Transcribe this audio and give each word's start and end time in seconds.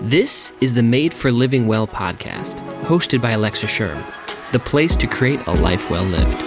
This 0.00 0.52
is 0.60 0.74
the 0.74 0.82
Made 0.82 1.12
for 1.12 1.30
Living 1.30 1.66
Well 1.66 1.86
podcast, 1.86 2.54
hosted 2.84 3.20
by 3.20 3.32
Alexa 3.32 3.66
Schirm, 3.66 4.02
the 4.50 4.58
place 4.58 4.96
to 4.96 5.06
create 5.06 5.46
a 5.46 5.52
life 5.52 5.90
well 5.90 6.02
lived. 6.04 6.42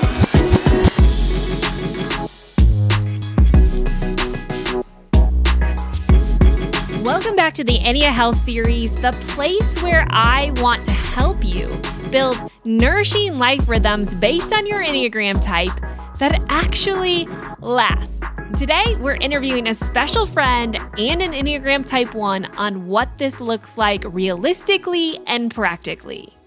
Welcome 7.05 7.35
back 7.35 7.53
to 7.53 7.63
the 7.63 7.77
Ennea 7.79 8.11
Health 8.11 8.43
series, 8.43 8.93
the 8.95 9.13
place 9.27 9.81
where 9.81 10.07
I 10.09 10.51
want 10.57 10.83
to 10.85 10.91
help 10.91 11.45
you 11.45 11.67
build 12.09 12.37
nourishing 12.65 13.37
life 13.37 13.69
rhythms 13.69 14.15
based 14.15 14.51
on 14.51 14.65
your 14.65 14.83
Enneagram 14.83 15.41
type 15.41 15.79
that 16.17 16.43
actually 16.49 17.27
last. 17.61 18.23
Today, 18.53 18.95
we're 19.01 19.15
interviewing 19.15 19.67
a 19.67 19.75
special 19.75 20.25
friend 20.25 20.77
and 20.97 21.21
an 21.21 21.33
Enneagram 21.33 21.85
Type 21.85 22.13
1 22.13 22.45
on 22.55 22.87
what 22.87 23.17
this 23.17 23.41
looks 23.41 23.77
like 23.77 24.01
realistically 24.05 25.19
and 25.27 25.53
practically. 25.53 26.37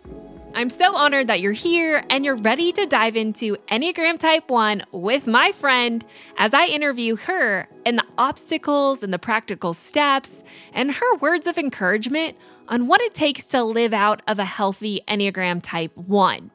I'm 0.55 0.70
so 0.70 0.97
honored 0.97 1.27
that 1.27 1.41
you're 1.41 1.53
here 1.53 2.03
and 2.09 2.25
you're 2.25 2.37
ready 2.37 2.73
to 2.73 2.87
dive 2.87 3.15
into 3.15 3.56
Enneagram 3.66 4.19
Type 4.19 4.48
1 4.48 4.84
with 4.92 5.27
my 5.27 5.53
friend 5.53 6.03
as 6.39 6.55
I 6.55 6.66
interview 6.66 7.16
her 7.16 7.69
and 7.84 7.98
the 7.98 8.06
obstacles 8.17 9.03
and 9.03 9.12
the 9.12 9.19
practical 9.19 9.75
steps 9.75 10.45
and 10.73 10.92
her 10.92 11.17
words 11.17 11.47
of 11.47 11.59
encouragement 11.59 12.37
on 12.69 12.87
what 12.87 13.03
it 13.03 13.12
takes 13.12 13.45
to 13.47 13.62
live 13.62 13.92
out 13.92 14.23
of 14.27 14.39
a 14.39 14.45
healthy 14.47 15.01
Enneagram 15.09 15.61
Type 15.62 15.95
1. 15.97 16.53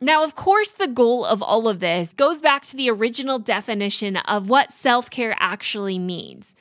Now, 0.00 0.24
of 0.24 0.34
course, 0.34 0.72
the 0.72 0.88
goal 0.88 1.24
of 1.24 1.42
all 1.42 1.68
of 1.68 1.80
this 1.80 2.12
goes 2.12 2.42
back 2.42 2.62
to 2.64 2.76
the 2.76 2.90
original 2.90 3.38
definition 3.38 4.18
of 4.18 4.50
what 4.50 4.70
self 4.70 5.08
care 5.08 5.34
actually 5.38 5.98
means. 5.98 6.54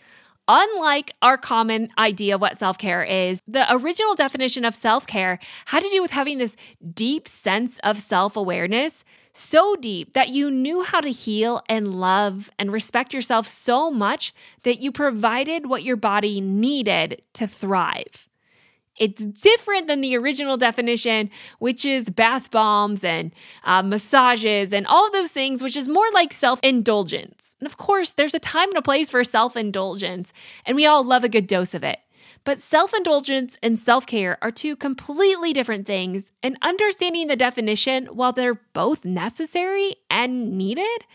Unlike 0.48 1.12
our 1.22 1.38
common 1.38 1.90
idea 1.98 2.36
of 2.36 2.42
what 2.42 2.58
self 2.58 2.78
care 2.78 3.04
is, 3.04 3.42
the 3.46 3.66
original 3.74 4.16
definition 4.16 4.64
of 4.64 4.74
self 4.74 5.06
care 5.06 5.40
had 5.66 5.84
to 5.84 5.90
do 5.90 6.02
with 6.02 6.12
having 6.12 6.38
this 6.38 6.56
deep 6.94 7.28
sense 7.28 7.78
of 7.80 7.98
self 7.98 8.38
awareness, 8.38 9.04
so 9.34 9.76
deep 9.76 10.14
that 10.14 10.30
you 10.30 10.50
knew 10.50 10.84
how 10.84 11.02
to 11.02 11.12
heal 11.12 11.62
and 11.68 12.00
love 12.00 12.50
and 12.58 12.72
respect 12.72 13.14
yourself 13.14 13.48
so 13.48 13.92
much 13.92 14.34
that 14.64 14.80
you 14.80 14.94
provided 14.94 15.66
what 15.66 15.84
your 15.84 15.98
body 15.98 16.40
needed 16.40 17.22
to 17.34 17.48
thrive. 17.48 18.30
It's 18.98 19.26
different 19.26 19.88
than 19.88 20.02
the 20.02 20.16
original 20.16 20.56
definition, 20.56 21.30
which 21.60 21.84
is 21.84 22.10
bath 22.10 22.50
bombs 22.50 23.04
and 23.04 23.34
uh, 23.64 23.84
massages 23.84 24.72
and 24.72 24.88
all 24.88 25.12
those 25.12 25.32
things, 25.32 25.62
which 25.62 25.76
is 25.76 25.90
more 25.90 26.10
like 26.14 26.32
self 26.32 26.60
indulgence. 26.64 27.56
And 27.60 27.68
of 27.68 27.78
course, 27.78 28.12
there's 28.14 28.34
a 28.34 28.40
time 28.40 28.70
and 28.70 28.78
a 28.78 28.82
place 28.82 29.10
for 29.10 29.24
self 29.24 29.58
indulgence, 29.58 30.32
and 30.66 30.76
we 30.76 30.86
all 30.86 31.04
love 31.04 31.24
a 31.24 31.30
good 31.30 31.48
dose 31.48 31.74
of 31.74 31.84
it. 31.84 32.00
But 32.46 32.60
self 32.60 32.94
indulgence 32.94 33.58
and 33.62 33.78
self 33.78 34.06
care 34.06 34.38
are 34.42 34.52
two 34.52 34.78
completely 34.78 35.52
different 35.52 35.86
things, 35.86 36.32
and 36.42 36.58
understanding 36.62 37.28
the 37.28 37.36
definition, 37.36 38.06
while 38.06 38.32
they're 38.32 38.62
both 38.74 39.04
necessary 39.04 39.98
and 40.10 40.58
needed, 40.58 41.06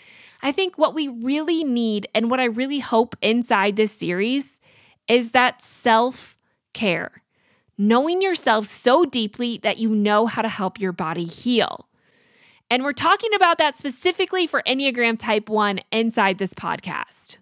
I 0.43 0.53
think 0.53 0.77
what 0.77 0.95
we 0.95 1.09
really 1.09 1.65
need 1.65 2.09
and 2.15 2.31
what 2.31 2.41
I 2.41 2.45
really 2.45 2.81
hope 2.81 3.17
inside 3.23 3.77
this 3.77 3.93
series 3.93 4.61
is 5.09 5.33
that 5.33 5.63
self 5.63 6.37
care 6.73 7.23
knowing 7.81 8.21
yourself 8.21 8.67
so 8.67 9.07
deeply 9.07 9.57
that 9.63 9.79
you 9.79 9.89
know 9.89 10.27
how 10.27 10.43
to 10.43 10.49
help 10.51 10.79
your 10.79 10.93
body 10.93 11.25
heal. 11.25 11.89
And 12.69 12.85
we're 12.85 12.93
talking 12.93 13.33
about 13.33 13.57
that 13.57 13.79
specifically 13.79 14.47
for 14.47 14.63
Enneagram 14.67 15.19
Type 15.19 15.49
1 15.49 15.81
inside 15.91 16.37
this 16.37 16.53
podcast. 16.53 17.39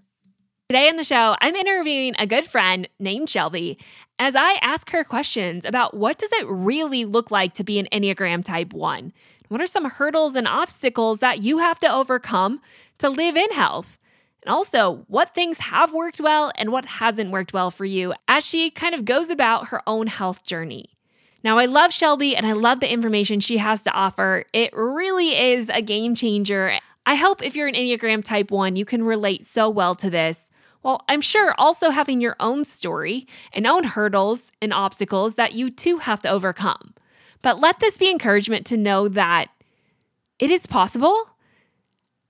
Today 0.68 0.88
on 0.88 0.94
the 0.94 1.02
show, 1.02 1.34
I'm 1.40 1.56
interviewing 1.56 2.14
a 2.20 2.26
good 2.26 2.46
friend 2.46 2.88
named 3.00 3.28
Shelby 3.28 3.80
as 4.20 4.36
I 4.36 4.60
ask 4.62 4.90
her 4.90 5.02
questions 5.02 5.64
about 5.64 5.94
what 5.94 6.18
does 6.18 6.30
it 6.30 6.46
really 6.46 7.04
look 7.04 7.32
like 7.32 7.54
to 7.54 7.64
be 7.64 7.80
an 7.80 7.88
Enneagram 7.90 8.44
Type 8.44 8.72
1? 8.72 9.12
What 9.48 9.60
are 9.60 9.66
some 9.66 9.90
hurdles 9.90 10.36
and 10.36 10.46
obstacles 10.46 11.18
that 11.18 11.42
you 11.42 11.58
have 11.58 11.80
to 11.80 11.92
overcome 11.92 12.60
to 12.98 13.08
live 13.08 13.34
in 13.34 13.50
health? 13.50 13.98
And 14.44 14.54
also, 14.54 15.04
what 15.08 15.34
things 15.34 15.58
have 15.58 15.92
worked 15.92 16.20
well 16.20 16.52
and 16.56 16.70
what 16.70 16.84
hasn't 16.84 17.30
worked 17.30 17.52
well 17.52 17.70
for 17.70 17.84
you 17.84 18.14
as 18.28 18.44
she 18.44 18.70
kind 18.70 18.94
of 18.94 19.04
goes 19.04 19.30
about 19.30 19.68
her 19.68 19.82
own 19.86 20.06
health 20.06 20.44
journey. 20.44 20.90
Now, 21.44 21.58
I 21.58 21.66
love 21.66 21.92
Shelby 21.92 22.36
and 22.36 22.46
I 22.46 22.52
love 22.52 22.80
the 22.80 22.92
information 22.92 23.40
she 23.40 23.58
has 23.58 23.82
to 23.84 23.92
offer. 23.92 24.44
It 24.52 24.72
really 24.72 25.36
is 25.36 25.70
a 25.70 25.82
game 25.82 26.14
changer. 26.14 26.78
I 27.06 27.14
hope 27.14 27.42
if 27.42 27.56
you're 27.56 27.68
an 27.68 27.74
Enneagram 27.74 28.24
Type 28.24 28.50
1, 28.50 28.76
you 28.76 28.84
can 28.84 29.02
relate 29.02 29.44
so 29.44 29.70
well 29.70 29.94
to 29.96 30.10
this. 30.10 30.50
Well, 30.82 31.04
I'm 31.08 31.20
sure 31.20 31.54
also 31.58 31.90
having 31.90 32.20
your 32.20 32.36
own 32.38 32.64
story 32.64 33.26
and 33.52 33.66
own 33.66 33.84
hurdles 33.84 34.52
and 34.62 34.72
obstacles 34.72 35.34
that 35.34 35.52
you 35.52 35.70
too 35.70 35.98
have 35.98 36.22
to 36.22 36.28
overcome. 36.28 36.94
But 37.42 37.60
let 37.60 37.80
this 37.80 37.98
be 37.98 38.10
encouragement 38.10 38.66
to 38.66 38.76
know 38.76 39.08
that 39.08 39.46
it 40.38 40.50
is 40.50 40.66
possible. 40.66 41.30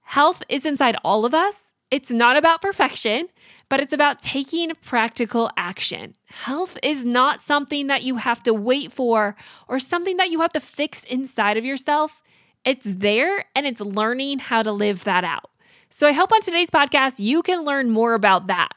Health 0.02 0.42
is 0.48 0.64
inside 0.64 0.96
all 1.04 1.24
of 1.24 1.34
us 1.34 1.67
it's 1.90 2.10
not 2.10 2.36
about 2.36 2.62
perfection, 2.62 3.28
but 3.68 3.80
it's 3.80 3.92
about 3.92 4.20
taking 4.20 4.72
practical 4.82 5.50
action. 5.56 6.14
Health 6.26 6.78
is 6.82 7.04
not 7.04 7.40
something 7.40 7.86
that 7.86 8.02
you 8.02 8.16
have 8.16 8.42
to 8.44 8.54
wait 8.54 8.92
for 8.92 9.36
or 9.68 9.78
something 9.78 10.16
that 10.18 10.30
you 10.30 10.40
have 10.40 10.52
to 10.52 10.60
fix 10.60 11.04
inside 11.04 11.56
of 11.56 11.64
yourself. 11.64 12.22
It's 12.64 12.96
there 12.96 13.46
and 13.54 13.66
it's 13.66 13.80
learning 13.80 14.40
how 14.40 14.62
to 14.62 14.72
live 14.72 15.04
that 15.04 15.24
out. 15.24 15.50
So 15.90 16.06
I 16.06 16.12
hope 16.12 16.32
on 16.32 16.40
today's 16.42 16.70
podcast 16.70 17.18
you 17.18 17.42
can 17.42 17.64
learn 17.64 17.90
more 17.90 18.14
about 18.14 18.46
that. 18.48 18.72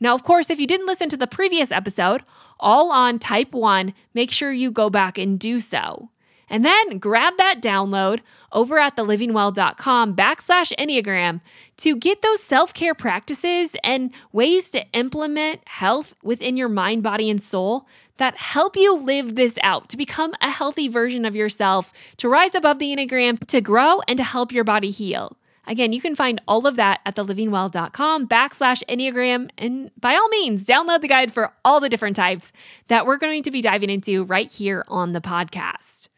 Now, 0.00 0.14
of 0.14 0.22
course, 0.22 0.50
if 0.50 0.60
you 0.60 0.66
didn't 0.66 0.86
listen 0.86 1.08
to 1.08 1.16
the 1.16 1.26
previous 1.26 1.72
episode, 1.72 2.22
all 2.60 2.92
on 2.92 3.18
type 3.18 3.52
one, 3.52 3.94
make 4.12 4.30
sure 4.30 4.52
you 4.52 4.70
go 4.70 4.90
back 4.90 5.18
and 5.18 5.38
do 5.38 5.60
so. 5.60 6.10
And 6.48 6.64
then 6.64 6.98
grab 6.98 7.36
that 7.38 7.60
download 7.62 8.20
over 8.52 8.78
at 8.78 8.96
thelivingwell.com 8.96 10.14
backslash 10.14 10.72
Enneagram 10.78 11.40
to 11.78 11.96
get 11.96 12.22
those 12.22 12.42
self 12.42 12.72
care 12.74 12.94
practices 12.94 13.76
and 13.82 14.10
ways 14.32 14.70
to 14.70 14.86
implement 14.92 15.66
health 15.66 16.14
within 16.22 16.56
your 16.56 16.68
mind, 16.68 17.02
body, 17.02 17.30
and 17.30 17.40
soul 17.40 17.86
that 18.16 18.36
help 18.36 18.76
you 18.76 18.96
live 18.96 19.34
this 19.34 19.58
out 19.62 19.88
to 19.88 19.96
become 19.96 20.34
a 20.40 20.50
healthy 20.50 20.88
version 20.88 21.24
of 21.24 21.34
yourself, 21.34 21.92
to 22.16 22.28
rise 22.28 22.54
above 22.54 22.78
the 22.78 22.94
Enneagram, 22.94 23.44
to 23.48 23.60
grow, 23.60 24.00
and 24.06 24.16
to 24.18 24.22
help 24.22 24.52
your 24.52 24.64
body 24.64 24.90
heal. 24.90 25.36
Again, 25.66 25.92
you 25.92 26.00
can 26.00 26.14
find 26.14 26.40
all 26.46 26.66
of 26.66 26.76
that 26.76 27.00
at 27.06 27.16
thelivingwell.com 27.16 28.28
backslash 28.28 28.82
Enneagram. 28.88 29.48
And 29.56 29.90
by 29.98 30.14
all 30.14 30.28
means, 30.28 30.64
download 30.64 31.00
the 31.00 31.08
guide 31.08 31.32
for 31.32 31.52
all 31.64 31.80
the 31.80 31.88
different 31.88 32.16
types 32.16 32.52
that 32.88 33.06
we're 33.06 33.16
going 33.16 33.42
to 33.44 33.50
be 33.50 33.62
diving 33.62 33.90
into 33.90 34.24
right 34.24 34.50
here 34.50 34.84
on 34.88 35.12
the 35.12 35.20
podcast. 35.20 36.08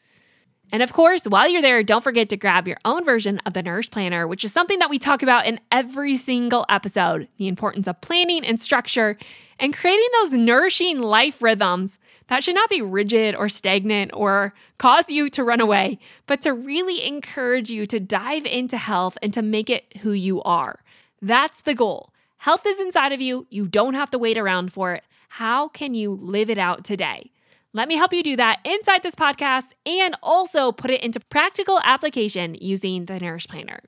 And 0.72 0.82
of 0.82 0.92
course, 0.92 1.24
while 1.24 1.48
you're 1.48 1.62
there, 1.62 1.82
don't 1.82 2.02
forget 2.02 2.28
to 2.30 2.36
grab 2.36 2.66
your 2.66 2.78
own 2.84 3.04
version 3.04 3.40
of 3.46 3.52
the 3.52 3.62
Nourish 3.62 3.90
Planner, 3.90 4.26
which 4.26 4.44
is 4.44 4.52
something 4.52 4.78
that 4.80 4.90
we 4.90 4.98
talk 4.98 5.22
about 5.22 5.46
in 5.46 5.60
every 5.70 6.16
single 6.16 6.66
episode 6.68 7.28
the 7.38 7.48
importance 7.48 7.86
of 7.86 8.00
planning 8.00 8.44
and 8.44 8.60
structure 8.60 9.16
and 9.58 9.74
creating 9.74 10.08
those 10.20 10.34
nourishing 10.34 11.00
life 11.00 11.40
rhythms 11.40 11.98
that 12.26 12.42
should 12.42 12.56
not 12.56 12.68
be 12.68 12.82
rigid 12.82 13.34
or 13.36 13.48
stagnant 13.48 14.10
or 14.12 14.52
cause 14.78 15.08
you 15.08 15.30
to 15.30 15.44
run 15.44 15.60
away, 15.60 15.98
but 16.26 16.42
to 16.42 16.52
really 16.52 17.06
encourage 17.06 17.70
you 17.70 17.86
to 17.86 18.00
dive 18.00 18.44
into 18.44 18.76
health 18.76 19.16
and 19.22 19.32
to 19.32 19.42
make 19.42 19.70
it 19.70 19.98
who 19.98 20.10
you 20.10 20.42
are. 20.42 20.80
That's 21.22 21.60
the 21.60 21.74
goal. 21.74 22.12
Health 22.38 22.66
is 22.66 22.80
inside 22.80 23.12
of 23.12 23.20
you. 23.20 23.46
You 23.50 23.66
don't 23.68 23.94
have 23.94 24.10
to 24.10 24.18
wait 24.18 24.36
around 24.36 24.72
for 24.72 24.94
it. 24.94 25.04
How 25.28 25.68
can 25.68 25.94
you 25.94 26.12
live 26.12 26.50
it 26.50 26.58
out 26.58 26.84
today? 26.84 27.30
Let 27.76 27.88
me 27.88 27.96
help 27.96 28.14
you 28.14 28.22
do 28.22 28.36
that 28.36 28.60
inside 28.64 29.02
this 29.02 29.14
podcast 29.14 29.74
and 29.84 30.16
also 30.22 30.72
put 30.72 30.90
it 30.90 31.02
into 31.02 31.20
practical 31.20 31.78
application 31.84 32.56
using 32.58 33.04
the 33.04 33.20
Nourish 33.20 33.46
Planner. 33.48 33.80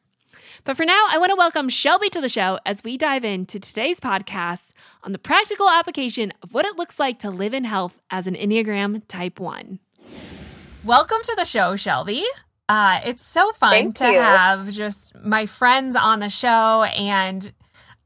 But 0.64 0.76
for 0.76 0.84
now, 0.84 1.06
I 1.08 1.16
want 1.16 1.30
to 1.30 1.36
welcome 1.36 1.70
Shelby 1.70 2.10
to 2.10 2.20
the 2.20 2.28
show 2.28 2.58
as 2.66 2.84
we 2.84 2.98
dive 2.98 3.24
into 3.24 3.58
today's 3.58 3.98
podcast 3.98 4.74
on 5.04 5.12
the 5.12 5.18
practical 5.18 5.70
application 5.70 6.34
of 6.42 6.52
what 6.52 6.66
it 6.66 6.76
looks 6.76 6.98
like 6.98 7.18
to 7.20 7.30
live 7.30 7.54
in 7.54 7.64
health 7.64 7.98
as 8.10 8.26
an 8.26 8.34
Enneagram 8.34 9.00
Type 9.08 9.40
1. 9.40 9.78
Welcome 10.84 11.22
to 11.22 11.34
the 11.38 11.46
show, 11.46 11.74
Shelby. 11.74 12.26
Uh, 12.68 13.00
it's 13.06 13.24
so 13.26 13.52
fun 13.52 13.70
Thank 13.70 13.96
to 13.96 14.08
you. 14.08 14.18
have 14.18 14.70
just 14.70 15.16
my 15.16 15.46
friends 15.46 15.96
on 15.96 16.20
the 16.20 16.28
show 16.28 16.82
and 16.82 17.50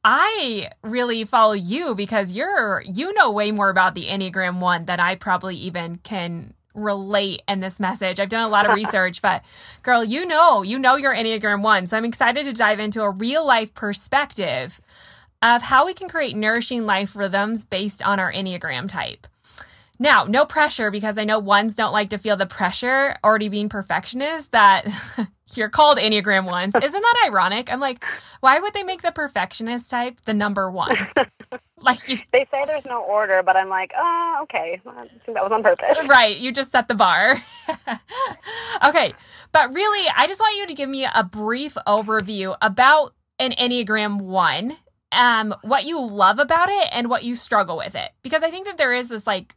I 0.05 0.71
really 0.83 1.25
follow 1.25 1.53
you 1.53 1.95
because 1.95 2.33
you're 2.33 2.83
you 2.83 3.13
know 3.15 3.31
way 3.31 3.53
more 3.53 3.71
about 3.71 3.95
the 3.95 4.07
Enneagram 4.07 4.59
1 4.61 4.87
than 4.87 4.99
I 4.99 5.15
probably 5.15 5.57
even 5.57 5.97
can 5.97 6.55
relate 6.75 7.43
in 7.47 7.61
this 7.61 7.79
message. 7.79 8.19
I've 8.19 8.29
done 8.29 8.45
a 8.45 8.49
lot 8.49 8.69
of 8.69 8.75
research, 8.77 9.23
but 9.23 9.43
girl, 9.83 10.03
you 10.03 10.27
know, 10.27 10.63
you 10.63 10.79
know 10.79 10.97
your 10.97 11.15
Enneagram 11.15 11.63
1. 11.63 11.87
So 11.87 11.97
I'm 11.97 12.05
excited 12.05 12.47
to 12.47 12.53
dive 12.53 12.81
into 12.81 13.03
a 13.03 13.11
real 13.11 13.47
life 13.47 13.75
perspective 13.75 14.81
of 15.41 15.63
how 15.63 15.87
we 15.87 15.95
can 15.95 16.09
create 16.09 16.37
nourishing 16.37 16.87
life 16.87 17.15
rhythms 17.17 17.65
based 17.65 18.03
on 18.03 18.19
our 18.19 18.33
Enneagram 18.33 18.89
type. 18.89 19.27
Now, 19.99 20.25
no 20.25 20.45
pressure 20.45 20.91
because 20.91 21.19
I 21.19 21.25
know 21.25 21.39
ones 21.39 21.77
don't 21.77 21.93
like 21.93 22.11
to 22.11 22.19
feel 22.19 22.37
the 22.37 22.47
pressure 22.47 23.17
already 23.23 23.49
being 23.49 23.69
perfectionists 23.69 24.49
that 24.49 24.87
you're 25.57 25.69
called 25.69 25.99
Enneagram 25.99 26.45
ones. 26.45 26.75
Isn't 26.83 27.01
that 27.01 27.25
ironic? 27.27 27.73
I'm 27.73 27.81
like, 27.81 28.05
why 28.41 28.61
would 28.61 28.75
they 28.75 28.83
make 28.83 29.03
the 29.03 29.13
perfectionist 29.13 29.91
type 29.91 30.21
the 30.25 30.35
number 30.35 30.71
one? 30.71 30.97
like 31.81 32.09
you, 32.09 32.17
they 32.33 32.47
say 32.51 32.63
there's 32.67 32.85
no 32.85 33.03
order, 33.03 33.43
but 33.45 33.57
I'm 33.57 33.69
like, 33.69 33.93
oh, 33.97 34.41
okay, 34.45 34.81
I 34.87 35.07
think 35.25 35.35
that 35.35 35.43
was 35.43 35.53
on 35.53 35.63
purpose. 35.63 35.97
Right, 36.07 36.37
you 36.37 36.53
just 36.53 36.71
set 36.71 36.89
the 36.89 36.95
bar. 36.95 37.37
okay, 38.87 39.15
but 39.53 39.73
really, 39.73 40.09
I 40.15 40.27
just 40.27 40.41
want 40.41 40.57
you 40.59 40.67
to 40.67 40.75
give 40.75 40.89
me 40.89 41.07
a 41.13 41.25
brief 41.25 41.77
overview 41.87 42.57
about 42.61 43.15
an 43.39 43.53
Enneagram 43.53 44.21
one, 44.21 44.77
um, 45.11 45.55
what 45.63 45.85
you 45.85 46.01
love 46.01 46.39
about 46.39 46.69
it 46.69 46.89
and 46.93 47.09
what 47.09 47.25
you 47.25 47.35
struggle 47.35 47.77
with 47.77 47.95
it, 47.95 48.11
because 48.23 48.43
I 48.43 48.51
think 48.51 48.67
that 48.67 48.77
there 48.77 48.93
is 48.93 49.09
this 49.09 49.27
like 49.27 49.55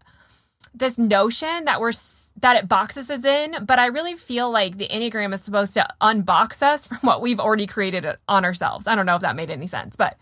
this 0.78 0.98
notion 0.98 1.66
that 1.66 1.80
we're 1.80 1.94
that 2.42 2.58
it 2.58 2.68
boxes 2.68 3.10
us 3.10 3.24
in, 3.24 3.66
but 3.66 3.80
I 3.80 3.86
really 3.88 4.14
feel 4.14 4.52
like 4.52 4.78
the 4.78 4.88
Enneagram 4.88 5.34
is 5.34 5.42
supposed 5.42 5.74
to 5.76 5.88
unbox 6.02 6.62
us 6.62 6.86
from 6.86 7.00
what 7.02 7.22
we've 7.22 7.40
already 7.40 7.68
created 7.68 8.06
on 8.28 8.46
ourselves. 8.46 8.88
I 8.88 8.96
don't 8.96 9.06
know 9.06 9.16
if 9.16 9.22
that 9.22 9.36
made 9.36 9.50
any 9.50 9.68
sense, 9.68 9.96
but 9.96 10.18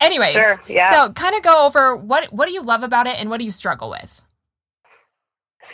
anyways, 0.00 0.34
sure, 0.34 0.60
yeah. 0.66 0.92
so 0.92 1.12
kind 1.12 1.34
of 1.34 1.42
go 1.42 1.66
over 1.66 1.96
what 1.96 2.32
what 2.32 2.46
do 2.46 2.54
you 2.54 2.62
love 2.62 2.82
about 2.82 3.06
it 3.06 3.18
and 3.18 3.30
what 3.30 3.38
do 3.38 3.44
you 3.44 3.50
struggle 3.50 3.90
with? 3.90 4.22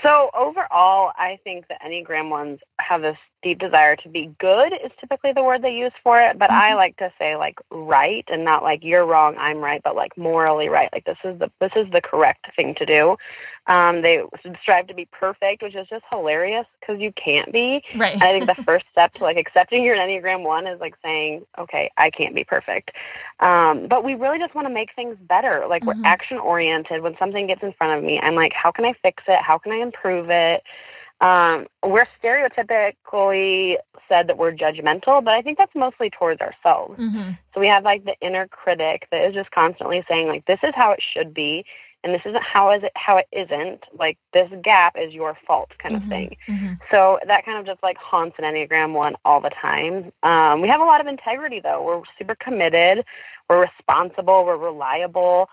So 0.02 0.31
overall, 0.38 1.12
I 1.17 1.38
think 1.43 1.67
the 1.69 1.75
Enneagram 1.84 2.28
ones 2.28 2.61
have 2.78 3.02
this 3.02 3.17
deep 3.43 3.58
desire 3.58 3.96
to 3.96 4.08
be 4.08 4.31
good 4.38 4.73
is 4.73 4.93
typically 5.00 5.32
the 5.32 5.43
word 5.43 5.62
they 5.62 5.73
use 5.73 5.93
for 6.02 6.20
it, 6.20 6.38
but 6.38 6.50
mm-hmm. 6.50 6.61
I 6.61 6.75
like 6.75 6.96
to 6.99 7.12
say 7.19 7.37
like 7.37 7.58
right 7.70 8.25
and 8.28 8.44
not 8.44 8.62
like 8.62 8.84
you're 8.84 9.06
wrong, 9.06 9.37
I'm 9.38 9.58
right, 9.58 9.81
but 9.82 9.96
like 9.96 10.17
morally 10.17 10.69
right. 10.69 10.90
Like 10.93 11.05
this 11.05 11.19
is 11.25 11.38
the 11.38 11.50
this 11.61 11.73
is 11.75 11.87
the 11.93 12.00
correct 12.00 12.46
thing 12.55 12.75
to 12.76 12.87
do. 12.87 13.17
Um, 13.68 14.02
they 14.02 14.22
strive 14.62 14.86
to 14.86 14.94
be 14.94 15.06
perfect, 15.06 15.62
which 15.62 15.74
is 15.74 15.88
just 15.88 16.04
hilarious 16.10 16.66
because 16.80 17.00
you 17.00 17.12
can't 17.12 17.52
be. 17.52 17.82
Right. 17.96 18.14
And 18.14 18.22
I 18.22 18.32
think 18.32 18.46
the 18.46 18.62
first 18.64 18.86
step 18.92 19.12
to 19.14 19.24
like 19.24 19.36
accepting 19.36 19.82
you're 19.82 19.96
an 19.96 20.08
Enneagram 20.08 20.44
one 20.44 20.66
is 20.66 20.80
like 20.80 20.94
saying, 21.02 21.44
okay, 21.58 21.90
I 21.96 22.10
can't 22.10 22.34
be 22.34 22.44
perfect. 22.44 22.92
Um, 23.40 23.88
but 23.88 24.04
we 24.04 24.14
really 24.14 24.38
just 24.38 24.54
want 24.54 24.68
to 24.68 24.72
make 24.74 24.94
things 24.94 25.16
better. 25.20 25.66
Like 25.68 25.82
mm-hmm. 25.82 26.00
we're 26.00 26.06
action 26.06 26.38
oriented. 26.38 27.02
When 27.02 27.16
something 27.18 27.46
gets 27.46 27.62
in 27.62 27.72
front 27.72 27.98
of 27.98 28.04
me, 28.04 28.20
I'm 28.20 28.36
like, 28.36 28.52
how 28.52 28.70
can 28.70 28.84
I 28.84 28.94
fix 29.02 29.24
it? 29.26 29.40
How 29.42 29.58
can 29.58 29.72
I 29.72 29.76
improve 29.76 30.30
it? 30.30 30.62
Um, 31.20 31.66
we're 31.82 32.06
stereotypically 32.22 33.76
said 34.08 34.28
that 34.28 34.36
we're 34.36 34.52
judgmental, 34.52 35.24
but 35.24 35.34
I 35.34 35.42
think 35.42 35.58
that's 35.58 35.74
mostly 35.74 36.10
towards 36.10 36.40
ourselves. 36.40 37.00
Mm-hmm. 37.00 37.30
So 37.54 37.60
we 37.60 37.68
have 37.68 37.84
like 37.84 38.04
the 38.04 38.14
inner 38.20 38.46
critic 38.46 39.08
that 39.10 39.24
is 39.26 39.34
just 39.34 39.50
constantly 39.50 40.04
saying 40.08 40.28
like, 40.28 40.44
this 40.44 40.60
is 40.62 40.74
how 40.74 40.92
it 40.92 41.00
should 41.02 41.32
be 41.32 41.64
and 42.06 42.14
this 42.14 42.23
isn't 42.25 42.43
how 42.43 42.70
is 42.70 42.85
it 42.85 42.93
how 42.94 43.17
it 43.17 43.26
isn't 43.32 43.82
like 43.99 44.17
this 44.32 44.49
gap 44.62 44.94
is 44.97 45.12
your 45.12 45.37
fault 45.44 45.70
kind 45.79 45.97
mm-hmm, 45.97 46.05
of 46.05 46.08
thing. 46.08 46.37
mm-hmm. 46.49 46.75
so 46.88 47.19
that 47.26 47.44
kind 47.44 47.58
of 47.58 47.67
just 47.67 47.82
like 47.82 47.97
haunts 47.97 48.37
an 48.38 48.44
enneagram 48.44 48.93
one 48.93 49.17
all 49.25 49.41
the 49.41 49.50
time. 49.50 50.12
Um, 50.23 50.62
we 50.62 50.69
have 50.69 50.81
a 50.81 50.85
lot 50.85 51.00
of 51.00 51.08
integrity 51.08 51.61
though. 51.61 51.82
We're 51.82 52.03
super 52.17 52.37
committed. 52.37 53.05
We're 53.50 53.62
responsible. 53.62 54.44
We're 54.44 54.56
reliable. 54.56 55.49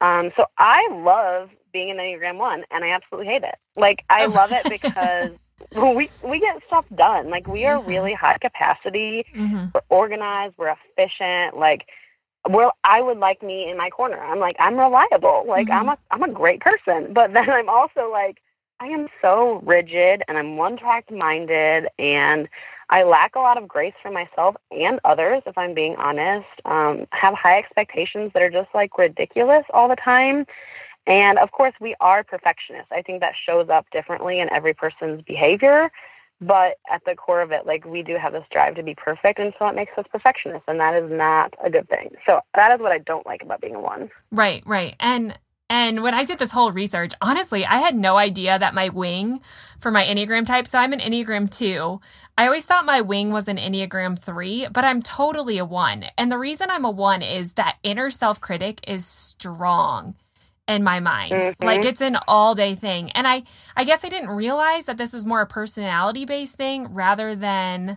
Um, 0.00 0.30
so 0.36 0.46
i 0.56 0.88
love 0.92 1.50
being 1.72 1.90
an 1.90 1.98
enneagram 1.98 2.38
one 2.38 2.64
and 2.70 2.84
i 2.84 2.90
absolutely 2.90 3.26
hate 3.30 3.42
it. 3.42 3.56
Like 3.76 4.04
i 4.08 4.24
love 4.24 4.50
it 4.50 4.64
because 4.70 5.32
we 5.76 6.08
we 6.22 6.40
get 6.40 6.62
stuff 6.66 6.86
done. 6.94 7.28
Like 7.28 7.46
we 7.46 7.66
are 7.66 7.78
mm-hmm. 7.78 7.88
really 7.88 8.14
high 8.14 8.38
capacity. 8.40 9.26
Mm-hmm. 9.36 9.66
we're 9.74 9.82
organized. 9.90 10.54
We're 10.56 10.74
efficient. 10.96 11.58
Like 11.58 11.86
well 12.48 12.72
i 12.84 13.00
would 13.00 13.18
like 13.18 13.42
me 13.42 13.68
in 13.68 13.76
my 13.76 13.90
corner. 13.90 14.18
I'm 14.22 14.38
like 14.38 14.56
i'm 14.58 14.78
reliable. 14.78 15.44
Like 15.46 15.68
mm-hmm. 15.68 15.88
i'm 15.88 15.88
a 15.88 15.98
i'm 16.10 16.22
a 16.22 16.32
great 16.32 16.60
person. 16.60 17.12
But 17.18 17.32
then 17.32 17.50
i'm 17.50 17.68
also 17.68 18.10
like 18.10 18.40
i 18.80 18.86
am 18.86 19.08
so 19.20 19.60
rigid 19.64 20.22
and 20.28 20.38
i'm 20.38 20.56
one 20.56 20.76
track 20.76 21.10
minded 21.10 21.88
and 21.98 22.48
i 22.90 23.02
lack 23.02 23.34
a 23.34 23.40
lot 23.40 23.58
of 23.58 23.66
grace 23.66 23.94
for 24.00 24.10
myself 24.10 24.56
and 24.70 25.00
others 25.04 25.42
if 25.46 25.56
i'm 25.58 25.74
being 25.74 25.96
honest. 25.96 26.46
Um, 26.64 27.06
have 27.12 27.34
high 27.34 27.58
expectations 27.58 28.32
that 28.34 28.42
are 28.42 28.50
just 28.50 28.70
like 28.74 28.96
ridiculous 28.98 29.64
all 29.72 29.88
the 29.88 29.96
time. 29.96 30.46
And 31.06 31.38
of 31.38 31.52
course 31.52 31.74
we 31.80 31.94
are 32.00 32.22
perfectionists. 32.22 32.92
I 32.92 33.02
think 33.02 33.20
that 33.20 33.34
shows 33.34 33.68
up 33.70 33.86
differently 33.90 34.40
in 34.40 34.52
every 34.52 34.74
person's 34.74 35.22
behavior 35.22 35.90
but 36.40 36.76
at 36.92 37.02
the 37.04 37.14
core 37.14 37.42
of 37.42 37.52
it 37.52 37.66
like 37.66 37.84
we 37.84 38.02
do 38.02 38.16
have 38.20 38.32
this 38.32 38.44
drive 38.52 38.74
to 38.74 38.82
be 38.82 38.94
perfect 38.94 39.38
and 39.38 39.52
so 39.58 39.66
it 39.68 39.74
makes 39.74 39.92
us 39.98 40.04
perfectionists 40.10 40.68
and 40.68 40.80
that 40.80 40.94
is 40.94 41.10
not 41.10 41.52
a 41.64 41.70
good 41.70 41.88
thing 41.88 42.10
so 42.26 42.40
that 42.54 42.72
is 42.72 42.80
what 42.80 42.92
i 42.92 42.98
don't 42.98 43.26
like 43.26 43.42
about 43.42 43.60
being 43.60 43.74
a 43.74 43.80
one 43.80 44.08
right 44.30 44.62
right 44.66 44.94
and 45.00 45.38
and 45.70 46.02
when 46.02 46.14
I 46.14 46.24
did 46.24 46.38
this 46.38 46.52
whole 46.52 46.72
research, 46.72 47.12
honestly, 47.20 47.64
I 47.64 47.78
had 47.78 47.94
no 47.94 48.16
idea 48.16 48.58
that 48.58 48.74
my 48.74 48.88
wing 48.88 49.42
for 49.78 49.90
my 49.90 50.02
Enneagram 50.02 50.46
type, 50.46 50.66
so 50.66 50.78
I'm 50.78 50.94
an 50.94 51.00
Enneagram 51.00 51.50
2. 51.54 52.00
I 52.38 52.46
always 52.46 52.64
thought 52.64 52.86
my 52.86 53.02
wing 53.02 53.32
was 53.32 53.48
an 53.48 53.58
Enneagram 53.58 54.18
3, 54.18 54.68
but 54.72 54.84
I'm 54.84 55.02
totally 55.02 55.58
a 55.58 55.66
1. 55.66 56.06
And 56.16 56.32
the 56.32 56.38
reason 56.38 56.70
I'm 56.70 56.86
a 56.86 56.90
1 56.90 57.20
is 57.20 57.52
that 57.54 57.76
inner 57.82 58.08
self 58.08 58.40
critic 58.40 58.80
is 58.88 59.04
strong 59.04 60.14
in 60.68 60.84
my 60.84 61.00
mind. 61.00 61.32
Mm-hmm. 61.32 61.64
Like 61.64 61.84
it's 61.84 62.00
an 62.00 62.18
all 62.28 62.54
day 62.54 62.74
thing. 62.74 63.10
And 63.12 63.26
I 63.26 63.42
I 63.76 63.84
guess 63.84 64.04
I 64.04 64.08
didn't 64.08 64.30
realize 64.30 64.86
that 64.86 64.98
this 64.98 65.14
is 65.14 65.24
more 65.24 65.40
a 65.40 65.46
personality 65.46 66.24
based 66.24 66.56
thing 66.56 66.92
rather 66.94 67.34
than 67.34 67.96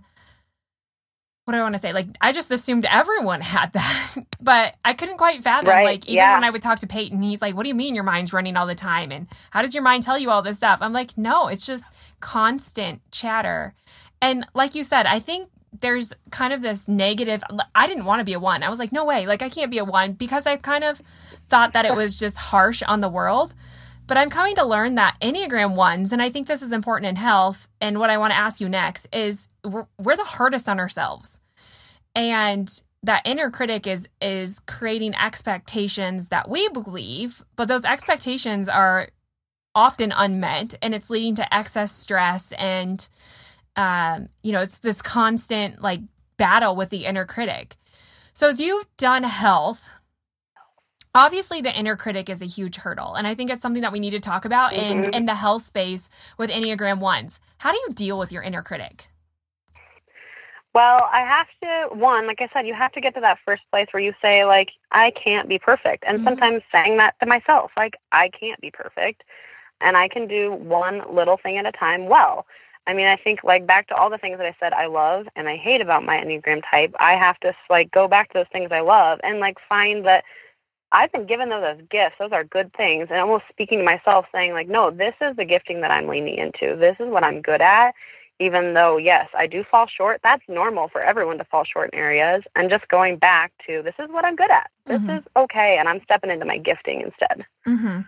what 1.46 1.54
do 1.54 1.60
I 1.60 1.64
want 1.64 1.76
to 1.76 1.82
say? 1.82 1.92
Like 1.92 2.08
I 2.22 2.32
just 2.32 2.50
assumed 2.50 2.86
everyone 2.90 3.42
had 3.56 3.74
that. 3.74 4.16
but 4.40 4.76
I 4.86 4.94
couldn't 4.94 5.18
quite 5.18 5.44
fathom 5.44 5.68
right. 5.68 5.86
like 5.86 6.06
even 6.06 6.16
yeah. 6.16 6.34
when 6.34 6.44
I 6.44 6.50
would 6.50 6.62
talk 6.62 6.80
to 6.80 6.88
Peyton, 6.88 7.22
he's 7.22 7.42
like, 7.42 7.56
"What 7.56 7.64
do 7.64 7.70
you 7.70 7.76
mean 7.76 7.94
your 7.94 8.06
mind's 8.06 8.34
running 8.34 8.56
all 8.56 8.66
the 8.66 8.76
time 8.76 9.12
and 9.12 9.28
how 9.52 9.62
does 9.62 9.74
your 9.76 9.84
mind 9.84 10.04
tell 10.04 10.18
you 10.18 10.32
all 10.32 10.42
this 10.42 10.58
stuff?" 10.58 10.80
I'm 10.82 10.94
like, 10.94 11.18
"No, 11.18 11.48
it's 11.48 11.66
just 11.66 11.94
constant 12.22 13.02
chatter." 13.12 13.76
And 14.22 14.46
like 14.54 14.76
you 14.76 14.84
said, 14.84 15.08
I 15.08 15.20
think 15.20 15.50
there's 15.80 16.14
kind 16.32 16.54
of 16.54 16.62
this 16.62 16.88
negative 16.88 17.42
I 17.74 17.88
didn't 17.88 18.06
want 18.06 18.20
to 18.20 18.26
be 18.26 18.34
a 18.34 18.40
one. 18.40 18.64
I 18.64 18.70
was 18.70 18.80
like, 18.80 18.92
no 18.92 19.06
way, 19.06 19.26
like 19.26 19.42
I 19.42 19.50
can't 19.50 19.72
be 19.72 19.78
a 19.78 19.86
one 19.86 20.14
because 20.14 20.46
I 20.46 20.58
kind 20.58 20.84
of 20.84 21.02
thought 21.50 21.74
that 21.74 21.86
it 21.86 21.96
was 21.96 22.20
just 22.20 22.38
harsh 22.38 22.84
on 22.84 23.02
the 23.02 23.10
world. 23.10 23.54
But 24.08 24.18
I'm 24.18 24.30
coming 24.30 24.56
to 24.56 24.66
learn 24.66 24.96
that 24.96 25.16
Enneagram 25.22 25.76
ones, 25.76 26.12
and 26.12 26.22
I 26.22 26.30
think 26.30 26.48
this 26.48 26.62
is 26.62 26.74
important 26.74 27.08
in 27.08 27.16
health. 27.16 27.70
And 27.80 27.98
what 27.98 28.10
I 28.10 28.18
want 28.18 28.32
to 28.32 28.38
ask 28.38 28.60
you 28.60 28.68
next 28.68 29.08
is 29.14 29.48
we're, 29.64 29.86
we're 29.98 30.18
the 30.18 30.26
hardest 30.26 30.68
on 30.68 30.80
ourselves. 30.80 31.40
And 32.14 32.70
that 33.04 33.22
inner 33.26 33.50
critic 33.50 33.88
is 33.88 34.10
is 34.20 34.60
creating 34.60 35.16
expectations 35.16 36.30
that 36.30 36.50
we 36.50 36.68
believe, 36.70 37.44
but 37.56 37.68
those 37.68 37.86
expectations 37.86 38.68
are 38.68 39.08
often 39.74 40.12
unmet 40.12 40.76
and 40.82 40.94
it's 40.94 41.10
leading 41.10 41.36
to 41.36 41.54
excess 41.54 41.92
stress 41.92 42.52
and 42.54 43.08
um, 43.76 44.30
you 44.44 44.52
know, 44.52 44.62
it's 44.62 44.80
this 44.80 45.02
constant 45.02 45.82
like 45.82 46.02
battle 46.38 46.76
with 46.76 46.90
the 46.90 47.06
inner 47.06 47.26
critic. 47.26 47.76
So 48.34 48.48
as 48.48 48.60
you've 48.60 48.86
done 48.98 49.24
health, 49.24 49.90
obviously 51.14 51.62
the 51.62 51.78
inner 51.78 51.96
critic 51.96 52.30
is 52.30 52.42
a 52.42 52.46
huge 52.46 52.78
hurdle. 52.78 53.16
And 53.16 53.28
I 53.28 53.36
think 53.36 53.50
it's 53.50 53.62
something 53.62 53.82
that 53.82 53.92
we 53.92 54.00
need 54.00 54.12
to 54.12 54.20
talk 54.20 54.46
about 54.46 54.74
mm-hmm. 54.74 55.06
in, 55.06 55.14
in 55.14 55.26
the 55.26 55.36
health 55.36 55.66
space 55.66 56.10
with 56.38 56.50
Enneagram 56.50 57.00
ones. 57.00 57.40
How 57.60 57.72
do 57.72 57.78
you 57.78 57.90
deal 57.94 58.18
with 58.18 58.32
your 58.32 58.44
inner 58.44 58.62
critic? 58.62 59.08
Well, 60.74 61.10
I 61.12 61.20
have 61.20 61.48
to, 61.64 61.96
one, 61.96 62.28
like 62.28 62.40
I 62.42 62.48
said, 62.54 62.66
you 62.66 62.74
have 62.74 62.94
to 62.94 63.02
get 63.02 63.14
to 63.16 63.20
that 63.20 63.40
first 63.44 63.62
place 63.72 63.88
where 63.92 64.02
you 64.02 64.14
say, 64.22 64.46
like, 64.46 64.70
I 64.92 65.12
can't 65.12 65.50
be 65.50 65.60
perfect. 65.60 66.06
And 66.08 66.20
mm-hmm. 66.20 66.28
sometimes 66.28 66.64
saying 66.72 66.96
that 66.96 67.16
to 67.20 67.26
myself, 67.26 67.72
like, 67.76 67.96
I 68.14 68.30
can't 68.30 68.62
be 68.62 68.72
perfect. 68.72 69.24
And 69.82 69.98
I 69.98 70.08
can 70.08 70.28
do 70.28 70.54
one 70.54 71.02
little 71.14 71.36
thing 71.36 71.58
at 71.58 71.66
a 71.66 71.74
time 71.74 72.08
well. 72.08 72.46
I 72.88 72.94
mean, 72.94 73.08
I 73.08 73.16
think 73.16 73.44
like 73.44 73.68
back 73.68 73.88
to 73.88 73.96
all 73.96 74.10
the 74.10 74.18
things 74.18 74.38
that 74.38 74.48
I 74.48 74.56
said 74.60 74.74
I 74.74 74.88
love 74.88 75.28
and 75.36 75.48
I 75.48 75.56
hate 75.56 75.82
about 75.82 76.04
my 76.04 76.18
Enneagram 76.18 76.62
type, 76.70 76.94
I 77.00 77.14
have 77.14 77.40
to 77.42 77.54
like 77.70 77.92
go 77.92 78.08
back 78.08 78.30
to 78.30 78.40
those 78.40 78.48
things 78.52 78.72
I 78.72 78.82
love 78.82 79.20
and 79.24 79.40
like 79.40 79.58
find 79.70 80.06
that 80.06 80.24
I've 80.92 81.12
been 81.12 81.26
given 81.26 81.50
those 81.50 81.64
as 81.64 81.78
gifts. 81.90 82.16
Those 82.20 82.32
are 82.32 82.44
good 82.44 82.74
things. 82.74 83.08
And 83.10 83.20
almost 83.20 83.46
speaking 83.50 83.80
to 83.80 83.86
myself 83.86 84.26
saying 84.32 84.54
like, 84.54 84.68
no, 84.68 84.92
this 84.92 85.14
is 85.22 85.36
the 85.38 85.46
gifting 85.46 85.82
that 85.82 85.92
I'm 85.92 86.08
leaning 86.08 86.38
into. 86.38 86.76
This 86.76 86.98
is 87.00 87.08
what 87.08 87.24
I'm 87.24 87.42
good 87.42 87.62
at. 87.62 87.94
Even 88.40 88.74
though, 88.74 88.98
yes, 88.98 89.30
I 89.38 89.46
do 89.46 89.64
fall 89.64 89.86
short. 89.86 90.20
That's 90.24 90.42
normal 90.48 90.90
for 90.90 91.02
everyone 91.02 91.38
to 91.38 91.44
fall 91.44 91.64
short 91.64 91.92
in 91.94 92.00
areas. 92.00 92.44
And 92.56 92.72
just 92.72 92.88
going 92.88 93.18
back 93.18 93.54
to 93.68 93.84
this 93.84 93.94
is 94.00 94.10
what 94.10 94.26
I'm 94.26 94.36
good 94.36 94.50
at. 94.50 94.72
This 94.88 95.00
mm-hmm. 95.00 95.12
is 95.12 95.24
okay. 95.36 95.78
And 95.78 95.88
I'm 95.88 96.02
stepping 96.04 96.32
into 96.32 96.46
my 96.46 96.58
gifting 96.58 97.02
instead. 97.02 97.46
Mm-hmm. 97.68 98.02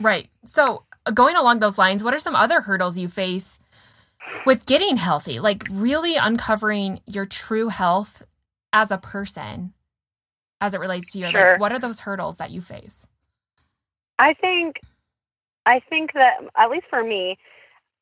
Right. 0.00 0.28
So, 0.44 0.84
going 1.12 1.34
along 1.34 1.58
those 1.58 1.76
lines, 1.76 2.04
what 2.04 2.14
are 2.14 2.20
some 2.20 2.36
other 2.36 2.60
hurdles 2.60 2.96
you 2.96 3.08
face 3.08 3.58
with 4.46 4.66
getting 4.66 4.96
healthy, 4.96 5.40
like 5.40 5.64
really 5.70 6.16
uncovering 6.16 7.00
your 7.06 7.26
true 7.26 7.68
health 7.68 8.24
as 8.72 8.90
a 8.90 8.98
person 8.98 9.72
as 10.60 10.74
it 10.74 10.80
relates 10.80 11.12
to 11.12 11.18
you. 11.18 11.30
Sure. 11.30 11.52
Like, 11.52 11.60
what 11.60 11.72
are 11.72 11.78
those 11.78 12.00
hurdles 12.00 12.38
that 12.38 12.50
you 12.50 12.60
face? 12.60 13.06
I 14.18 14.34
think, 14.34 14.80
I 15.66 15.80
think 15.80 16.12
that 16.14 16.38
at 16.56 16.70
least 16.70 16.86
for 16.88 17.02
me, 17.02 17.38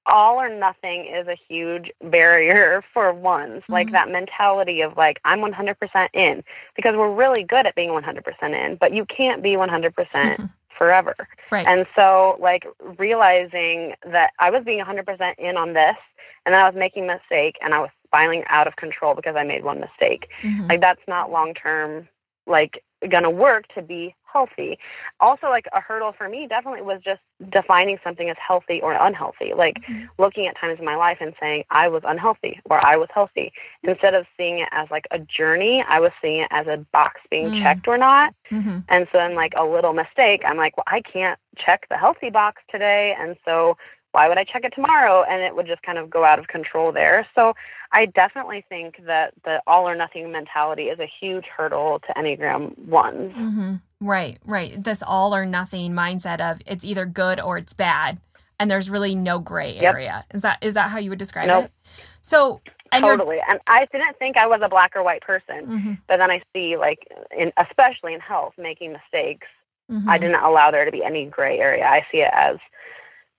all 0.07 0.41
or 0.41 0.49
nothing 0.49 1.07
is 1.07 1.29
a 1.29 1.37
huge 1.49 1.91
barrier 2.03 2.83
for 2.93 3.13
ones. 3.13 3.63
Mm-hmm. 3.63 3.73
Like 3.73 3.93
that 3.93 4.11
mentality 4.11 4.81
of 4.83 4.97
like, 4.97 5.21
I'm 5.25 5.41
100% 5.41 6.09
in 6.13 6.43
because 6.77 6.97
we're 6.97 7.15
really 7.15 7.45
good 7.45 7.67
at 7.67 7.75
being 7.75 7.91
100% 7.91 8.67
in, 8.67 8.77
but 8.77 8.95
you 8.95 9.05
can't 9.05 9.43
be 9.43 9.51
100% 9.51 10.51
forever. 10.77 11.15
Right. 11.51 11.67
And 11.67 11.87
so, 11.95 12.37
like, 12.41 12.67
realizing 12.99 13.95
that 14.07 14.33
I 14.39 14.51
was 14.51 14.65
being 14.65 14.81
100% 14.81 15.35
in 15.39 15.57
on 15.57 15.73
this 15.73 15.97
and 16.45 16.55
I 16.55 16.65
was 16.67 16.75
making 16.75 17.05
a 17.05 17.15
mistake 17.15 17.57
and 17.63 17.75
I 17.75 17.79
was 17.81 17.91
spiraling 18.07 18.45
out 18.49 18.67
of 18.67 18.77
control 18.77 19.15
because 19.15 19.37
I 19.37 19.45
made 19.45 19.65
one 19.65 19.81
mistake. 19.81 20.29
Mhm. 20.43 20.69
Like, 20.69 20.81
that's 20.81 21.01
not 21.07 21.31
long 21.31 21.55
term, 21.55 22.09
like, 22.47 22.83
going 23.09 23.23
to 23.25 23.31
work 23.31 23.67
to 23.75 23.83
be 23.83 24.15
healthy. 24.33 24.79
Also, 25.21 25.49
like, 25.49 25.67
a 25.73 25.81
hurdle 25.81 26.13
for 26.13 26.29
me 26.29 26.47
definitely 26.47 26.83
was 26.83 27.01
just 27.03 27.21
defining 27.51 27.99
something 28.03 28.31
as 28.31 28.37
healthy 28.39 28.81
or 28.81 28.95
unhealthy. 28.95 29.53
Like, 29.55 29.79
Mhm. 29.89 30.09
looking 30.19 30.47
at 30.47 30.57
times 30.57 30.79
in 30.79 30.85
my 30.85 30.97
life 30.97 31.19
and 31.21 31.35
saying 31.39 31.65
I 31.71 31.89
was 31.89 32.03
unhealthy 32.07 32.61
or 32.65 32.85
I 32.85 32.97
was 32.97 33.09
healthy. 33.13 33.53
Instead 33.83 34.15
of 34.15 34.27
seeing 34.37 34.61
it 34.61 34.69
as 34.73 34.91
like 34.91 35.07
a 35.11 35.19
journey, 35.19 35.85
I 35.87 36.01
was 36.01 36.13
seeing 36.23 36.41
it 36.41 36.49
as 36.51 36.67
a 36.67 36.79
box 36.93 37.21
being 37.31 37.51
Mm. 37.51 37.63
checked 37.63 37.89
or 37.89 37.99
not. 37.99 38.35
Mhm. 38.51 38.85
And 38.89 39.07
so 39.13 39.19
then, 39.19 39.35
like 39.35 39.53
a 39.57 39.65
little 39.65 39.93
mistake, 39.93 40.43
I'm 40.45 40.57
like, 40.57 40.77
well, 40.77 40.85
I 40.87 41.01
can't 41.01 41.39
check 41.57 41.87
the 41.89 41.97
healthy 41.97 42.31
box 42.31 42.63
today. 42.71 43.15
And 43.19 43.37
so 43.45 43.77
why 44.13 44.29
would 44.29 44.39
I 44.39 44.45
check 44.45 44.65
it 44.65 44.73
tomorrow? 44.75 45.25
And 45.29 45.43
it 45.43 45.57
would 45.57 45.67
just 45.67 45.83
kind 45.83 45.99
of 45.99 46.09
go 46.11 46.25
out 46.25 46.39
of 46.39 46.47
control 46.49 46.93
there. 46.93 47.27
So 47.35 47.55
I 47.93 48.07
definitely 48.07 48.65
think 48.69 49.05
that 49.07 49.35
the 49.45 49.61
all 49.67 49.89
or 49.89 49.95
nothing 49.97 50.31
mentality 50.31 50.85
is 50.85 50.99
a 51.01 51.07
huge 51.21 51.47
hurdle 51.47 52.01
to 52.07 52.13
Enneagram 52.15 52.77
ones. 52.79 53.35
hmm 53.35 53.75
Right, 54.01 54.39
right. 54.45 54.83
This 54.83 55.03
all 55.07 55.33
or 55.35 55.47
nothing 55.47 55.93
mindset 55.93 56.41
of 56.41 56.61
it's 56.67 56.85
either 56.85 57.07
good 57.07 57.39
or 57.39 57.57
it's 57.57 57.73
bad, 57.73 58.21
and 58.59 58.69
there's 58.69 58.91
really 58.91 59.15
no 59.15 59.39
gray 59.39 59.75
Yep. 59.77 59.95
area. 59.95 60.25
Is 60.35 60.43
that 60.43 60.59
is 60.61 60.75
that 60.75 60.91
how 60.91 60.99
you 60.99 61.11
would 61.11 61.21
describe 61.21 61.47
Nope. 61.47 61.67
it? 61.67 61.73
So, 62.21 62.63
and 62.91 63.05
Totally. 63.05 63.39
And 63.49 63.61
I 63.69 63.87
didn't 63.93 64.19
think 64.19 64.37
I 64.37 64.47
was 64.47 64.61
a 64.63 64.69
black 64.69 64.97
or 64.97 65.03
white 65.05 65.23
person. 65.23 65.67
Mhm, 65.67 65.99
But 66.09 66.17
then 66.17 66.31
I 66.33 66.43
see, 66.53 66.77
like, 66.77 67.07
in, 67.37 67.53
especially 67.57 68.13
in 68.13 68.21
health, 68.21 68.55
making 68.59 68.93
mistakes. 68.93 69.47
mhm. 69.91 70.09
I 70.09 70.19
didn't 70.19 70.43
allow 70.43 70.71
there 70.73 70.85
to 70.85 70.91
be 70.91 71.05
any 71.05 71.27
gray 71.27 71.59
area. 71.61 71.87
I 71.87 72.05
see 72.11 72.23
it 72.23 72.31
as 72.35 72.57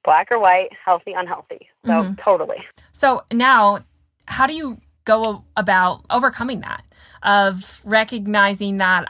black 0.03 0.31
or 0.31 0.39
white, 0.39 0.69
healthy, 0.85 1.13
unhealthy. 1.13 1.67
So 1.85 1.91
Mhm. 1.91 2.23
totally. 2.23 2.63
So 2.91 3.21
now, 3.31 3.79
how 4.27 4.47
do 4.47 4.53
you 4.53 4.79
go 5.05 5.43
about 5.57 6.05
overcoming 6.09 6.61
that 6.61 6.83
of 7.21 7.81
recognizing 7.83 8.77
that 8.77 9.07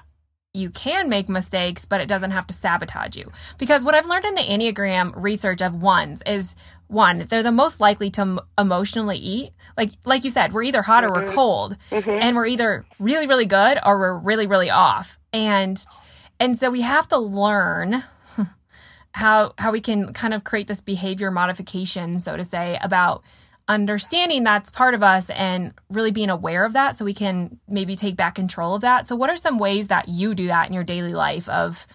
you 0.56 0.70
can 0.70 1.10
make 1.10 1.28
mistakes, 1.30 1.84
but 1.86 2.00
it 2.00 2.08
doesn't 2.08 2.32
have 2.32 2.46
to 2.48 2.54
sabotage 2.54 3.16
you? 3.18 3.32
Because 3.58 3.84
what 3.84 3.96
I've 3.96 4.06
learned 4.06 4.26
in 4.26 4.36
the 4.36 4.42
Enneagram 4.42 5.12
research 5.16 5.62
of 5.62 5.82
ones 5.82 6.22
is 6.28 6.56
one, 6.88 7.20
they're 7.30 7.42
the 7.42 7.52
most 7.52 7.80
likely 7.80 8.12
to 8.12 8.22
m- 8.22 8.40
emotionally 8.58 9.18
eat. 9.18 9.52
Like, 9.78 9.92
like 10.06 10.24
you 10.24 10.30
said, 10.30 10.54
we're 10.54 10.62
either 10.64 10.84
hot 10.84 11.04
or 11.04 11.12
we're 11.12 11.28
Mhm. 11.30 11.34
cold 11.34 11.78
Mhm. 11.90 12.22
and 12.22 12.36
we're 12.36 12.46
either 12.46 12.86
really, 13.00 13.26
really 13.26 13.48
good 13.48 13.80
or 13.84 13.98
we're 13.98 14.18
really, 14.18 14.46
really 14.46 14.70
off. 14.70 15.18
And, 15.32 15.84
and 16.40 16.56
so 16.56 16.70
we 16.70 16.82
have 16.82 17.08
to 17.08 17.18
learn 17.18 18.04
how 19.14 19.54
how 19.58 19.72
we 19.72 19.80
can 19.80 20.14
kind 20.14 20.34
of 20.34 20.44
create 20.44 20.68
this 20.68 20.82
behavior 20.82 21.32
modification 21.32 22.20
so 22.20 22.36
to 22.36 22.44
say 22.44 22.78
about 22.82 23.24
understanding 23.68 24.44
that's 24.44 24.70
part 24.70 24.94
of 24.94 25.02
us 25.02 25.30
and 25.30 25.74
really 25.90 26.12
being 26.12 26.30
aware 26.30 26.66
of 26.66 26.74
that 26.74 26.96
so 26.96 27.06
we 27.06 27.14
can 27.14 27.60
maybe 27.68 27.96
take 27.96 28.16
back 28.16 28.36
control 28.36 28.76
of 28.76 28.82
that 28.82 29.06
so 29.06 29.16
what 29.16 29.30
are 29.30 29.38
some 29.38 29.58
ways 29.58 29.88
that 29.88 30.10
you 30.10 30.36
do 30.36 30.48
that 30.48 30.68
in 30.68 30.74
your 30.74 30.84
daily 30.84 31.14
life 31.14 31.48
of 31.50 31.88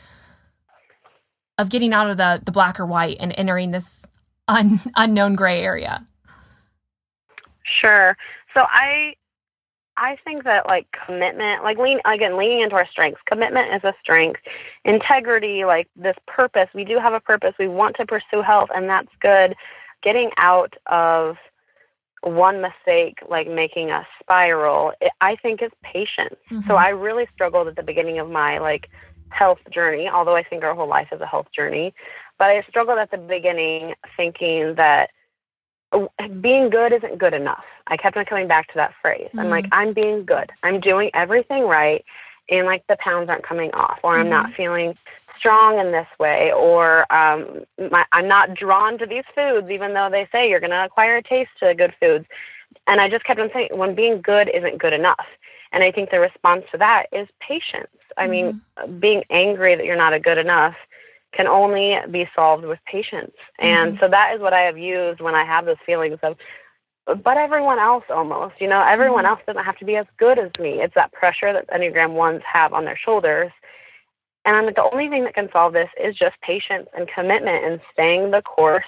of 1.59 1.69
getting 1.69 1.93
out 1.93 2.09
of 2.09 2.17
the 2.17 2.41
the 2.45 2.53
black 2.53 2.81
or 2.81 2.87
white 2.87 3.17
and 3.21 3.35
entering 3.37 3.71
this 3.71 4.05
un, 4.47 4.81
unknown 4.97 5.35
gray 5.35 5.63
area 5.63 6.07
Sure. 7.69 8.17
So 8.55 8.65
I 8.69 9.15
I 9.99 10.17
think 10.25 10.45
that 10.45 10.67
like 10.67 10.87
commitment, 11.07 11.65
like 11.65 11.77
lean 11.77 12.01
again, 12.05 12.37
leaning 12.37 12.61
into 12.61 12.77
our 12.77 12.87
strengths. 12.87 13.21
Commitment 13.27 13.75
is 13.75 13.85
a 13.85 13.95
strength. 14.01 14.41
Integrity, 14.85 15.65
like 15.65 15.89
this 15.97 16.17
purpose. 16.27 16.69
We 16.73 16.85
do 16.85 16.99
have 16.99 17.13
a 17.13 17.21
purpose. 17.21 17.55
We 17.59 17.69
want 17.69 17.97
to 17.97 18.07
pursue 18.07 18.43
health, 18.43 18.71
and 18.75 18.89
that's 18.89 19.09
good. 19.21 19.55
Getting 20.03 20.31
out 20.37 20.75
of 20.87 21.37
one 22.23 22.61
mistake, 22.61 23.19
like 23.29 23.49
making 23.49 23.91
a 23.91 24.07
spiral, 24.21 24.93
it, 25.01 25.13
I 25.21 25.37
think 25.37 25.63
is 25.63 25.71
patience. 25.83 26.37
So 26.49 26.57
mm-hmm. 26.57 26.73
I 26.73 26.89
really 26.89 27.27
struggled 27.35 27.69
at 27.69 27.77
the 27.77 27.83
beginning 27.83 28.19
of 28.19 28.31
my 28.31 28.59
like 28.59 28.89
health 29.31 29.59
journey, 29.73 30.09
although 30.09 30.37
I 30.37 30.43
think 30.43 30.63
our 30.63 30.75
whole 30.75 30.89
life 30.89 31.09
is 31.13 31.21
a 31.21 31.27
health 31.27 31.49
journey. 31.55 31.93
But 32.39 32.51
I 32.51 32.63
struggled 32.69 32.99
at 32.99 33.11
the 33.11 33.19
beginning 33.19 33.95
thinking 34.17 34.75
that 34.77 35.11
being 36.41 36.71
good 36.71 36.93
isn't 36.93 37.19
good 37.19 37.35
enough. 37.35 37.65
I 37.87 37.97
kept 37.97 38.17
on 38.17 38.25
coming 38.25 38.49
back 38.49 38.69
to 38.69 38.75
that 38.75 38.95
phrase. 39.01 39.31
I'm 39.39 39.49
like, 39.49 39.65
mm-hmm. 39.67 39.75
I'm 39.75 39.93
being 39.95 40.25
good. 40.25 40.51
I'm 40.63 40.81
doing 40.81 41.11
everything 41.15 41.65
right, 41.65 42.05
and 42.49 42.67
like 42.67 42.87
the 42.87 42.97
pounds 42.99 43.29
aren't 43.29 43.45
coming 43.45 43.73
off, 43.73 43.99
or 44.03 44.19
I'm 44.19 44.29
not 44.29 44.47
mm-hmm. 44.47 44.55
feeling 44.55 44.99
strong 45.39 45.79
in 45.79 45.93
this 45.93 46.09
way, 46.19 46.53
or 46.53 47.11
um, 47.13 47.65
my, 47.91 48.05
I'm 48.13 48.29
not 48.29 48.55
drawn 48.55 48.99
to 48.99 49.07
these 49.07 49.25
foods, 49.35 49.71
even 49.71 49.95
though 49.95 50.11
they 50.11 50.29
say 50.33 50.51
you're 50.51 50.61
going 50.61 50.71
to 50.71 50.85
acquire 50.85 51.17
a 51.17 51.23
taste 51.23 51.51
to 51.61 51.75
good 51.75 51.95
foods. 52.01 52.27
And 52.87 53.01
I 53.01 53.09
just 53.09 53.25
kept 53.25 53.41
on 53.41 53.51
saying, 53.53 53.71
when 53.73 53.95
being 53.95 54.21
good 54.21 54.51
isn't 54.53 54.79
good 54.79 54.93
enough. 54.93 55.27
And 55.73 55.85
I 55.85 55.93
think 55.93 56.11
the 56.11 56.21
response 56.21 56.65
to 56.73 56.79
that 56.79 57.07
is 57.13 57.29
patience. 57.41 57.89
I 58.17 58.27
mean, 58.27 58.61
mm-hmm. 58.79 58.99
being 58.99 59.23
angry 59.31 59.77
that 59.77 59.85
you're 59.85 59.97
not 59.97 60.13
a 60.13 60.21
good 60.21 60.39
enough 60.39 60.75
can 61.33 61.47
only 61.47 61.99
be 62.11 62.29
solved 62.35 62.65
with 62.65 62.79
patience. 62.87 63.35
And 63.59 63.93
mm-hmm. 63.93 64.01
so 64.01 64.09
that 64.09 64.35
is 64.35 64.41
what 64.41 64.53
I 64.53 64.61
have 64.61 64.79
used 64.79 65.21
when 65.21 65.35
I 65.35 65.45
have 65.45 65.67
those 65.67 65.77
feelings 65.85 66.19
of, 66.23 66.37
but 67.07 67.37
everyone 67.37 67.79
else 67.79 68.05
almost, 68.11 68.61
you 68.61 68.69
know, 68.69 68.83
everyone 68.83 69.25
mm-hmm. 69.25 69.33
else 69.33 69.41
doesn't 69.47 69.65
have 69.65 69.79
to 69.79 69.85
be 69.85 69.97
as 69.97 70.07
good 70.19 70.39
as 70.39 70.51
me. 70.59 70.81
It's 70.83 70.95
that 70.95 71.13
pressure 71.13 71.53
that 71.53 71.69
Enneagram 71.69 72.13
ones 72.13 72.43
have 72.51 72.73
on 72.73 72.85
their 72.85 72.97
shoulders. 72.97 73.51
And 74.45 74.57
I'm 74.57 74.65
like, 74.65 74.77
the 74.77 74.91
only 74.91 75.09
thing 75.09 75.25
that 75.25 75.35
can 75.35 75.51
solve 75.53 75.75
this 75.75 75.91
is 76.03 76.17
just 76.17 76.41
patience 76.41 76.89
and 76.97 77.09
commitment 77.09 77.65
and 77.65 77.81
staying 77.93 78.31
the 78.31 78.43
course. 78.43 78.85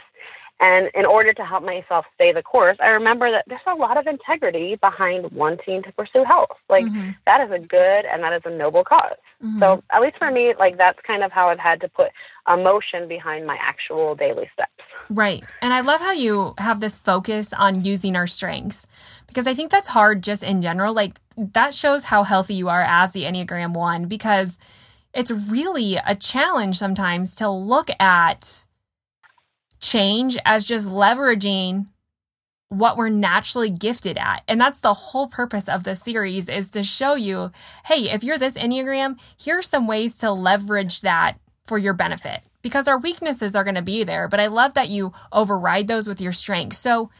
And 0.60 0.90
in 0.94 1.06
order 1.06 1.32
to 1.32 1.44
help 1.44 1.64
myself 1.64 2.04
stay 2.14 2.32
the 2.32 2.42
course, 2.42 2.76
I 2.80 2.88
remember 2.88 3.30
that 3.30 3.44
there's 3.46 3.60
a 3.66 3.74
lot 3.74 3.96
of 3.96 4.06
integrity 4.06 4.76
behind 4.76 5.30
wanting 5.32 5.82
to 5.84 5.92
pursue 5.92 6.22
health. 6.24 6.58
Like, 6.68 6.84
Mhm. 6.84 7.16
that 7.24 7.40
is 7.40 7.50
a 7.50 7.58
good 7.58 8.04
and 8.04 8.22
that 8.22 8.34
is 8.34 8.42
a 8.44 8.50
noble 8.50 8.84
cause. 8.84 9.16
Mhm. 9.42 9.58
So, 9.58 9.82
at 9.90 10.02
least 10.02 10.18
for 10.18 10.30
me, 10.30 10.54
like, 10.58 10.76
that's 10.76 11.00
kind 11.00 11.24
of 11.24 11.32
how 11.32 11.48
I've 11.48 11.58
had 11.58 11.80
to 11.80 11.88
put 11.88 12.10
emotion 12.46 13.08
behind 13.08 13.46
my 13.46 13.56
actual 13.56 14.14
daily 14.14 14.50
steps. 14.52 14.70
Right. 15.08 15.44
And 15.62 15.72
I 15.72 15.80
love 15.80 16.00
how 16.00 16.12
you 16.12 16.54
have 16.58 16.80
this 16.80 17.00
focus 17.00 17.52
on 17.52 17.84
using 17.84 18.14
our 18.14 18.26
strengths 18.26 18.86
because 19.26 19.46
I 19.46 19.54
think 19.54 19.70
that's 19.70 19.88
hard 19.88 20.22
just 20.22 20.42
in 20.42 20.60
general. 20.60 20.92
Like 20.92 21.20
that 21.36 21.72
shows 21.74 22.04
how 22.04 22.22
healthy 22.24 22.54
you 22.54 22.68
are 22.68 22.82
as 22.82 23.12
the 23.12 23.24
Enneagram 23.24 23.72
1 23.72 24.06
because 24.06 24.58
it's 25.14 25.30
really 25.30 25.96
a 25.96 26.14
challenge 26.14 26.76
sometimes 26.78 27.34
to 27.36 27.48
look 27.48 27.90
at 27.98 28.66
change 29.80 30.38
as 30.44 30.64
just 30.64 30.88
leveraging 30.88 31.86
what 32.68 32.96
we're 32.96 33.08
naturally 33.08 33.68
gifted 33.68 34.16
at. 34.16 34.42
And 34.46 34.60
that's 34.60 34.80
the 34.80 34.94
whole 34.94 35.26
purpose 35.26 35.68
of 35.68 35.82
this 35.82 36.02
series 36.02 36.48
is 36.48 36.70
to 36.70 36.82
show 36.84 37.14
you, 37.14 37.50
hey, 37.86 38.10
if 38.10 38.22
you're 38.22 38.38
this 38.38 38.56
Enneagram, 38.56 39.18
here's 39.40 39.68
some 39.68 39.88
ways 39.88 40.16
to 40.18 40.30
leverage 40.30 41.00
that 41.00 41.38
for 41.66 41.78
your 41.78 41.94
benefit 41.94 42.42
because 42.62 42.86
our 42.86 42.98
weaknesses 42.98 43.56
are 43.56 43.64
going 43.64 43.74
to 43.74 43.82
be 43.82 44.04
there. 44.04 44.28
But 44.28 44.40
I 44.40 44.46
love 44.46 44.74
that 44.74 44.88
you 44.88 45.12
override 45.32 45.88
those 45.88 46.06
with 46.06 46.20
your 46.20 46.32
strengths. 46.32 46.78
So, 46.78 47.10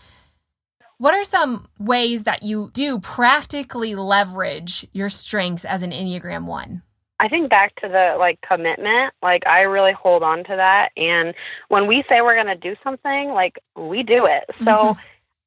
what 0.98 1.14
are 1.14 1.24
some 1.24 1.66
ways 1.78 2.24
that 2.24 2.42
you 2.42 2.70
do 2.74 3.00
practically 3.00 3.94
leverage 3.94 4.86
your 4.92 5.08
strengths 5.08 5.64
as 5.64 5.82
an 5.82 5.92
Enneagram 5.92 6.44
1? 6.44 6.82
I 7.20 7.28
think 7.28 7.50
back 7.50 7.76
to 7.82 7.88
the 7.88 8.16
like 8.18 8.40
commitment, 8.40 9.14
like 9.22 9.46
I 9.46 9.62
really 9.62 9.92
hold 9.92 10.22
on 10.24 10.44
to 10.44 10.56
that. 10.56 10.90
And 10.96 11.34
when 11.68 11.86
we 11.86 12.02
say 12.08 12.22
we're 12.22 12.34
going 12.34 12.46
to 12.46 12.56
do 12.56 12.76
something, 12.82 13.30
like 13.32 13.60
we 13.76 14.02
do 14.02 14.26
it. 14.26 14.44
So 14.64 14.96
Mhm. 14.96 14.98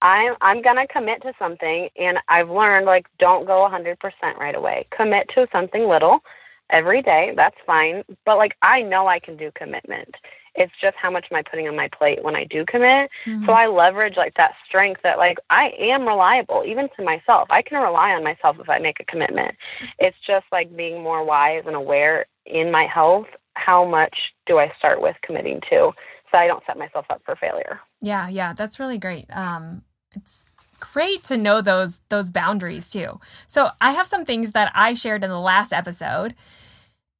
I'm 0.01 0.36
I'm 0.42 0.62
going 0.62 0.75
to 0.77 0.88
commit 0.88 1.24
to 1.24 1.34
something 1.39 1.89
and 1.98 2.20
I've 2.30 2.50
learned 2.51 2.86
like 2.86 3.08
don't 3.20 3.46
go 3.46 3.63
100% 3.63 3.98
right 4.39 4.56
away. 4.56 4.88
Commit 4.92 5.30
to 5.36 5.48
something 5.51 5.88
little 5.88 6.24
every 6.70 7.01
day. 7.01 7.34
That's 7.36 7.58
fine. 7.65 8.03
But 8.25 8.38
like 8.38 8.56
I 8.62 8.84
know 8.84 9.08
I 9.08 9.20
can 9.20 9.36
do 9.38 9.51
commitment. 9.56 10.15
It's 10.55 10.74
just 10.81 10.95
how 10.95 11.10
much 11.10 11.25
am 11.31 11.38
I 11.38 11.41
putting 11.41 11.67
on 11.67 11.75
my 11.75 11.89
plate 11.89 12.24
when 12.24 12.36
I 12.36 12.43
do 12.43 12.65
commit. 12.65 13.10
Mm-hmm. 13.25 13.45
So 13.45 13.53
I 13.53 13.67
leverage 13.67 14.17
like 14.17 14.36
that 14.36 14.53
strength 14.67 15.01
that 15.03 15.17
like 15.17 15.38
I 15.50 15.72
am 15.79 16.07
reliable 16.07 16.63
even 16.65 16.89
to 16.98 17.03
myself. 17.03 17.48
I 17.50 17.62
can 17.62 17.81
rely 17.81 18.12
on 18.12 18.24
myself 18.24 18.57
if 18.60 18.69
I 18.69 18.79
make 18.79 19.00
a 19.00 19.05
commitment. 19.05 19.55
It's 20.00 20.17
just 20.25 20.45
like 20.51 20.75
being 20.75 21.01
more 21.01 21.24
wise 21.24 21.63
and 21.65 21.75
aware 21.75 22.25
in 22.45 22.72
my 22.72 22.86
health. 22.86 23.27
How 23.55 23.86
much 23.86 24.33
do 24.45 24.57
I 24.57 24.72
start 24.77 25.01
with 25.01 25.15
committing 25.22 25.62
to 25.69 25.91
so 26.31 26.38
I 26.38 26.48
don't 26.48 26.63
set 26.65 26.77
myself 26.77 27.05
up 27.10 27.22
for 27.25 27.36
failure? 27.36 27.79
Yeah, 28.01 28.27
yeah, 28.27 28.53
that's 28.53 28.79
really 28.79 28.98
great. 28.98 29.25
Um, 29.31 29.83
it's 30.15 30.45
great 30.79 31.24
to 31.24 31.38
know 31.38 31.62
those 31.62 32.01
those 32.10 32.29
boundaries 32.31 32.89
too. 32.89 33.19
So 33.48 33.69
I 33.79 33.91
have 33.91 34.07
some 34.07 34.25
things 34.25 34.51
that 34.51 34.72
I 34.75 34.93
shared 34.93 35.24
in 35.24 35.29
the 35.29 35.39
last 35.39 35.72
episode, 35.72 36.36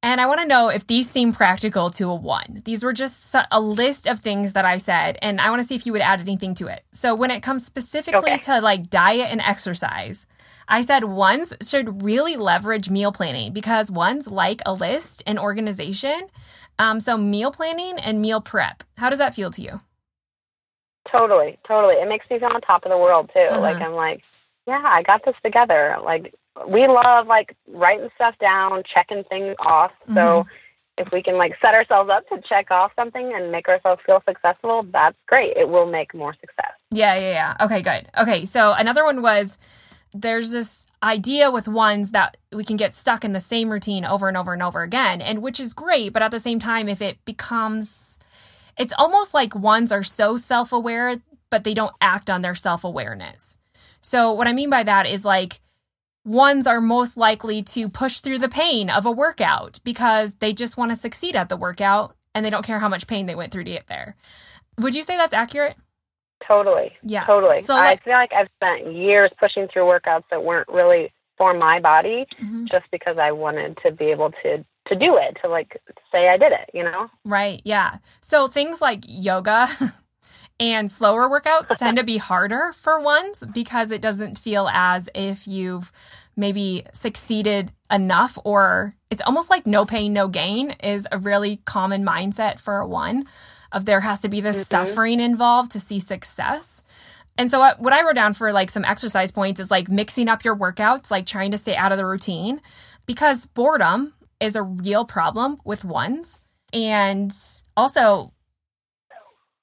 and 0.04 0.20
I 0.20 0.26
want 0.26 0.40
to 0.40 0.46
know 0.46 0.68
if 0.68 0.86
these 0.86 1.10
seem 1.10 1.32
practical 1.32 1.88
to 1.90 2.10
a 2.10 2.14
one. 2.14 2.60
These 2.66 2.84
were 2.84 2.92
just 2.92 3.34
a 3.50 3.60
list 3.60 4.06
of 4.06 4.20
things 4.20 4.52
that 4.52 4.66
I 4.66 4.76
said, 4.76 5.18
and 5.22 5.40
I 5.40 5.48
want 5.48 5.62
to 5.62 5.66
see 5.66 5.74
if 5.74 5.86
you 5.86 5.92
would 5.92 6.02
add 6.02 6.20
anything 6.20 6.54
to 6.56 6.66
it. 6.66 6.84
So 6.92 7.14
when 7.14 7.30
it 7.30 7.42
comes 7.42 7.64
specifically 7.64 8.32
Okay. 8.32 8.36
to 8.42 8.60
like 8.60 8.90
diet 8.90 9.28
and 9.30 9.40
exercise, 9.40 10.26
I 10.68 10.82
said 10.82 11.04
ones 11.04 11.54
should 11.62 12.02
really 12.02 12.36
leverage 12.36 12.90
meal 12.90 13.12
planning 13.12 13.52
because 13.54 13.90
ones 13.90 14.30
like 14.30 14.60
a 14.66 14.74
list 14.74 15.22
and 15.26 15.38
organization. 15.38 16.28
Um, 16.78 17.00
so 17.00 17.16
meal 17.16 17.50
planning 17.50 17.98
and 17.98 18.20
meal 18.20 18.40
prep. 18.42 18.82
How 18.98 19.08
does 19.08 19.18
that 19.20 19.34
feel 19.34 19.50
to 19.52 19.62
you? 19.62 19.80
Totally, 21.10 21.58
totally. 21.66 21.94
It 21.94 22.08
makes 22.08 22.28
me 22.30 22.38
feel 22.38 22.48
on 22.48 22.60
top 22.60 22.84
of 22.84 22.90
the 22.90 22.98
world 22.98 23.30
too. 23.32 23.40
Uh-huh. 23.40 23.60
Like 23.60 23.80
I'm 23.80 23.92
like, 23.92 24.20
yeah, 24.66 24.82
I 24.84 25.02
got 25.02 25.24
this 25.24 25.36
together. 25.44 25.96
Like 26.02 26.34
we 26.68 26.86
love 26.86 27.26
like 27.26 27.56
writing 27.68 28.08
stuff 28.14 28.34
down, 28.40 28.82
checking 28.92 29.24
things 29.24 29.56
off. 29.58 29.90
Mm-hmm. 30.02 30.14
So 30.14 30.46
if 30.96 31.08
we 31.12 31.22
can 31.22 31.36
like 31.36 31.54
set 31.60 31.74
ourselves 31.74 32.10
up 32.10 32.28
to 32.28 32.40
check 32.48 32.70
off 32.70 32.92
something 32.96 33.32
and 33.34 33.50
make 33.50 33.68
ourselves 33.68 34.00
feel 34.06 34.22
successful, 34.28 34.86
that's 34.92 35.16
great. 35.26 35.56
It 35.56 35.68
will 35.68 35.90
make 35.90 36.14
more 36.14 36.34
success. 36.34 36.72
Yeah, 36.90 37.16
yeah, 37.16 37.30
yeah. 37.30 37.64
Okay, 37.64 37.82
good. 37.82 38.08
Okay, 38.16 38.46
so 38.46 38.72
another 38.72 39.04
one 39.04 39.20
was 39.20 39.58
there's 40.12 40.52
this 40.52 40.86
idea 41.02 41.50
with 41.50 41.66
ones 41.66 42.12
that 42.12 42.36
we 42.52 42.64
can 42.64 42.76
get 42.76 42.94
stuck 42.94 43.24
in 43.24 43.32
the 43.32 43.40
same 43.40 43.70
routine 43.70 44.04
over 44.04 44.28
and 44.28 44.36
over 44.36 44.52
and 44.52 44.62
over 44.62 44.82
again, 44.82 45.20
and 45.20 45.42
which 45.42 45.58
is 45.58 45.74
great, 45.74 46.12
but 46.12 46.22
at 46.22 46.30
the 46.30 46.40
same 46.40 46.60
time, 46.60 46.88
if 46.88 47.02
it 47.02 47.22
becomes, 47.24 48.20
it's 48.78 48.94
almost 48.96 49.34
like 49.34 49.54
ones 49.54 49.90
are 49.90 50.04
so 50.04 50.36
self 50.36 50.72
aware, 50.72 51.16
but 51.50 51.64
they 51.64 51.74
don't 51.74 51.94
act 52.00 52.30
on 52.30 52.42
their 52.42 52.54
self 52.54 52.84
awareness. 52.84 53.58
So, 54.00 54.32
what 54.32 54.46
I 54.46 54.52
mean 54.52 54.70
by 54.70 54.84
that 54.84 55.06
is 55.06 55.24
like, 55.24 55.60
ones 56.24 56.66
are 56.66 56.80
most 56.80 57.16
likely 57.16 57.62
to 57.62 57.88
push 57.88 58.20
through 58.20 58.38
the 58.38 58.48
pain 58.48 58.90
of 58.90 59.06
a 59.06 59.10
workout 59.10 59.78
because 59.84 60.34
they 60.34 60.52
just 60.52 60.76
want 60.76 60.90
to 60.90 60.96
succeed 60.96 61.36
at 61.36 61.48
the 61.48 61.56
workout 61.56 62.16
and 62.34 62.44
they 62.44 62.50
don't 62.50 62.64
care 62.64 62.78
how 62.78 62.88
much 62.88 63.06
pain 63.06 63.26
they 63.26 63.34
went 63.34 63.52
through 63.52 63.64
to 63.64 63.70
get 63.70 63.86
there. 63.86 64.16
Would 64.78 64.94
you 64.94 65.02
say 65.02 65.16
that's 65.16 65.32
accurate? 65.34 65.76
Totally. 66.46 66.92
Yeah. 67.02 67.24
Totally. 67.24 67.62
So 67.62 67.74
like, 67.74 68.00
I 68.00 68.04
feel 68.04 68.14
like 68.14 68.32
I've 68.32 68.48
spent 68.56 68.94
years 68.94 69.30
pushing 69.38 69.68
through 69.68 69.84
workouts 69.84 70.24
that 70.30 70.44
weren't 70.44 70.68
really 70.68 71.12
for 71.36 71.54
my 71.54 71.80
body 71.80 72.26
mm-hmm. 72.40 72.66
just 72.66 72.84
because 72.90 73.18
I 73.18 73.32
wanted 73.32 73.78
to 73.84 73.92
be 73.92 74.06
able 74.06 74.32
to 74.42 74.64
to 74.88 74.94
do 74.94 75.16
it, 75.16 75.38
to 75.40 75.48
like 75.48 75.80
say 76.12 76.28
I 76.28 76.36
did 76.36 76.52
it, 76.52 76.70
you 76.74 76.84
know? 76.84 77.08
Right. 77.24 77.62
Yeah. 77.64 77.98
So 78.20 78.48
things 78.48 78.82
like 78.82 79.04
yoga 79.08 79.68
and 80.60 80.90
slower 80.90 81.28
workouts 81.28 81.76
tend 81.76 81.96
to 81.96 82.04
be 82.04 82.18
harder 82.18 82.72
for 82.72 83.00
ones 83.00 83.42
because 83.52 83.90
it 83.90 84.00
doesn't 84.00 84.38
feel 84.38 84.68
as 84.68 85.08
if 85.14 85.46
you've 85.48 85.90
maybe 86.36 86.84
succeeded 86.92 87.72
enough 87.90 88.38
or 88.44 88.94
it's 89.10 89.22
almost 89.22 89.50
like 89.50 89.66
no 89.66 89.84
pain 89.84 90.12
no 90.12 90.26
gain 90.28 90.70
is 90.82 91.06
a 91.12 91.18
really 91.18 91.58
common 91.64 92.04
mindset 92.04 92.58
for 92.58 92.78
a 92.78 92.86
one 92.86 93.24
of 93.74 93.84
there 93.84 94.00
has 94.00 94.20
to 94.22 94.28
be 94.28 94.40
this 94.40 94.56
mm-hmm. 94.64 94.86
suffering 94.86 95.20
involved 95.20 95.72
to 95.72 95.80
see 95.80 95.98
success. 95.98 96.82
And 97.36 97.50
so 97.50 97.58
what, 97.58 97.80
what 97.80 97.92
I 97.92 98.02
wrote 98.04 98.14
down 98.14 98.32
for 98.32 98.52
like 98.52 98.70
some 98.70 98.84
exercise 98.84 99.32
points 99.32 99.58
is 99.58 99.70
like 99.70 99.90
mixing 99.90 100.28
up 100.28 100.44
your 100.44 100.56
workouts, 100.56 101.10
like 101.10 101.26
trying 101.26 101.50
to 101.50 101.58
stay 101.58 101.74
out 101.74 101.90
of 101.90 101.98
the 101.98 102.06
routine 102.06 102.60
because 103.04 103.46
boredom 103.46 104.12
is 104.38 104.54
a 104.54 104.62
real 104.62 105.04
problem 105.04 105.58
with 105.64 105.84
ones. 105.84 106.38
And 106.72 107.34
also 107.76 108.32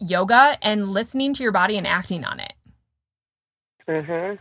yoga 0.01 0.58
and 0.62 0.89
listening 0.89 1.34
to 1.34 1.43
your 1.43 1.51
body 1.51 1.77
and 1.77 1.88
acting 1.88 2.25
on 2.25 2.39
it. 2.39 2.53
Mhm. 3.88 4.39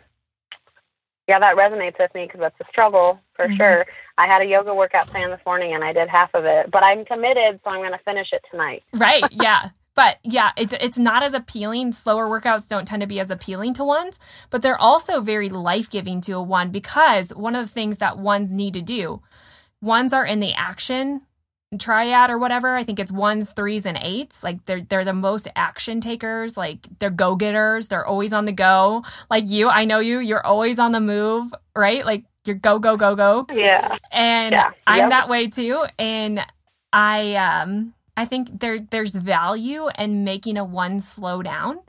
Yeah, 1.28 1.38
that 1.38 1.56
resonates 1.56 1.98
with 1.98 2.12
me 2.14 2.24
because 2.26 2.40
that's 2.40 2.60
a 2.60 2.64
struggle 2.70 3.20
for 3.34 3.46
mm-hmm. 3.46 3.56
sure. 3.56 3.86
I 4.18 4.26
had 4.26 4.42
a 4.42 4.46
yoga 4.46 4.74
workout 4.74 5.06
plan 5.06 5.30
this 5.30 5.40
morning 5.46 5.74
and 5.74 5.84
I 5.84 5.92
did 5.92 6.08
half 6.08 6.34
of 6.34 6.44
it, 6.44 6.70
but 6.70 6.82
I'm 6.82 7.04
committed, 7.04 7.60
so 7.62 7.70
I'm 7.70 7.80
going 7.80 7.92
to 7.92 8.04
finish 8.04 8.32
it 8.32 8.42
tonight. 8.50 8.82
right. 8.94 9.22
Yeah. 9.30 9.70
But 9.96 10.18
yeah, 10.22 10.52
it, 10.56 10.72
it's 10.74 10.98
not 10.98 11.22
as 11.22 11.34
appealing. 11.34 11.92
Slower 11.92 12.26
workouts 12.26 12.66
don't 12.66 12.86
tend 12.86 13.02
to 13.02 13.08
be 13.08 13.20
as 13.20 13.30
appealing 13.30 13.74
to 13.74 13.84
ones, 13.84 14.18
but 14.48 14.62
they're 14.62 14.80
also 14.80 15.20
very 15.20 15.48
life 15.48 15.90
giving 15.90 16.20
to 16.22 16.32
a 16.32 16.42
one 16.42 16.70
because 16.70 17.34
one 17.34 17.56
of 17.56 17.66
the 17.66 17.72
things 17.72 17.98
that 17.98 18.16
ones 18.16 18.50
need 18.50 18.72
to 18.74 18.82
do, 18.82 19.20
ones 19.82 20.12
are 20.12 20.24
in 20.24 20.40
the 20.40 20.54
action 20.54 21.20
triad 21.78 22.30
or 22.30 22.38
whatever. 22.38 22.74
I 22.74 22.84
think 22.84 22.98
it's 22.98 23.12
ones, 23.12 23.52
threes, 23.52 23.86
and 23.86 23.98
eights. 24.00 24.42
Like 24.42 24.64
they're 24.66 24.80
they're 24.80 25.04
the 25.04 25.12
most 25.12 25.48
action 25.54 26.00
takers. 26.00 26.56
Like 26.56 26.86
they're 26.98 27.10
go 27.10 27.36
getters. 27.36 27.88
They're 27.88 28.06
always 28.06 28.32
on 28.32 28.44
the 28.44 28.52
go. 28.52 29.04
Like 29.30 29.44
you, 29.46 29.68
I 29.68 29.84
know 29.84 30.00
you. 30.00 30.18
You're 30.18 30.44
always 30.44 30.78
on 30.78 30.92
the 30.92 31.00
move, 31.00 31.52
right? 31.76 32.04
Like 32.04 32.24
you're 32.44 32.56
go 32.56 32.78
go 32.78 32.96
go 32.96 33.14
go. 33.14 33.46
Yeah. 33.52 33.96
And 34.10 34.52
yeah. 34.52 34.70
I'm 34.86 34.98
yep. 34.98 35.10
that 35.10 35.28
way 35.28 35.46
too. 35.46 35.84
And 35.98 36.44
I 36.92 37.34
um 37.36 37.94
I 38.16 38.24
think 38.24 38.60
there 38.60 38.78
there's 38.78 39.14
value 39.14 39.88
in 39.98 40.24
making 40.24 40.56
a 40.56 40.64
one 40.64 41.00
slow 41.00 41.42
down. 41.42 41.80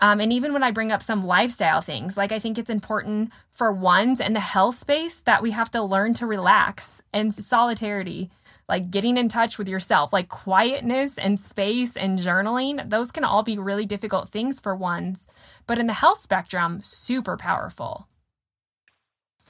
Um, 0.00 0.20
and 0.20 0.32
even 0.32 0.52
when 0.52 0.64
I 0.64 0.72
bring 0.72 0.90
up 0.90 1.02
some 1.02 1.24
lifestyle 1.24 1.80
things, 1.80 2.16
like 2.16 2.32
I 2.32 2.40
think 2.40 2.58
it's 2.58 2.68
important 2.68 3.30
for 3.48 3.72
ones 3.72 4.20
and 4.20 4.34
the 4.34 4.40
health 4.40 4.76
space 4.76 5.20
that 5.20 5.40
we 5.40 5.52
have 5.52 5.70
to 5.70 5.82
learn 5.82 6.14
to 6.14 6.26
relax 6.26 7.00
and 7.12 7.32
solidarity 7.32 8.28
like 8.68 8.90
getting 8.90 9.16
in 9.16 9.28
touch 9.28 9.58
with 9.58 9.68
yourself, 9.68 10.12
like 10.12 10.28
quietness 10.28 11.18
and 11.18 11.38
space 11.38 11.96
and 11.96 12.18
journaling, 12.18 12.88
those 12.88 13.10
can 13.10 13.24
all 13.24 13.42
be 13.42 13.58
really 13.58 13.86
difficult 13.86 14.28
things 14.28 14.58
for 14.60 14.74
ones, 14.74 15.26
but 15.66 15.78
in 15.78 15.86
the 15.86 15.92
health 15.92 16.20
spectrum, 16.20 16.80
super 16.82 17.36
powerful. 17.36 18.08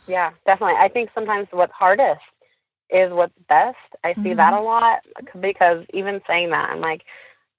Yeah, 0.06 0.32
definitely. 0.44 0.76
I 0.78 0.88
think 0.88 1.10
sometimes 1.14 1.48
what's 1.50 1.72
hardest 1.72 2.20
is 2.90 3.12
what's 3.12 3.32
best. 3.48 3.76
I 4.02 4.12
see 4.14 4.20
mm-hmm. 4.20 4.36
that 4.36 4.52
a 4.52 4.60
lot 4.60 5.00
because 5.40 5.84
even 5.94 6.20
saying 6.26 6.50
that, 6.50 6.70
I'm 6.70 6.80
like, 6.80 7.02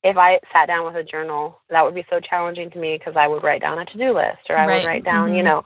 if 0.03 0.17
I 0.17 0.39
sat 0.53 0.67
down 0.67 0.85
with 0.85 0.95
a 0.95 1.03
journal, 1.03 1.59
that 1.69 1.83
would 1.83 1.95
be 1.95 2.05
so 2.09 2.19
challenging 2.19 2.69
to 2.71 2.77
me 2.77 2.97
because 2.97 3.15
I 3.15 3.27
would 3.27 3.43
write 3.43 3.61
down 3.61 3.79
a 3.79 3.85
to 3.85 3.97
do 3.97 4.13
list 4.13 4.49
or 4.49 4.57
I 4.57 4.67
right. 4.67 4.77
would 4.77 4.87
write 4.87 5.03
down, 5.03 5.29
mm-hmm. 5.29 5.37
you 5.37 5.43
know, 5.43 5.63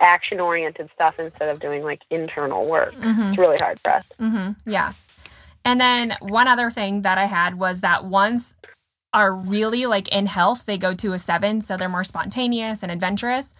action 0.00 0.40
oriented 0.40 0.90
stuff 0.92 1.14
instead 1.18 1.48
of 1.48 1.60
doing 1.60 1.82
like 1.82 2.02
internal 2.10 2.66
work. 2.66 2.94
Mm-hmm. 2.94 3.22
It's 3.22 3.38
really 3.38 3.58
hard 3.58 3.78
for 3.82 3.92
us. 3.92 4.04
Mm-hmm. 4.20 4.70
Yeah. 4.70 4.92
And 5.66 5.80
then 5.80 6.16
one 6.20 6.46
other 6.46 6.70
thing 6.70 7.02
that 7.02 7.18
I 7.18 7.24
had 7.24 7.58
was 7.58 7.80
that 7.80 8.04
ones 8.04 8.54
are 9.12 9.34
really 9.34 9.84
like 9.84 10.06
in 10.08 10.26
health, 10.26 10.64
they 10.64 10.78
go 10.78 10.94
to 10.94 11.12
a 11.12 11.18
seven, 11.18 11.60
so 11.60 11.76
they're 11.76 11.88
more 11.88 12.04
spontaneous 12.04 12.84
and 12.84 12.92
adventurous. 12.92 13.52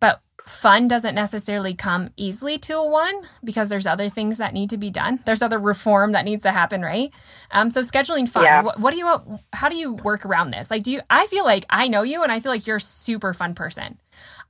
But 0.00 0.20
fun 0.44 0.88
doesn't 0.88 1.14
necessarily 1.14 1.72
come 1.72 2.10
easily 2.16 2.58
to 2.58 2.78
a 2.78 2.88
one 2.88 3.14
because 3.44 3.68
there's 3.68 3.86
other 3.86 4.08
things 4.08 4.38
that 4.38 4.54
need 4.54 4.70
to 4.70 4.76
be 4.76 4.90
done. 4.90 5.20
There's 5.24 5.40
other 5.40 5.60
reform 5.60 6.12
that 6.12 6.24
needs 6.24 6.42
to 6.42 6.50
happen, 6.50 6.82
right? 6.82 7.14
Um, 7.52 7.70
so 7.70 7.80
scheduling 7.82 8.28
fun. 8.28 8.42
Yeah. 8.42 8.62
What, 8.62 8.80
what, 8.80 8.90
do 8.90 8.96
you? 8.96 9.38
How 9.52 9.68
do 9.68 9.76
you 9.76 9.94
work 9.94 10.26
around 10.26 10.50
this? 10.50 10.68
Like, 10.68 10.82
do 10.82 10.90
you? 10.90 11.00
I 11.08 11.26
feel 11.26 11.44
like 11.44 11.64
I 11.70 11.86
know 11.86 12.02
you, 12.02 12.24
and 12.24 12.32
I 12.32 12.40
feel 12.40 12.50
like 12.50 12.66
you're 12.66 12.76
a 12.78 12.80
super 12.80 13.32
fun 13.32 13.54
person. 13.54 14.00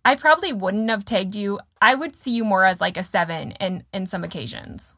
I 0.02 0.14
probably 0.14 0.54
wouldn't 0.54 0.88
have 0.88 1.04
tagged 1.04 1.34
you. 1.34 1.60
I 1.82 1.94
would 1.94 2.16
see 2.16 2.30
you 2.30 2.44
more 2.44 2.64
as 2.64 2.80
like 2.80 2.96
a 2.96 3.02
seven 3.02 3.50
in 3.52 3.84
in 3.92 4.06
some 4.06 4.24
occasions. 4.24 4.94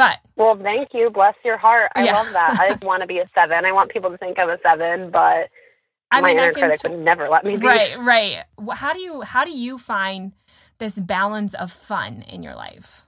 But 0.00 0.18
well, 0.36 0.56
thank 0.56 0.94
you. 0.94 1.10
Bless 1.10 1.34
your 1.44 1.58
heart. 1.58 1.92
I 1.94 2.04
yeah. 2.04 2.14
love 2.14 2.32
that. 2.32 2.56
I 2.58 2.78
want 2.86 3.02
to 3.02 3.06
be 3.06 3.18
a 3.18 3.28
seven. 3.34 3.66
I 3.66 3.72
want 3.72 3.90
people 3.90 4.08
to 4.08 4.16
think 4.16 4.38
I'm 4.38 4.48
a 4.48 4.56
seven, 4.62 5.10
but 5.10 5.50
I 6.10 6.22
my 6.22 6.28
mean, 6.28 6.38
inner 6.38 6.54
critic 6.54 6.78
t- 6.78 6.88
would 6.88 7.00
never 7.00 7.28
let 7.28 7.44
me 7.44 7.58
be. 7.58 7.66
Right, 7.66 7.98
right. 7.98 8.44
How 8.76 8.94
do 8.94 9.00
you 9.02 9.20
how 9.20 9.44
do 9.44 9.50
you 9.50 9.76
find 9.76 10.32
this 10.78 10.98
balance 10.98 11.52
of 11.52 11.70
fun 11.70 12.22
in 12.22 12.42
your 12.42 12.54
life? 12.54 13.06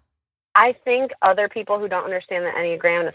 I 0.55 0.75
think 0.85 1.13
other 1.23 1.49
people 1.49 1.79
who 1.79 1.89
don't 1.89 2.05
understand 2.05 2.45
the 2.45 2.51
Enneagram, 2.51 3.11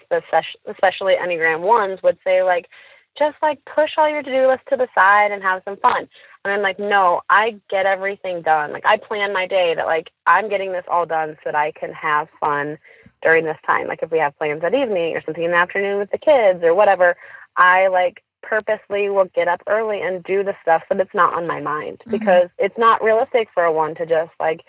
especially 0.66 1.14
Enneagram 1.14 1.60
ones, 1.60 2.00
would 2.02 2.18
say 2.24 2.42
like, 2.42 2.66
just 3.16 3.36
like 3.44 3.60
push 3.66 3.92
all 3.96 4.10
your 4.10 4.24
to 4.24 4.32
do 4.32 4.48
list 4.48 4.64
to 4.70 4.76
the 4.76 4.88
side 4.96 5.32
and 5.32 5.44
have 5.44 5.62
some 5.66 5.78
fun. 5.78 6.10
And 6.44 6.52
I'm 6.52 6.64
like, 6.64 6.80
no, 6.80 7.22
I 7.30 7.60
get 7.70 7.86
everything 7.86 8.42
done. 8.42 8.72
Like 8.72 8.88
I 8.88 8.98
plan 8.98 9.34
my 9.34 9.46
day 9.46 9.76
that 9.76 9.86
like 9.86 10.10
I'm 10.26 10.50
getting 10.50 10.72
this 10.72 10.86
all 10.90 11.06
done 11.06 11.38
so 11.44 11.52
that 11.52 11.56
I 11.56 11.74
can 11.74 11.94
have 11.94 12.28
fun 12.40 12.80
during 13.22 13.46
this 13.46 13.58
time. 13.66 13.88
Like 13.88 14.00
if 14.02 14.12
we 14.12 14.20
have 14.20 14.38
plans 14.38 14.64
at 14.64 14.74
evening 14.74 15.16
or 15.16 15.22
something 15.24 15.44
in 15.44 15.52
the 15.52 15.58
afternoon 15.58 16.00
with 16.00 16.12
the 16.12 16.18
kids 16.18 16.64
or 16.64 16.74
whatever, 16.74 17.16
I 17.56 17.88
like 17.88 18.24
purposely 18.44 19.10
will 19.10 19.30
get 19.36 19.48
up 19.48 19.62
early 19.68 20.02
and 20.02 20.24
do 20.24 20.44
the 20.44 20.56
stuff 20.62 20.84
so 20.88 20.96
that 20.96 21.02
it's 21.02 21.14
not 21.14 21.34
on 21.34 21.48
my 21.48 21.60
mind 21.60 22.00
mm-hmm. 22.00 22.12
because 22.12 22.50
it's 22.58 22.78
not 22.78 23.04
realistic 23.04 23.50
for 23.54 23.64
a 23.64 23.72
one 23.72 23.96
to 23.96 24.06
just 24.06 24.32
like 24.40 24.62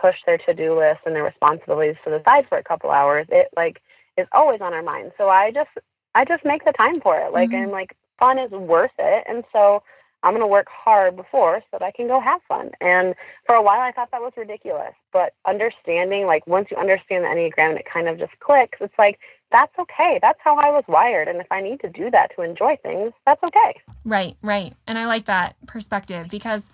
push 0.00 0.16
their 0.26 0.38
to-do 0.38 0.78
list 0.78 1.00
and 1.06 1.14
their 1.14 1.24
responsibilities 1.24 1.96
to 2.04 2.10
the 2.10 2.22
side 2.24 2.46
for 2.48 2.58
a 2.58 2.64
couple 2.64 2.90
hours. 2.90 3.26
It 3.30 3.48
like 3.56 3.80
is 4.16 4.28
always 4.32 4.60
on 4.60 4.74
our 4.74 4.82
mind. 4.82 5.12
So 5.18 5.28
I 5.28 5.50
just 5.50 5.70
I 6.14 6.24
just 6.24 6.44
make 6.44 6.64
the 6.64 6.72
time 6.72 7.00
for 7.00 7.18
it. 7.18 7.32
Like 7.32 7.50
mm-hmm. 7.50 7.64
I'm 7.64 7.70
like 7.70 7.96
fun 8.18 8.38
is 8.38 8.50
worth 8.50 8.92
it. 8.98 9.24
And 9.28 9.44
so 9.52 9.82
I'm 10.24 10.32
going 10.32 10.40
to 10.40 10.46
work 10.46 10.68
hard 10.68 11.16
before 11.16 11.60
so 11.60 11.78
that 11.78 11.82
I 11.82 11.90
can 11.90 12.08
go 12.08 12.18
have 12.18 12.40
fun. 12.48 12.70
And 12.80 13.14
for 13.46 13.54
a 13.54 13.62
while, 13.62 13.80
I 13.80 13.92
thought 13.92 14.10
that 14.10 14.22
was 14.22 14.32
ridiculous. 14.36 14.94
But 15.12 15.34
understanding, 15.46 16.26
like, 16.26 16.46
once 16.46 16.68
you 16.70 16.76
understand 16.78 17.24
the 17.24 17.28
Enneagram 17.28 17.78
it 17.78 17.84
kind 17.84 18.08
of 18.08 18.18
just 18.18 18.32
clicks, 18.40 18.78
it's 18.80 18.98
like, 18.98 19.20
that's 19.52 19.78
okay. 19.78 20.18
That's 20.20 20.38
how 20.42 20.56
I 20.56 20.70
was 20.70 20.82
wired. 20.88 21.28
And 21.28 21.40
if 21.40 21.46
I 21.50 21.60
need 21.60 21.80
to 21.80 21.90
do 21.90 22.10
that 22.10 22.32
to 22.34 22.42
enjoy 22.42 22.76
things, 22.82 23.12
that's 23.26 23.42
okay. 23.44 23.80
Right, 24.04 24.36
right. 24.42 24.74
And 24.86 24.98
I 24.98 25.06
like 25.06 25.26
that 25.26 25.54
perspective 25.66 26.28
because 26.30 26.70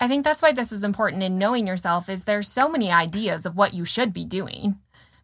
I 0.00 0.06
think 0.06 0.24
that's 0.24 0.40
why 0.40 0.52
this 0.52 0.70
is 0.70 0.84
important 0.84 1.24
in 1.24 1.36
knowing 1.36 1.66
yourself 1.66 2.08
is 2.08 2.24
there's 2.24 2.48
so 2.48 2.68
many 2.68 2.92
ideas 2.92 3.44
of 3.44 3.56
what 3.56 3.74
you 3.74 3.84
should 3.84 4.12
be 4.12 4.24
doing. 4.24 4.78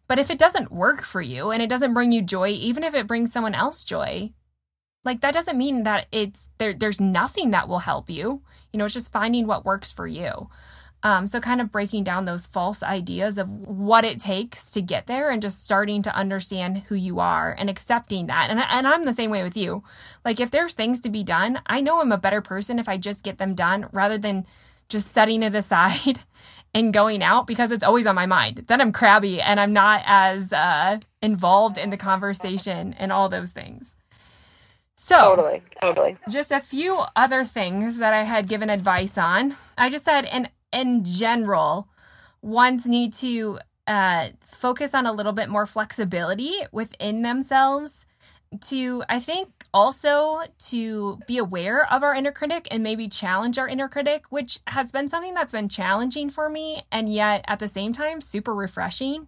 But 0.07 0.19
if 0.19 0.29
it 0.29 0.37
doesn't 0.37 0.71
work 0.71 1.01
for 1.03 1.21
you 1.21 1.51
and 1.51 1.63
it 1.63 1.69
doesn't 1.69 1.93
bring 1.93 2.11
you 2.11 2.21
joy, 2.21 2.49
even 2.49 2.83
if 2.83 2.93
it 2.93 3.07
brings 3.07 3.31
someone 3.31 3.55
else 3.55 3.83
joy, 3.83 4.31
like 5.05 5.21
that 5.21 5.33
doesn't 5.33 5.57
mean 5.57 5.83
that 5.83 6.07
it's 6.11 6.49
there 6.57 6.73
there's 6.73 6.99
nothing 6.99 7.51
that 7.51 7.67
will 7.67 7.79
help 7.79 8.09
you 8.09 8.41
you 8.73 8.77
know 8.77 8.85
it's 8.85 8.93
just 8.93 9.11
finding 9.13 9.47
what 9.47 9.65
works 9.65 9.91
for 9.91 10.07
you 10.07 10.49
Um, 11.03 11.27
so, 11.27 11.39
kind 11.39 11.61
of 11.61 11.71
breaking 11.71 12.03
down 12.03 12.25
those 12.25 12.47
false 12.47 12.81
ideas 12.81 13.37
of 13.37 13.47
what 13.49 14.03
it 14.03 14.19
takes 14.19 14.71
to 14.71 14.81
get 14.81 15.05
there 15.05 15.29
and 15.29 15.39
just 15.41 15.63
starting 15.63 16.01
to 16.01 16.15
understand 16.15 16.79
who 16.87 16.95
you 16.95 17.19
are 17.19 17.55
and 17.59 17.69
accepting 17.69 18.25
that. 18.27 18.49
And, 18.49 18.59
and 18.59 18.87
I'm 18.87 19.05
the 19.05 19.13
same 19.13 19.29
way 19.29 19.43
with 19.43 19.55
you. 19.55 19.83
Like, 20.25 20.39
if 20.39 20.49
there's 20.49 20.73
things 20.73 20.99
to 21.01 21.09
be 21.11 21.23
done, 21.23 21.61
I 21.67 21.79
know 21.81 22.01
I'm 22.01 22.11
a 22.11 22.17
better 22.17 22.41
person 22.41 22.79
if 22.79 22.89
I 22.89 22.97
just 22.97 23.23
get 23.23 23.37
them 23.37 23.53
done 23.53 23.87
rather 23.91 24.17
than 24.17 24.47
just 24.89 25.07
setting 25.11 25.43
it 25.43 25.53
aside 25.63 26.21
and 26.73 26.91
going 26.93 27.21
out 27.21 27.45
because 27.45 27.71
it's 27.71 27.83
always 27.83 28.07
on 28.07 28.15
my 28.15 28.25
mind. 28.25 28.63
Then 28.67 28.81
I'm 28.81 28.91
crabby 28.91 29.39
and 29.39 29.59
I'm 29.59 29.73
not 29.73 30.01
as 30.07 30.51
uh, 30.51 30.99
involved 31.21 31.77
in 31.77 31.91
the 31.91 31.97
conversation 31.97 32.93
and 32.97 33.11
all 33.11 33.29
those 33.29 33.51
things. 33.51 33.95
So, 34.95 35.35
totally, 35.35 35.61
totally. 35.81 36.17
Just 36.29 36.51
a 36.51 36.59
few 36.59 37.01
other 37.15 37.43
things 37.43 37.97
that 37.97 38.13
I 38.13 38.23
had 38.23 38.47
given 38.47 38.69
advice 38.69 39.17
on. 39.17 39.55
I 39.77 39.89
just 39.89 40.05
said, 40.05 40.25
in 40.25 40.49
in 40.71 41.03
general, 41.03 41.89
ones 42.41 42.85
need 42.85 43.13
to 43.13 43.59
uh, 43.87 44.29
focus 44.41 44.93
on 44.93 45.05
a 45.05 45.11
little 45.11 45.31
bit 45.31 45.49
more 45.49 45.65
flexibility 45.65 46.53
within 46.71 47.21
themselves. 47.21 48.05
To, 48.69 49.03
I 49.09 49.19
think, 49.19 49.49
also 49.73 50.43
to 50.69 51.19
be 51.27 51.37
aware 51.37 51.91
of 51.91 52.03
our 52.03 52.15
inner 52.15 52.31
critic 52.31 52.67
and 52.71 52.83
maybe 52.83 53.09
challenge 53.09 53.57
our 53.57 53.67
inner 53.67 53.89
critic, 53.89 54.25
which 54.29 54.59
has 54.67 54.93
been 54.93 55.09
something 55.09 55.33
that's 55.33 55.51
been 55.51 55.67
challenging 55.67 56.29
for 56.29 56.49
me 56.49 56.83
and 56.89 57.11
yet 57.11 57.43
at 57.47 57.59
the 57.59 57.67
same 57.67 57.91
time 57.91 58.21
super 58.21 58.53
refreshing. 58.53 59.27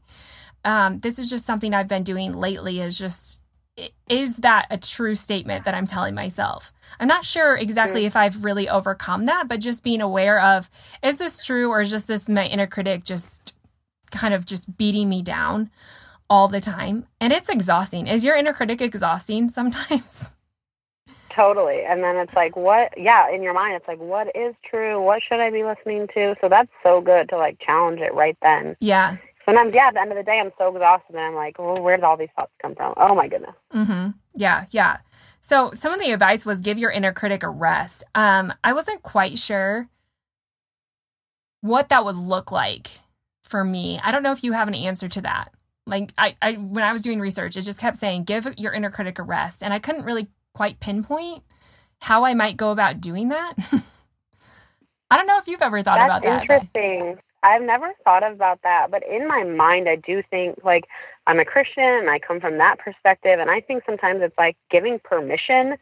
Um, 0.63 0.99
this 0.99 1.19
is 1.19 1.29
just 1.29 1.45
something 1.45 1.73
I've 1.73 1.89
been 1.89 2.03
doing 2.03 2.31
lately, 2.31 2.79
is 2.79 2.97
just 2.97 3.43
is 4.09 4.37
that 4.37 4.67
a 4.69 4.77
true 4.77 5.15
statement 5.15 5.65
that 5.65 5.75
I'm 5.75 5.87
telling 5.87 6.15
myself? 6.15 6.73
I'm 6.99 7.07
not 7.07 7.25
sure 7.25 7.55
exactly 7.55 8.03
mm. 8.03 8.07
if 8.07 8.15
I've 8.15 8.43
really 8.43 8.67
overcome 8.67 9.25
that, 9.25 9.47
but 9.47 9.59
just 9.59 9.83
being 9.83 10.01
aware 10.01 10.41
of 10.41 10.69
is 11.03 11.17
this 11.17 11.45
true 11.45 11.69
or 11.69 11.81
is 11.81 11.91
just 11.91 12.07
this 12.07 12.27
my 12.27 12.45
inner 12.45 12.67
critic 12.67 13.03
just 13.03 13.53
kind 14.11 14.33
of 14.33 14.45
just 14.45 14.77
beating 14.77 15.09
me 15.09 15.21
down 15.21 15.69
all 16.29 16.47
the 16.47 16.61
time? 16.61 17.05
And 17.21 17.31
it's 17.31 17.49
exhausting. 17.49 18.07
Is 18.07 18.25
your 18.25 18.35
inner 18.35 18.53
critic 18.53 18.81
exhausting 18.81 19.49
sometimes? 19.49 20.31
Totally. 21.29 21.83
And 21.87 22.03
then 22.03 22.15
it's 22.17 22.33
like, 22.33 22.55
what? 22.55 22.97
Yeah, 22.97 23.29
in 23.29 23.43
your 23.43 23.53
mind, 23.53 23.75
it's 23.75 23.87
like, 23.87 23.99
what 23.99 24.35
is 24.35 24.55
true? 24.67 24.99
What 24.99 25.21
should 25.21 25.39
I 25.39 25.51
be 25.51 25.63
listening 25.63 26.07
to? 26.15 26.35
So 26.41 26.49
that's 26.49 26.71
so 26.81 26.99
good 26.99 27.29
to 27.29 27.37
like 27.37 27.59
challenge 27.59 27.99
it 27.99 28.13
right 28.15 28.37
then. 28.41 28.75
Yeah 28.79 29.17
sometimes, 29.47 29.73
yeah, 29.73 29.87
at 29.87 29.93
the 29.93 30.01
end 30.01 30.11
of 30.11 30.17
the 30.17 30.23
day, 30.23 30.39
I'm 30.39 30.51
so 30.57 30.75
exhausted 30.75 31.15
and 31.15 31.19
I'm 31.19 31.35
like, 31.35 31.57
well, 31.57 31.81
where 31.81 31.95
did 31.95 32.03
all 32.03 32.17
these 32.17 32.29
thoughts 32.35 32.51
come 32.61 32.75
from? 32.75 32.93
Oh 32.97 33.15
my 33.15 33.27
goodness. 33.27 33.55
Mm-hmm. 33.73 34.09
Yeah, 34.35 34.65
yeah. 34.71 34.97
So 35.39 35.71
some 35.73 35.93
of 35.93 35.99
the 35.99 36.11
advice 36.11 36.45
was 36.45 36.61
give 36.61 36.77
your 36.77 36.91
inner 36.91 37.13
critic 37.13 37.43
a 37.43 37.49
rest. 37.49 38.03
Um, 38.13 38.53
I 38.63 38.73
wasn't 38.73 39.03
quite 39.03 39.37
sure 39.37 39.87
what 41.61 41.89
that 41.89 42.03
would 42.03 42.15
look 42.15 42.51
like 42.51 42.89
for 43.43 43.63
me. 43.63 43.99
I 44.03 44.11
don't 44.11 44.23
know 44.23 44.33
if 44.33 44.43
you 44.43 44.51
have 44.51 44.67
an 44.67 44.75
answer 44.75 45.07
to 45.07 45.21
that. 45.21 45.53
Like 45.85 46.11
I, 46.17 46.35
I 46.41 46.53
when 46.53 46.83
I 46.83 46.91
was 46.91 47.01
doing 47.01 47.21
research, 47.21 47.55
it 47.55 47.61
just 47.61 47.79
kept 47.79 47.95
saying 47.95 48.25
give 48.25 48.45
your 48.57 48.73
inner 48.73 48.89
critic 48.89 49.19
a 49.19 49.23
rest, 49.23 49.63
and 49.63 49.73
I 49.73 49.79
couldn't 49.79 50.03
really 50.03 50.27
quite 50.53 50.81
pinpoint 50.81 51.43
how 52.01 52.25
I 52.25 52.33
might 52.33 52.57
go 52.57 52.71
about 52.71 52.99
doing 52.99 53.29
that. 53.29 53.53
I 55.09 55.15
don't 55.15 55.27
know 55.27 55.37
if 55.37 55.47
you've 55.47 55.61
ever 55.61 55.81
thought 55.81 55.95
That's 55.95 56.09
about 56.09 56.23
that. 56.23 56.41
Interesting. 56.41 57.17
I've 57.43 57.61
never 57.61 57.91
thought 58.03 58.29
about 58.29 58.61
that, 58.63 58.89
but 58.91 59.03
in 59.07 59.27
my 59.27 59.43
mind, 59.43 59.87
I 59.87 59.95
do 59.95 60.23
think 60.29 60.59
like 60.63 60.85
I'm 61.27 61.39
a 61.39 61.45
Christian 61.45 61.83
and 61.83 62.09
I 62.09 62.19
come 62.19 62.39
from 62.39 62.57
that 62.57 62.79
perspective. 62.79 63.39
And 63.39 63.49
I 63.49 63.61
think 63.61 63.83
sometimes 63.85 64.21
it's 64.21 64.37
like 64.37 64.57
giving 64.69 64.99
permission 64.99 65.77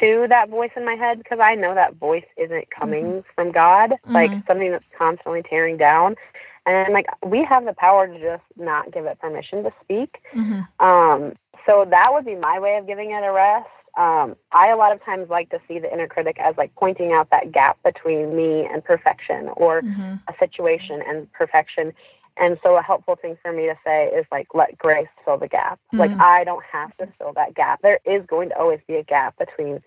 to 0.00 0.26
that 0.28 0.48
voice 0.48 0.70
in 0.76 0.84
my 0.84 0.94
head 0.94 1.18
because 1.18 1.38
I 1.40 1.54
know 1.54 1.74
that 1.74 1.96
voice 1.96 2.24
isn't 2.36 2.70
coming 2.70 3.04
mm-hmm. 3.04 3.28
from 3.34 3.52
God, 3.52 3.90
mm-hmm. 3.90 4.12
like 4.12 4.30
something 4.46 4.70
that's 4.70 4.84
constantly 4.96 5.42
tearing 5.42 5.76
down. 5.76 6.16
And 6.64 6.92
like 6.92 7.06
we 7.24 7.44
have 7.44 7.64
the 7.64 7.74
power 7.74 8.06
to 8.06 8.20
just 8.20 8.42
not 8.56 8.92
give 8.92 9.04
it 9.04 9.20
permission 9.20 9.62
to 9.64 9.72
speak. 9.82 10.18
Mm-hmm. 10.34 10.84
Um, 10.84 11.34
so 11.66 11.86
that 11.90 12.08
would 12.10 12.24
be 12.24 12.34
my 12.34 12.58
way 12.58 12.76
of 12.76 12.86
giving 12.86 13.10
it 13.10 13.22
a 13.22 13.32
rest 13.32 13.68
um, 13.96 14.36
I 14.52 14.68
a 14.68 14.76
lot 14.76 14.92
of 14.92 15.02
times 15.04 15.30
like 15.30 15.50
to 15.50 15.60
see 15.66 15.78
the 15.78 15.92
inner 15.92 16.06
critic 16.06 16.38
as 16.38 16.54
like 16.56 16.74
pointing 16.74 17.12
out 17.12 17.30
that 17.30 17.50
gap 17.52 17.78
between 17.82 18.36
me 18.36 18.66
and 18.70 18.84
perfection 18.84 19.48
or 19.56 19.82
mm-hmm. 19.82 20.14
a 20.28 20.34
situation 20.38 21.02
and 21.06 21.32
perfection. 21.32 21.92
And 22.36 22.58
so 22.62 22.76
a 22.76 22.82
helpful 22.82 23.16
thing 23.16 23.38
for 23.42 23.52
me 23.52 23.62
to 23.62 23.74
say 23.84 24.08
is 24.08 24.26
like, 24.30 24.48
let 24.52 24.76
grace 24.76 25.08
fill 25.24 25.38
the 25.38 25.48
gap. 25.48 25.80
Mm-hmm. 25.94 25.98
Like 25.98 26.10
I 26.12 26.44
don't 26.44 26.64
have 26.70 26.94
to 26.98 27.08
fill 27.18 27.32
that 27.34 27.54
gap. 27.54 27.80
There 27.80 28.00
is 28.04 28.24
going 28.26 28.50
to 28.50 28.58
always 28.58 28.80
be 28.86 28.96
a 28.96 29.02
gap 29.02 29.38
between 29.38 29.82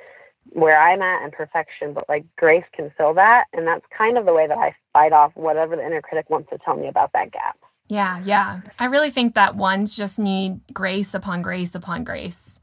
where 0.54 0.80
I'm 0.80 1.04
at 1.04 1.22
and 1.22 1.32
perfection, 1.32 1.94
but 1.94 2.10
like 2.10 2.26
grace 2.36 2.64
can 2.74 2.92
fill 2.98 3.14
that. 3.14 3.46
And 3.54 3.68
that's 3.68 3.86
kind 3.96 4.18
of 4.18 4.26
the 4.26 4.34
way 4.34 4.48
that 4.48 4.58
I 4.58 4.76
fight 4.94 5.14
off 5.14 5.32
whatever 5.36 5.76
the 5.76 5.86
inner 5.86 6.02
critic 6.02 6.32
wants 6.32 6.50
to 6.50 6.58
tell 6.58 6.76
me 6.76 6.88
about 6.88 7.12
that 7.14 7.32
gap. 7.32 7.60
Yeah, 7.88 8.20
yeah. 8.24 8.62
I 8.78 8.86
really 8.86 9.12
think 9.12 9.36
that 9.36 9.56
ones 9.56 9.96
just 9.96 10.18
need 10.18 10.62
grace 10.74 11.14
upon 11.14 11.44
grace 11.44 11.76
upon 11.76 12.04
grace. 12.04 12.60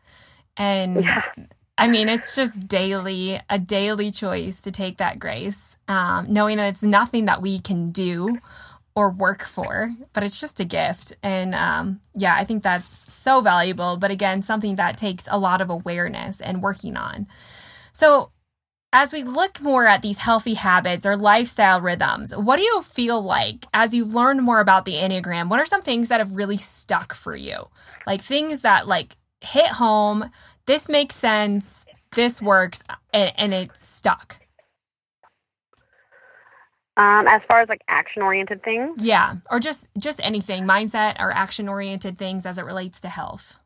And 0.57 1.05
yeah. 1.05 1.23
I 1.79 1.89
mean, 1.89 2.09
it's 2.09 2.35
just 2.35 2.67
daily, 2.67 3.41
a 3.51 3.59
daily 3.59 4.11
choice 4.11 4.63
to 4.63 4.71
take 4.71 4.97
that 4.97 5.19
grace, 5.19 5.77
um, 5.89 6.27
knowing 6.29 6.57
that 6.57 6.69
it's 6.69 6.83
nothing 6.83 7.27
that 7.27 7.43
we 7.43 7.59
can 7.59 7.91
do 7.91 8.39
or 8.95 9.11
work 9.11 9.45
for, 9.45 9.91
but 10.15 10.23
it's 10.23 10.41
just 10.41 10.59
a 10.59 10.65
gift. 10.65 11.13
And 11.23 11.55
um, 11.55 12.01
yeah, 12.15 12.35
I 12.35 12.45
think 12.45 12.63
that's 12.63 13.13
so 13.13 13.43
valuable. 13.43 13.99
But 13.99 14.11
again, 14.11 14.41
something 14.41 14.77
that 14.77 14.97
takes 14.97 15.29
a 15.31 15.39
lot 15.39 15.61
of 15.61 15.69
awareness 15.69 16.41
and 16.41 16.63
working 16.63 16.97
on. 16.97 17.27
So, 17.93 18.33
as 18.93 19.13
we 19.13 19.23
look 19.23 19.61
more 19.61 19.87
at 19.87 20.01
these 20.01 20.19
healthy 20.19 20.55
habits 20.55 21.05
or 21.05 21.19
lifestyle 21.19 21.83
rhythms, 21.83 22.35
what 22.35 22.57
do 22.57 22.63
you 22.63 22.81
feel 22.81 23.21
like 23.21 23.67
as 23.75 23.93
you've 23.93 24.15
learned 24.15 24.43
more 24.43 24.61
about 24.61 24.87
the 24.87 24.95
Enneagram? 24.95 25.51
What 25.51 25.61
are 25.61 25.67
some 25.67 25.83
things 25.83 26.09
that 26.09 26.21
have 26.21 26.35
really 26.35 26.57
stuck 26.57 27.13
for 27.13 27.37
you? 27.37 27.69
Like 28.07 28.23
things 28.23 28.63
that 28.63 28.89
like 28.89 29.17
hit 29.41 29.69
home. 29.69 30.31
This 30.67 30.89
makes 30.89 31.15
sense. 31.15 31.85
This 32.13 32.41
works, 32.41 32.83
and, 33.13 33.33
and 33.37 33.55
it's 33.55 33.87
stuck. 33.87 34.41
Um, 36.99 37.29
as 37.29 37.43
far 37.47 37.61
as 37.61 37.69
like 37.69 37.83
action 37.89 38.23
oriented 38.23 38.63
things, 38.63 38.95
yeah, 38.99 39.35
or 39.51 39.61
just 39.61 39.89
just 39.99 40.19
anything 40.23 40.65
mindset 40.65 41.17
or 41.19 41.31
action 41.31 41.69
oriented 41.69 42.17
things 42.17 42.47
as 42.47 42.57
it 42.57 42.65
relates 42.65 43.01
to 43.03 43.11
health. 43.11 43.57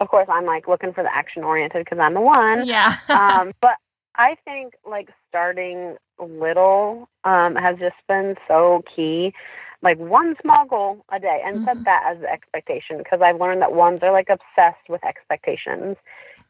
Of 0.00 0.08
course, 0.08 0.26
I'm 0.30 0.46
like 0.46 0.66
looking 0.66 0.94
for 0.94 1.04
the 1.04 1.14
action 1.14 1.44
oriented 1.44 1.84
because 1.84 1.98
I'm 1.98 2.14
the 2.14 2.22
one. 2.22 2.66
Yeah. 2.66 2.96
um, 3.10 3.52
but 3.60 3.76
I 4.16 4.36
think 4.46 4.74
like 4.88 5.10
starting 5.28 5.96
little 6.18 7.08
um, 7.24 7.54
has 7.56 7.78
just 7.78 7.96
been 8.08 8.36
so 8.48 8.82
key 8.94 9.34
like 9.84 9.98
one 9.98 10.34
small 10.40 10.64
goal 10.64 11.04
a 11.12 11.20
day 11.20 11.42
and 11.44 11.58
mm-hmm. 11.58 11.66
set 11.66 11.84
that 11.84 12.02
as 12.06 12.20
the 12.20 12.32
expectation 12.32 12.98
because 12.98 13.20
I've 13.20 13.38
learned 13.38 13.60
that 13.62 13.74
ones 13.74 14.00
are 14.02 14.10
like 14.10 14.30
obsessed 14.30 14.88
with 14.88 15.04
expectations. 15.04 15.96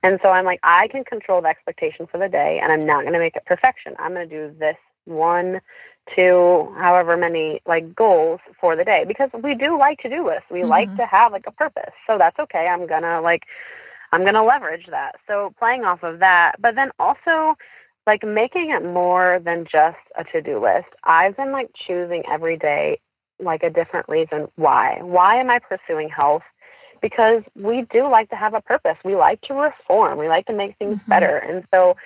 And 0.05 0.21
so 0.23 0.29
I'm 0.29 0.45
like, 0.45 0.61
I 0.63 0.87
can 0.89 1.05
control 1.05 1.43
the 1.43 1.49
expectation 1.49 2.07
for 2.07 2.19
the 2.19 2.29
day 2.29 2.61
and 2.63 2.73
I'm 2.73 2.87
not 2.87 3.03
going 3.03 3.13
to 3.15 3.19
make 3.19 3.37
it 3.37 3.45
perfection. 3.45 3.95
I'm 3.99 4.15
going 4.15 4.29
to 4.29 4.49
do 4.49 4.55
this 4.59 4.77
one, 5.05 5.61
two, 6.15 6.73
however 6.79 7.17
many 7.17 7.61
like 7.67 7.95
goals 7.95 8.41
for 8.61 8.77
the 8.77 8.85
day 8.85 9.05
because 9.07 9.31
we 9.43 9.55
do 9.55 9.77
like 9.77 9.99
to 10.01 10.09
do 10.09 10.25
lists. 10.25 10.47
We 10.51 10.61
mm-hmm. 10.61 10.69
like 10.69 10.97
to 10.97 11.05
have 11.05 11.33
like 11.33 11.47
a 11.49 11.53
purpose. 11.53 11.93
So 12.07 12.17
that's 12.17 12.39
okay. 12.39 12.69
I'm 12.69 12.87
going 12.87 13.03
to 13.03 13.21
like, 13.21 13.45
I'm 14.13 14.23
going 14.23 14.35
to 14.35 14.45
leverage 14.45 14.87
that. 14.91 15.17
So 15.27 15.53
playing 15.59 15.85
off 15.85 16.05
of 16.05 16.21
that, 16.21 16.53
but 16.61 16.77
then 16.77 16.93
also 17.01 17.57
like 18.07 18.23
making 18.23 18.71
it 18.71 18.85
more 18.85 19.41
than 19.43 19.65
just 19.65 19.99
a 20.17 20.23
to-do 20.25 20.63
list. 20.63 20.89
I've 21.03 21.37
been 21.37 21.51
like 21.51 21.71
choosing 21.75 22.23
every 22.31 22.57
day 22.57 23.01
like 23.39 23.63
a 23.63 23.71
different 23.71 24.09
reason 24.09 24.49
why. 24.57 24.99
Why 25.01 25.37
am 25.37 25.51
I 25.51 25.59
pursuing 25.59 26.09
health? 26.09 26.43
Because 27.01 27.43
we 27.55 27.83
do 27.93 28.09
like 28.09 28.31
to 28.31 28.37
have 28.37 28.55
a 28.55 28.61
purpose. 28.61 28.97
We 29.05 29.15
like 29.17 29.41
to 29.43 29.55
reform. 29.55 30.19
We 30.19 30.29
like 30.29 30.47
to 30.47 30.53
make 30.53 30.77
things 30.79 30.99
mm-hmm. 30.99 31.11
better. 31.11 31.37
And 31.37 31.65
so 31.73 31.97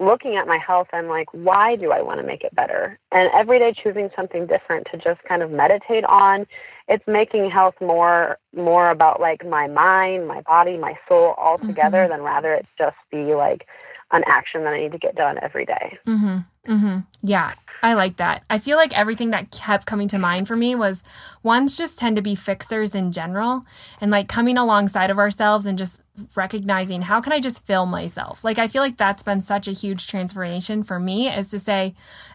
looking 0.00 0.36
at 0.36 0.48
my 0.48 0.58
health, 0.58 0.88
I'm 0.92 1.06
like, 1.06 1.28
why 1.32 1.76
do 1.76 1.92
I 1.92 2.00
want 2.00 2.20
to 2.20 2.26
make 2.26 2.42
it 2.42 2.54
better? 2.54 2.98
And 3.12 3.30
every 3.32 3.58
day 3.58 3.72
choosing 3.72 4.10
something 4.16 4.46
different 4.46 4.88
to 4.90 4.98
just 4.98 5.22
kind 5.24 5.42
of 5.42 5.50
meditate 5.50 6.04
on. 6.04 6.46
It's 6.88 7.06
making 7.06 7.50
health 7.50 7.74
more 7.80 8.38
more 8.56 8.90
about 8.90 9.20
like 9.20 9.46
my 9.46 9.68
mind, 9.68 10.26
my 10.26 10.40
body, 10.40 10.76
my 10.76 10.98
soul 11.06 11.34
all 11.36 11.58
together 11.58 11.98
mm-hmm. 11.98 12.12
than 12.12 12.22
rather 12.22 12.52
it 12.54 12.66
just 12.76 12.96
be 13.12 13.34
like 13.34 13.66
an 14.10 14.24
action 14.26 14.64
that 14.64 14.72
I 14.72 14.80
need 14.80 14.92
to 14.92 14.98
get 14.98 15.14
done 15.14 15.38
every 15.40 15.66
day. 15.66 15.98
Mm-hmm. 16.06 16.38
Mm-hmm. 16.68 16.98
Yeah, 17.22 17.54
I 17.82 17.94
like 17.94 18.16
that. 18.18 18.44
I 18.50 18.58
feel 18.58 18.76
like 18.76 18.92
everything 18.92 19.30
that 19.30 19.50
kept 19.50 19.86
coming 19.86 20.08
to 20.08 20.18
mind 20.18 20.46
for 20.46 20.56
me 20.56 20.74
was 20.74 21.02
ones 21.42 21.76
just 21.76 21.98
tend 21.98 22.16
to 22.16 22.22
be 22.22 22.34
fixers 22.34 22.94
in 22.94 23.12
general 23.12 23.62
and 24.00 24.10
like 24.10 24.28
coming 24.28 24.58
alongside 24.58 25.10
of 25.10 25.18
ourselves 25.18 25.64
and 25.64 25.78
just 25.78 26.02
recognizing 26.36 27.02
how 27.02 27.20
can 27.20 27.32
I 27.32 27.40
just 27.40 27.66
fill 27.66 27.86
myself? 27.86 28.44
Like, 28.44 28.58
I 28.58 28.68
feel 28.68 28.82
like 28.82 28.98
that's 28.98 29.22
been 29.22 29.40
such 29.40 29.68
a 29.68 29.72
huge 29.72 30.06
transformation 30.06 30.82
for 30.82 31.00
me 31.00 31.28
is 31.28 31.50
to 31.50 31.58
say, 31.58 31.94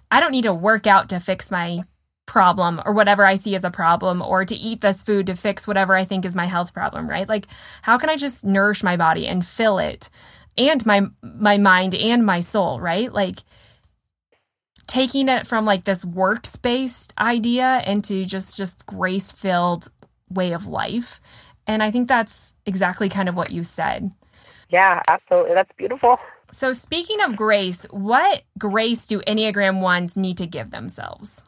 I 0.09 0.19
don't 0.19 0.31
need 0.31 0.43
to 0.43 0.53
work 0.53 0.87
out 0.87 1.09
to 1.09 1.19
fix 1.19 1.51
my 1.51 1.83
problem 2.25 2.81
or 2.83 2.93
whatever 2.93 3.23
I 3.23 3.35
see 3.35 3.53
as 3.53 3.63
a 3.63 3.69
problem 3.69 4.23
or 4.23 4.45
to 4.45 4.55
eat 4.55 4.81
this 4.81 5.03
food 5.03 5.27
to 5.27 5.35
fix 5.35 5.67
whatever 5.67 5.95
I 5.95 6.05
think 6.05 6.25
is 6.25 6.33
my 6.33 6.45
health 6.45 6.73
problem, 6.73 7.07
right? 7.07 7.29
Like, 7.29 7.45
how 7.83 7.99
can 7.99 8.09
I 8.09 8.15
just 8.15 8.43
nourish 8.43 8.81
my 8.81 8.97
body 8.97 9.27
and 9.27 9.45
fill 9.45 9.77
it 9.77 10.09
and 10.57 10.83
my, 10.85 11.03
my 11.21 11.57
mind 11.59 11.93
and 11.93 12.25
my 12.25 12.39
soul, 12.39 12.79
right? 12.79 13.13
Like, 13.13 13.43
taking 14.95 15.27
it 15.27 15.45
from 15.45 15.65
like 15.65 15.83
this 15.83 16.05
works 16.05 16.55
based 16.55 17.13
idea 17.19 17.83
into 17.85 18.23
just 18.23 18.55
just 18.55 18.85
grace 18.85 19.29
filled 19.29 19.91
way 20.29 20.53
of 20.53 20.67
life. 20.67 21.19
And 21.67 21.83
I 21.83 21.91
think 21.91 22.07
that's 22.07 22.53
exactly 22.65 23.09
kind 23.09 23.27
of 23.27 23.35
what 23.35 23.51
you 23.51 23.63
said. 23.63 24.13
Yeah, 24.69 25.01
absolutely. 25.07 25.53
That's 25.53 25.71
beautiful. 25.77 26.17
So, 26.49 26.71
speaking 26.71 27.19
of 27.21 27.35
grace, 27.35 27.85
what 27.91 28.43
grace 28.57 29.05
do 29.07 29.19
Enneagram 29.21 29.81
ones 29.81 30.15
need 30.15 30.37
to 30.37 30.47
give 30.47 30.71
themselves? 30.71 31.43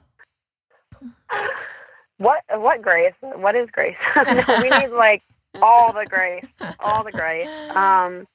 What 2.18 2.42
what 2.50 2.82
grace? 2.82 3.14
What 3.22 3.56
is 3.56 3.70
grace? 3.72 3.96
we 4.62 4.70
need 4.70 4.90
like 4.90 5.24
all 5.62 5.94
the 5.94 6.06
grace, 6.06 6.46
all 6.82 7.04
the 7.04 7.12
grace. 7.12 7.48
Um, 7.74 8.28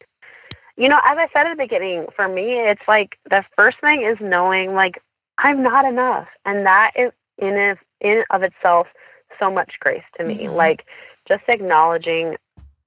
you 0.77 0.89
know, 0.89 1.01
as 1.05 1.19
I 1.19 1.29
said 1.33 1.47
at 1.47 1.57
the 1.57 1.63
beginning, 1.63 2.07
for 2.17 2.29
me, 2.29 2.61
it's 2.61 2.83
like 2.89 3.19
the 3.29 3.45
first 3.57 3.79
thing 3.81 4.03
is 4.03 4.17
knowing 4.21 4.75
like 4.75 5.03
I'm 5.39 5.63
not 5.63 5.85
enough, 5.85 6.29
and 6.45 6.67
that 6.67 6.93
is 6.97 7.13
in 7.39 7.59
of, 7.59 7.79
in 8.01 8.25
of 8.31 8.43
itself 8.43 8.87
so 9.39 9.51
much 9.51 9.73
grace 9.81 10.05
to 10.19 10.25
me. 10.25 10.45
Mm-hmm. 10.45 10.55
Like 10.55 10.85
just 11.29 11.43
acknowledging 11.49 12.37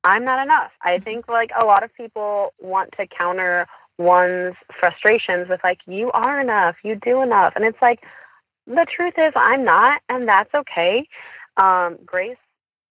I'm 0.03 0.23
not 0.23 0.43
enough. 0.43 0.71
I 0.81 0.95
mm-hmm. 0.95 1.03
think 1.03 1.27
like 1.27 1.51
a 1.59 1.65
lot 1.65 1.83
of 1.83 1.93
people 1.93 2.53
want 2.59 2.93
to 2.97 3.07
counter 3.07 3.67
one's 3.97 4.55
frustrations 4.79 5.47
with 5.47 5.61
like 5.63 5.79
you 5.87 6.11
are 6.11 6.39
enough, 6.39 6.75
you 6.83 6.95
do 6.95 7.21
enough, 7.21 7.53
and 7.55 7.65
it's 7.65 7.81
like 7.81 8.03
the 8.67 8.85
truth 8.93 9.13
is 9.17 9.33
I'm 9.35 9.63
not, 9.63 10.01
and 10.09 10.27
that's 10.27 10.53
okay. 10.53 11.07
Um, 11.57 11.97
grace 12.05 12.37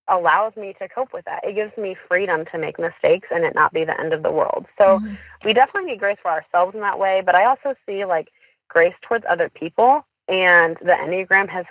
allows 0.09 0.55
me 0.57 0.75
to 0.81 0.89
cope 0.89 1.13
with 1.13 1.25
that. 1.25 1.45
It 1.45 1.55
gives 1.55 1.77
me 1.77 1.97
freedom 2.09 2.45
to 2.53 2.59
make 2.59 2.79
mistakes 2.79 3.29
and 3.31 3.45
it 3.45 3.55
not 3.55 3.73
be 3.73 3.85
the 3.85 3.99
end 3.99 4.13
of 4.13 4.23
the 4.23 4.31
world. 4.31 4.67
So 4.79 4.99
mm-hmm. 4.99 5.15
we 5.45 5.53
definitely 5.53 5.93
need 5.93 6.01
grace 6.01 6.19
for 6.23 6.31
ourselves 6.31 6.75
in 6.75 6.81
that 6.81 6.99
way, 6.99 7.23
but 7.25 7.35
I 7.35 7.45
also 7.45 7.75
see 7.87 8.05
like 8.05 8.29
grace 8.69 8.95
towards 9.03 9.25
other 9.29 9.49
people 9.49 10.05
and 10.29 10.77
the 10.81 10.93
Enneagram 10.93 11.49
has 11.49 11.65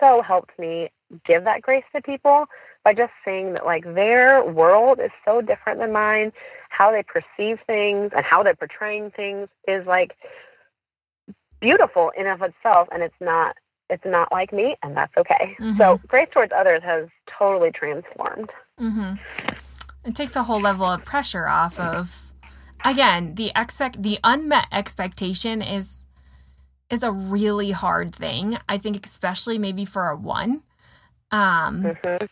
so 0.00 0.22
helped 0.22 0.58
me 0.58 0.90
give 1.26 1.44
that 1.44 1.62
grace 1.62 1.84
to 1.94 2.02
people 2.02 2.46
by 2.84 2.94
just 2.94 3.12
seeing 3.24 3.54
that 3.54 3.66
like 3.66 3.84
their 3.94 4.44
world 4.44 5.00
is 5.00 5.10
so 5.24 5.40
different 5.40 5.78
than 5.80 5.92
mine, 5.92 6.32
how 6.70 6.90
they 6.90 7.02
perceive 7.02 7.58
things 7.66 8.12
and 8.14 8.24
how 8.24 8.42
they're 8.42 8.54
portraying 8.54 9.10
things 9.10 9.48
is 9.66 9.86
like 9.86 10.16
beautiful 11.60 12.12
in 12.16 12.26
of 12.26 12.42
itself 12.42 12.88
and 12.92 13.02
it's 13.02 13.20
not 13.20 13.56
it's 13.90 14.04
not 14.04 14.30
like 14.30 14.52
me 14.52 14.76
and 14.82 14.96
that's 14.96 15.16
okay 15.16 15.56
mm-hmm. 15.58 15.76
so 15.76 16.00
grace 16.06 16.28
towards 16.30 16.52
others 16.54 16.82
has 16.84 17.08
totally 17.38 17.70
transformed 17.70 18.50
mm-hmm. 18.80 19.14
it 20.04 20.14
takes 20.14 20.36
a 20.36 20.42
whole 20.44 20.60
level 20.60 20.86
of 20.86 21.04
pressure 21.04 21.46
off 21.46 21.78
of 21.78 22.32
again 22.84 23.34
the 23.34 23.50
expect 23.56 24.02
the 24.02 24.18
unmet 24.24 24.66
expectation 24.72 25.62
is 25.62 26.06
is 26.90 27.02
a 27.02 27.12
really 27.12 27.70
hard 27.70 28.14
thing 28.14 28.56
i 28.68 28.78
think 28.78 29.04
especially 29.04 29.58
maybe 29.58 29.84
for 29.84 30.08
a 30.08 30.16
one 30.16 30.62
um 31.30 31.82
mm-hmm. 31.82 32.24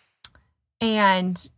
and 0.80 1.50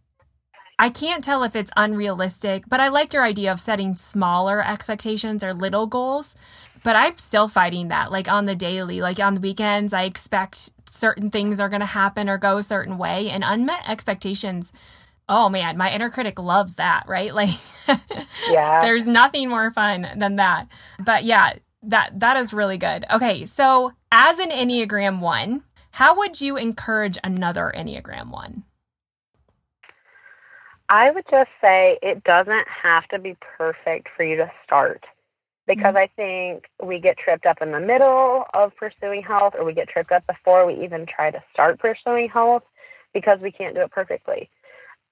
I 0.80 0.90
can't 0.90 1.24
tell 1.24 1.42
if 1.42 1.56
it's 1.56 1.72
unrealistic, 1.76 2.62
but 2.68 2.78
I 2.78 2.86
like 2.86 3.12
your 3.12 3.24
idea 3.24 3.50
of 3.50 3.58
setting 3.58 3.96
smaller 3.96 4.64
expectations 4.64 5.42
or 5.42 5.52
little 5.52 5.88
goals 5.88 6.36
but 6.82 6.96
I'm 6.96 7.16
still 7.16 7.48
fighting 7.48 7.88
that 7.88 8.10
like 8.12 8.28
on 8.28 8.44
the 8.44 8.54
daily, 8.54 9.00
like 9.00 9.20
on 9.20 9.34
the 9.34 9.40
weekends, 9.40 9.92
I 9.92 10.04
expect 10.04 10.70
certain 10.90 11.30
things 11.30 11.60
are 11.60 11.68
going 11.68 11.80
to 11.80 11.86
happen 11.86 12.28
or 12.28 12.38
go 12.38 12.58
a 12.58 12.62
certain 12.62 12.98
way 12.98 13.30
and 13.30 13.44
unmet 13.44 13.88
expectations. 13.88 14.72
Oh 15.28 15.48
man, 15.48 15.76
my 15.76 15.92
inner 15.92 16.10
critic 16.10 16.38
loves 16.38 16.76
that, 16.76 17.04
right? 17.06 17.32
Like 17.34 17.50
yeah. 18.50 18.80
there's 18.80 19.06
nothing 19.06 19.48
more 19.48 19.70
fun 19.70 20.06
than 20.16 20.36
that. 20.36 20.68
But 20.98 21.24
yeah, 21.24 21.54
that 21.82 22.20
that 22.20 22.36
is 22.36 22.52
really 22.52 22.78
good. 22.78 23.04
Okay, 23.10 23.46
so 23.46 23.92
as 24.10 24.38
an 24.38 24.50
Enneagram 24.50 25.20
1, 25.20 25.62
how 25.92 26.16
would 26.16 26.40
you 26.40 26.56
encourage 26.56 27.18
another 27.24 27.72
Enneagram 27.74 28.30
1? 28.30 28.64
I 30.88 31.10
would 31.10 31.24
just 31.30 31.50
say 31.60 31.98
it 32.02 32.24
doesn't 32.24 32.66
have 32.82 33.06
to 33.08 33.18
be 33.18 33.36
perfect 33.40 34.08
for 34.16 34.22
you 34.22 34.36
to 34.36 34.50
start 34.64 35.04
because 35.68 35.94
mm-hmm. 35.94 35.96
I 35.98 36.10
think 36.16 36.68
we 36.82 36.98
get 36.98 37.18
tripped 37.18 37.46
up 37.46 37.62
in 37.62 37.70
the 37.70 37.78
middle 37.78 38.44
of 38.54 38.74
pursuing 38.74 39.22
health 39.22 39.54
or 39.56 39.64
we 39.64 39.74
get 39.74 39.88
tripped 39.88 40.10
up 40.10 40.26
before 40.26 40.66
we 40.66 40.82
even 40.82 41.06
try 41.06 41.30
to 41.30 41.40
start 41.52 41.78
pursuing 41.78 42.28
health 42.28 42.64
because 43.14 43.38
we 43.40 43.52
can't 43.52 43.76
do 43.76 43.82
it 43.82 43.92
perfectly. 43.92 44.50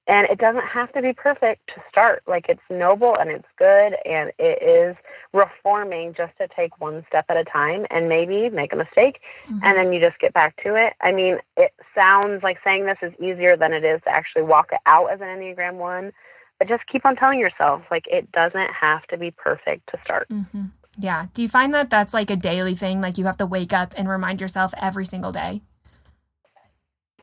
And 0.08 0.28
it 0.28 0.38
doesn't 0.38 0.64
have 0.64 0.92
to 0.92 1.02
be 1.02 1.12
perfect 1.12 1.66
to 1.74 1.82
start. 1.90 2.22
Like 2.26 2.46
it's 2.48 2.60
noble 2.70 3.16
and 3.16 3.28
it's 3.28 3.48
good 3.58 3.96
and 4.04 4.32
it 4.38 4.62
is 4.62 4.96
reforming 5.32 6.14
just 6.16 6.32
to 6.38 6.48
take 6.48 6.80
one 6.80 7.04
step 7.08 7.26
at 7.28 7.36
a 7.36 7.44
time 7.44 7.86
and 7.90 8.08
maybe 8.08 8.48
make 8.48 8.72
a 8.72 8.76
mistake 8.76 9.20
mm-hmm. 9.46 9.58
and 9.62 9.76
then 9.76 9.92
you 9.92 10.00
just 10.00 10.18
get 10.20 10.32
back 10.32 10.56
to 10.62 10.74
it. 10.74 10.94
I 11.00 11.12
mean, 11.12 11.38
it 11.56 11.72
sounds 11.94 12.42
like 12.42 12.58
saying 12.64 12.86
this 12.86 12.98
is 13.02 13.12
easier 13.20 13.56
than 13.56 13.72
it 13.72 13.84
is 13.84 14.00
to 14.04 14.10
actually 14.10 14.42
walk 14.42 14.68
it 14.72 14.80
out 14.86 15.10
as 15.10 15.20
an 15.20 15.26
Enneagram 15.26 15.74
1 15.74 16.12
but 16.58 16.68
just 16.68 16.86
keep 16.86 17.04
on 17.04 17.16
telling 17.16 17.38
yourself 17.38 17.82
like 17.90 18.04
it 18.10 18.30
doesn't 18.32 18.70
have 18.72 19.06
to 19.08 19.16
be 19.16 19.30
perfect 19.30 19.88
to 19.90 19.98
start. 20.04 20.28
Mm-hmm. 20.28 20.66
Yeah. 20.98 21.26
Do 21.34 21.42
you 21.42 21.48
find 21.48 21.74
that 21.74 21.90
that's 21.90 22.14
like 22.14 22.30
a 22.30 22.36
daily 22.36 22.74
thing? 22.74 23.00
Like 23.00 23.18
you 23.18 23.26
have 23.26 23.36
to 23.38 23.46
wake 23.46 23.72
up 23.72 23.94
and 23.96 24.08
remind 24.08 24.40
yourself 24.40 24.72
every 24.80 25.04
single 25.04 25.32
day? 25.32 25.62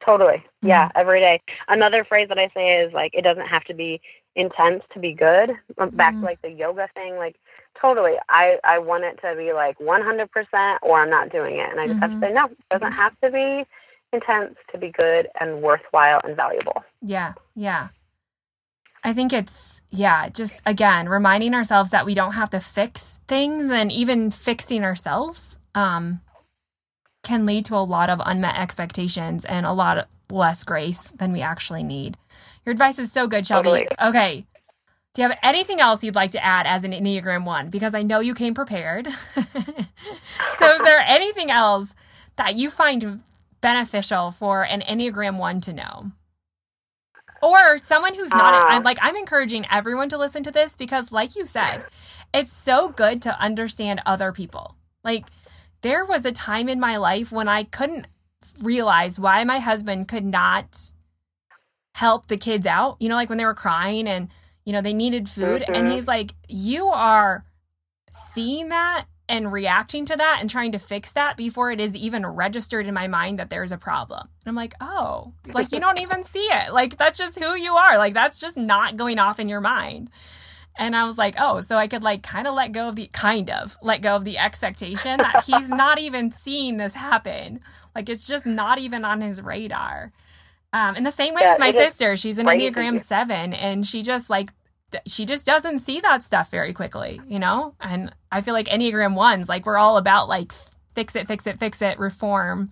Totally. 0.06 0.38
Mm-hmm. 0.38 0.68
Yeah, 0.68 0.90
every 0.96 1.20
day. 1.20 1.42
Another 1.68 2.04
phrase 2.04 2.28
that 2.30 2.38
I 2.38 2.50
say 2.54 2.82
is 2.82 2.94
like, 2.94 3.14
it 3.14 3.24
doesn't 3.24 3.48
have 3.48 3.64
to 3.66 3.74
be 3.74 4.02
intense 4.36 4.84
to 4.94 5.00
be 5.00 5.14
good. 5.14 5.52
Mm-hmm. 5.80 5.96
Back 5.96 6.14
to 6.14 6.20
like 6.20 6.42
the 6.42 6.52
yoga 6.52 6.88
thing, 6.94 7.16
like 7.16 7.36
totally. 7.80 8.16
I, 8.30 8.60
I 8.64 8.80
want 8.80 9.06
it 9.06 9.20
to 9.22 9.36
be 9.36 9.54
like 9.54 9.80
100% 9.80 10.78
or 10.82 11.02
I'm 11.02 11.10
not 11.10 11.32
doing 11.32 11.58
it. 11.58 11.70
And 11.72 11.80
I 11.80 11.88
just 11.88 12.00
have 12.00 12.10
to 12.12 12.16
mm-hmm. 12.18 12.24
say, 12.26 12.34
no, 12.34 12.46
it 12.46 12.58
doesn't 12.70 12.88
mm-hmm. 12.88 12.96
have 12.96 13.20
to 13.22 13.32
be 13.32 13.66
intense 14.12 14.56
to 14.72 14.78
be 14.78 14.92
good 14.92 15.28
and 15.40 15.62
worthwhile 15.62 16.22
and 16.24 16.36
valuable. 16.36 16.84
Yeah. 17.02 17.34
Yeah. 17.56 17.88
I 19.04 19.14
think 19.14 19.34
it's, 19.34 19.82
yeah, 19.90 20.30
just 20.30 20.62
again, 20.66 21.10
reminding 21.10 21.54
ourselves 21.54 21.92
that 21.92 22.06
we 22.06 22.14
don't 22.14 22.34
have 22.34 22.50
to 22.52 22.60
fix 22.60 23.20
things 23.28 23.70
and 23.70 23.92
even 23.92 24.32
fixing 24.32 24.84
ourselves 24.84 25.58
um, 25.76 26.22
can 27.24 27.46
lead 27.46 27.66
to 27.66 27.76
a 27.76 27.84
lot 27.84 28.10
of 28.10 28.22
unmet 28.26 28.58
expectations 28.58 29.46
and 29.46 29.66
a 29.66 29.74
lot 29.74 30.08
less 30.32 30.64
grace 30.64 31.12
than 31.12 31.32
we 31.32 31.42
actually 31.42 31.84
need. 31.84 32.18
Your 32.66 32.72
advice 32.72 32.98
is 32.98 33.12
so 33.12 33.28
good, 33.28 33.46
Shelby. 33.46 33.70
Totally. 33.70 33.88
Okay. 34.02 34.46
Do 35.14 35.22
you 35.22 35.28
have 35.28 35.38
anything 35.44 35.80
else 35.80 36.04
you'd 36.04 36.16
like 36.16 36.32
to 36.32 36.44
add 36.44 36.66
as 36.66 36.84
an 36.84 36.92
Enneagram 36.92 37.46
1? 37.46 37.70
Because 37.70 37.94
I 37.94 38.02
know 38.02 38.20
you 38.20 38.34
came 38.34 38.56
prepared. 38.56 39.08
so, 39.36 39.46
is 39.46 40.84
there 40.84 41.02
anything 41.02 41.52
else 41.52 41.94
that 42.38 42.56
you 42.56 42.72
find 42.72 43.22
beneficial 43.62 44.32
for 44.32 44.64
an 44.64 44.82
Enneagram 44.82 45.38
1 45.38 45.62
to 45.62 45.74
know? 45.74 46.12
Or 47.44 47.78
someone 47.78 48.16
who's 48.16 48.30
not 48.30 48.54
uh, 48.54 48.66
I'm 48.68 48.84
like 48.84 48.98
I'm 49.02 49.16
encouraging 49.16 49.66
everyone 49.70 50.10
to 50.10 50.18
listen 50.18 50.44
to 50.44 50.52
this 50.52 50.76
because 50.76 51.12
like 51.12 51.36
you 51.36 51.46
said, 51.46 51.84
it's 52.34 52.54
so 52.54 52.90
good 52.90 53.22
to 53.24 53.40
understand 53.40 54.02
other 54.06 54.32
people. 54.32 54.76
Like 55.04 55.26
there 55.82 56.06
was 56.06 56.26
a 56.26 56.32
time 56.32 56.70
in 56.70 56.80
my 56.80 56.98
life 56.98 57.32
when 57.32 57.48
I 57.48 57.64
couldn't 57.64 58.08
realize 58.62 59.20
why 59.20 59.44
my 59.44 59.60
husband 59.60 60.08
could 60.08 60.26
not 60.26 60.92
help 61.96 62.28
the 62.28 62.38
kids 62.38 62.66
out, 62.66 62.98
you 63.00 63.10
know, 63.10 63.16
like 63.16 63.30
when 63.30 63.38
they 63.38 63.46
were 63.46 63.54
crying 63.54 64.08
and 64.08 64.30
you 64.66 64.74
know 64.74 64.82
they 64.82 64.94
needed 64.94 65.28
food 65.30 65.62
mm-hmm. 65.62 65.76
and 65.76 65.92
he's 65.92 66.08
like 66.08 66.34
you 66.48 66.88
are 66.88 67.46
seeing 68.12 68.70
that 68.70 69.06
and 69.30 69.52
reacting 69.52 70.06
to 70.06 70.16
that 70.18 70.40
and 70.42 70.50
trying 70.50 70.72
to 70.74 70.80
fix 70.80 71.14
that 71.14 71.38
before 71.38 71.72
it 71.72 71.80
is 71.80 71.96
even 71.96 72.26
registered 72.26 72.88
in 72.88 72.94
my 72.94 73.08
mind 73.08 73.40
that 73.40 73.50
there's 73.50 73.72
a 73.72 73.78
problem. 73.78 74.22
And 74.22 74.48
I'm 74.48 74.56
like, 74.56 74.74
oh, 74.82 75.34
like 75.54 75.72
you 75.72 75.80
don't 75.80 76.00
even 76.00 76.24
see 76.24 76.48
it. 76.52 76.74
Like 76.74 76.98
that's 76.98 77.20
just 77.20 77.40
who 77.40 77.56
you 77.56 77.74
are. 77.74 77.98
Like 77.98 78.14
that's 78.14 78.40
just 78.40 78.58
not 78.58 78.98
going 78.98 79.20
off 79.20 79.40
in 79.40 79.48
your 79.48 79.62
mind. 79.62 80.10
And 80.76 80.96
I 80.96 81.06
was 81.06 81.18
like, 81.18 81.36
oh, 81.38 81.62
so 81.62 81.78
I 81.78 81.88
could 81.88 82.04
like 82.04 82.24
kind 82.24 82.48
of 82.48 82.56
let 82.56 82.72
go 82.72 82.90
of 82.90 82.96
the 82.96 83.08
kind 83.14 83.50
of 83.50 83.78
let 83.82 84.02
go 84.02 84.16
of 84.16 84.26
the 84.26 84.38
expectation 84.38 85.18
that 85.20 85.44
he's 85.46 85.70
not 85.70 86.00
even 86.00 86.32
seeing 86.32 86.78
this 86.78 86.94
happen. 86.94 87.60
Like 87.96 88.10
it's 88.10 88.28
just 88.28 88.46
not 88.46 88.78
even 88.80 89.06
on 89.06 89.22
his 89.22 89.42
radar. 89.42 90.12
Um, 90.74 90.96
in 90.96 91.04
the 91.04 91.12
same 91.12 91.36
way 91.36 91.42
yeah, 91.44 91.54
as 91.54 91.60
my 91.60 91.70
sister, 91.70 92.18
she's 92.18 92.40
an 92.40 92.48
Enneagram 92.48 93.00
seven, 93.00 93.54
and 93.54 93.86
she 93.86 94.02
just 94.02 94.28
like 94.28 94.50
she 95.08 95.26
just 95.26 95.46
doesn't 95.46 95.80
see 95.80 96.00
that 96.02 96.24
stuff 96.24 96.50
very 96.50 96.74
quickly, 96.74 97.22
you 97.28 97.40
know? 97.40 97.76
And 97.80 98.14
I 98.32 98.42
feel 98.42 98.54
like 98.54 98.68
Enneagram 98.68 99.16
ones, 99.16 99.50
like 99.50 99.66
we're 99.66 99.78
all 99.78 99.98
about 99.98 100.28
like 100.28 100.52
fix 100.94 101.16
it, 101.16 101.28
fix 101.28 101.48
it, 101.48 101.60
fix 101.60 101.82
it, 101.82 102.00
reform, 102.00 102.70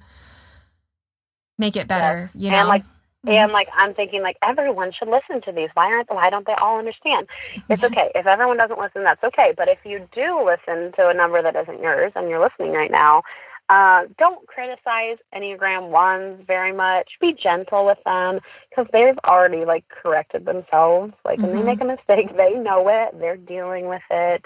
make 1.57 1.75
it 1.75 1.87
better, 1.87 2.29
you 2.35 2.51
know? 2.51 2.59
And 2.59 2.67
like 2.67 2.83
mm-hmm. 2.83 3.29
and 3.29 3.51
like 3.51 3.69
I'm 3.75 3.93
thinking 3.93 4.21
like 4.21 4.37
everyone 4.43 4.91
should 4.91 5.07
listen 5.07 5.41
to 5.43 5.51
these. 5.51 5.69
Why 5.73 5.85
aren't 5.87 6.09
why 6.09 6.29
don't 6.29 6.45
they 6.45 6.53
all 6.53 6.79
understand? 6.79 7.27
It's 7.69 7.83
okay. 7.83 8.11
if 8.15 8.25
everyone 8.25 8.57
doesn't 8.57 8.79
listen, 8.79 9.03
that's 9.03 9.23
okay. 9.23 9.53
But 9.55 9.67
if 9.67 9.79
you 9.83 10.07
do 10.13 10.43
listen 10.45 10.91
to 10.93 11.09
a 11.09 11.13
number 11.13 11.41
that 11.41 11.55
isn't 11.55 11.81
yours 11.81 12.11
and 12.15 12.29
you're 12.29 12.41
listening 12.41 12.71
right 12.71 12.91
now, 12.91 13.23
uh, 13.71 14.03
don't 14.17 14.45
criticize 14.47 15.17
Enneagram 15.33 15.91
ones 15.91 16.43
very 16.45 16.73
much. 16.73 17.09
Be 17.21 17.31
gentle 17.31 17.85
with 17.85 17.99
them 18.03 18.41
because 18.69 18.85
they've 18.91 19.17
already 19.23 19.63
like 19.63 19.85
corrected 19.87 20.45
themselves. 20.45 21.13
Like 21.23 21.39
mm-hmm. 21.39 21.47
when 21.47 21.55
they 21.55 21.63
make 21.63 21.81
a 21.81 21.85
mistake, 21.85 22.35
they 22.35 22.53
know 22.55 22.89
it. 22.89 23.17
They're 23.17 23.37
dealing 23.37 23.87
with 23.87 24.01
it. 24.11 24.43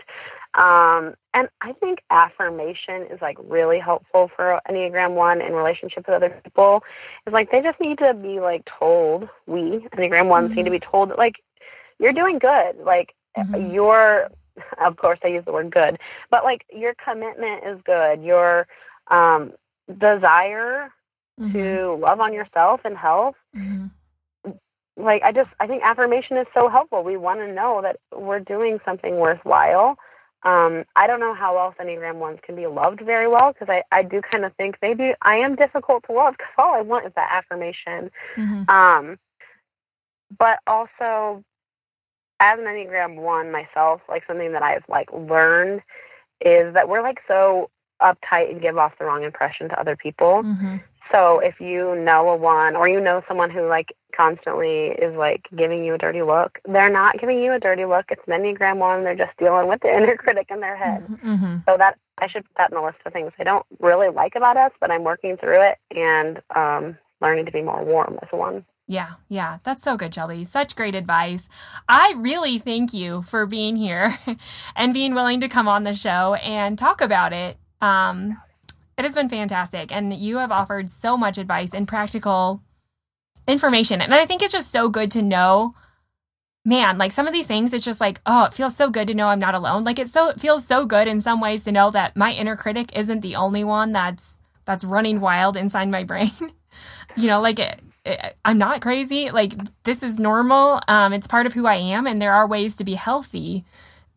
Um, 0.54 1.16
and 1.34 1.50
I 1.62 1.74
think 1.80 2.04
affirmation 2.12 3.08
is 3.12 3.20
like 3.20 3.38
really 3.44 3.80
helpful 3.80 4.30
for 4.36 4.62
Enneagram 4.70 5.16
One 5.16 5.42
in 5.42 5.54
relationship 5.54 6.06
with 6.08 6.16
other 6.16 6.30
people. 6.44 6.84
It's 7.26 7.34
like 7.34 7.52
they 7.52 7.64
just 7.64 7.80
need 7.84 7.98
to 7.98 8.14
be 8.14 8.40
like 8.40 8.64
told. 8.80 9.28
We 9.48 9.88
Enneagram 9.98 10.28
ones 10.28 10.50
mm-hmm. 10.50 10.58
need 10.58 10.66
to 10.66 10.72
be 10.72 10.80
told 10.80 11.10
that 11.10 11.18
like 11.18 11.38
you're 11.98 12.14
doing 12.14 12.38
good. 12.38 12.78
Like 12.78 13.16
mm-hmm. 13.36 13.74
your, 13.74 14.30
of 14.86 14.98
course, 14.98 15.18
I 15.24 15.30
use 15.30 15.46
the 15.46 15.52
word 15.52 15.72
good, 15.72 15.98
but 16.30 16.44
like 16.44 16.64
your 16.72 16.94
commitment 17.04 17.64
is 17.66 17.82
good. 17.88 18.22
Your 18.22 18.68
um, 19.10 19.54
desire 19.88 20.92
mm-hmm. 21.40 21.52
to 21.52 21.96
love 21.96 22.20
on 22.20 22.34
yourself 22.34 22.82
and 22.86 22.98
health 22.98 23.36
mm-hmm 23.56 23.88
like 24.98 25.24
I 25.24 25.32
just 25.32 25.50
I 25.60 25.68
think 25.68 25.84
affirmation 25.84 26.38
is 26.38 26.48
so 26.54 26.70
helpful. 26.70 27.04
We 27.04 27.18
want 27.18 27.40
to 27.40 27.52
know 27.52 27.82
that 27.82 27.98
we're 28.18 28.40
doing 28.40 28.80
something 28.86 29.18
worthwhile. 29.18 29.98
Um, 30.44 30.86
I 30.96 31.08
don't 31.08 31.20
know 31.20 31.34
how 31.34 31.58
else 31.58 31.76
Enneagram 31.82 32.16
ones 32.16 32.40
can 32.44 32.56
be 32.56 32.68
loved 32.68 33.02
very 33.02 33.28
well 33.28 33.52
because 33.52 33.68
I, 33.68 33.84
I 33.92 34.04
do 34.04 34.22
kind 34.22 34.46
of 34.46 34.54
think 34.56 34.78
maybe 34.82 35.14
I 35.24 35.38
am 35.38 35.56
difficult 35.56 36.04
to 36.06 36.14
love 36.14 36.36
because 36.38 36.54
all 36.58 36.76
I 36.76 36.82
want 36.82 37.08
is 37.08 37.14
that 37.16 37.30
affirmation. 37.32 38.12
Mm-hmm. 38.38 38.70
Um, 38.70 39.18
but 40.38 40.60
also, 40.68 41.44
as 42.40 42.60
an 42.60 42.66
Enneagram 42.66 43.16
one 43.16 43.52
myself, 43.52 44.02
like 44.08 44.24
something 44.28 44.52
that 44.52 44.62
I've 44.62 44.84
like 44.88 45.12
learned 45.12 45.82
is 46.42 46.74
that 46.76 46.88
we're 46.88 47.02
like 47.02 47.20
so 47.28 47.72
uptight 48.06 48.52
and 48.52 48.62
give 48.62 48.78
off 48.78 48.94
the 49.00 49.06
wrong 49.06 49.24
impression 49.24 49.70
to 49.70 49.80
other 49.80 49.96
people. 49.96 50.44
Mm-hmm. 50.44 50.78
So 51.12 51.40
if 51.40 51.60
you 51.60 51.96
know 51.96 52.30
a 52.30 52.36
one 52.36 52.76
or 52.76 52.88
you 52.88 53.00
know 53.00 53.22
someone 53.28 53.50
who 53.50 53.68
like 53.68 53.96
constantly 54.16 54.88
is 54.88 55.16
like 55.16 55.46
giving 55.56 55.84
you 55.84 55.94
a 55.94 55.98
dirty 55.98 56.22
look, 56.22 56.60
they're 56.66 56.92
not 56.92 57.20
giving 57.20 57.40
you 57.40 57.54
a 57.54 57.60
dirty 57.60 57.86
look. 57.86 58.06
It's 58.10 58.22
an 58.28 58.34
Enneagram 58.34 58.78
one. 58.78 59.04
They're 59.04 59.16
just 59.16 59.38
dealing 59.38 59.68
with 59.68 59.82
the 59.82 59.90
inner 59.96 60.16
critic 60.16 60.48
in 60.50 60.62
their 60.62 60.76
head. 60.76 61.04
Mm-hmm, 61.04 61.34
mm-hmm. 61.34 61.58
So 61.68 61.78
that 61.78 61.98
I 62.18 62.28
should 62.28 62.44
put 62.44 62.58
that 62.58 62.72
in 62.72 62.76
the 62.76 62.84
list 62.84 62.98
of 63.06 63.14
things 63.14 63.32
I 63.40 63.44
don't 63.44 63.66
really 63.80 64.10
like 64.10 64.36
about 64.36 64.58
us, 64.58 64.72
but 64.80 64.92
I'm 64.92 65.04
working 65.04 65.38
through 65.38 65.62
it 65.62 65.78
and 65.96 66.42
um, 66.56 66.98
learning 67.22 67.46
to 67.46 67.52
be 67.52 67.62
more 67.62 67.84
warm 67.84 68.18
as 68.22 68.30
a 68.32 68.38
one. 68.38 68.66
Yeah, 68.88 69.14
yeah, 69.28 69.58
that's 69.64 69.84
so 69.84 69.98
good, 69.98 70.14
Shelby. 70.14 70.46
Such 70.46 70.76
great 70.76 70.94
advice. 70.94 71.50
I 71.90 72.14
really 72.18 72.60
thank 72.60 72.94
you 72.94 73.24
for 73.24 73.48
being 73.48 73.76
here 73.76 74.20
and 74.76 74.94
being 74.94 75.16
willing 75.16 75.40
to 75.40 75.48
come 75.48 75.68
on 75.68 75.84
the 75.84 75.96
show 75.96 76.36
and 76.36 76.78
talk 76.78 77.02
about 77.02 77.34
it. 77.34 77.58
Um, 77.82 78.38
it 78.98 79.04
has 79.04 79.16
been 79.16 79.30
fantastic. 79.30 79.92
And 79.92 80.14
you 80.14 80.38
have 80.38 80.52
offered 80.52 80.90
so 80.90 81.18
much 81.18 81.38
advice 81.38 81.74
and 81.74 81.88
practical 81.88 82.62
information. 83.48 84.02
And 84.02 84.14
I 84.14 84.26
think 84.26 84.42
it's 84.42 84.54
just 84.54 84.72
so 84.72 84.90
good 84.90 85.12
to 85.12 85.22
know, 85.22 85.76
man, 86.64 86.98
like 86.98 87.12
some 87.12 87.28
of 87.28 87.34
these 87.34 87.48
things, 87.48 87.74
it's 87.74 87.86
just 87.86 88.02
like, 88.02 88.22
oh, 88.26 88.46
it 88.46 88.54
feels 88.54 88.76
so 88.76 88.90
good 88.90 89.08
to 89.08 89.14
know 89.14 89.28
I'm 89.28 89.40
not 89.40 89.56
alone. 89.56 89.84
Like 89.84 90.00
it 90.00 90.08
so 90.08 90.30
it 90.30 90.40
feels 90.40 90.66
so 90.66 90.86
good 90.86 91.08
in 91.08 91.20
some 91.20 91.42
ways 91.42 91.64
to 91.66 91.72
know 91.72 91.92
that 91.92 92.16
my 92.16 92.32
inner 92.32 92.56
critic 92.56 92.92
isn't 92.96 93.22
the 93.22 93.36
only 93.36 93.64
one 93.64 93.92
that's 93.92 94.40
that's 94.66 94.84
running 94.84 95.20
wild 95.20 95.58
inside 95.58 95.92
my 95.92 96.04
brain. 96.06 96.32
you 97.18 97.28
know, 97.28 97.42
like 97.42 97.60
it, 97.60 97.82
it, 98.06 98.36
I'm 98.46 98.58
not 98.58 98.82
crazy. 98.82 99.30
Like 99.30 99.54
this 99.84 100.04
is 100.04 100.18
normal. 100.18 100.82
Um, 100.88 101.12
it's 101.12 101.28
part 101.28 101.46
of 101.46 101.54
who 101.54 101.68
I 101.68 101.76
am, 101.76 102.08
and 102.08 102.22
there 102.22 102.34
are 102.34 102.48
ways 102.48 102.78
to 102.78 102.84
be 102.84 102.96
healthy 102.96 103.66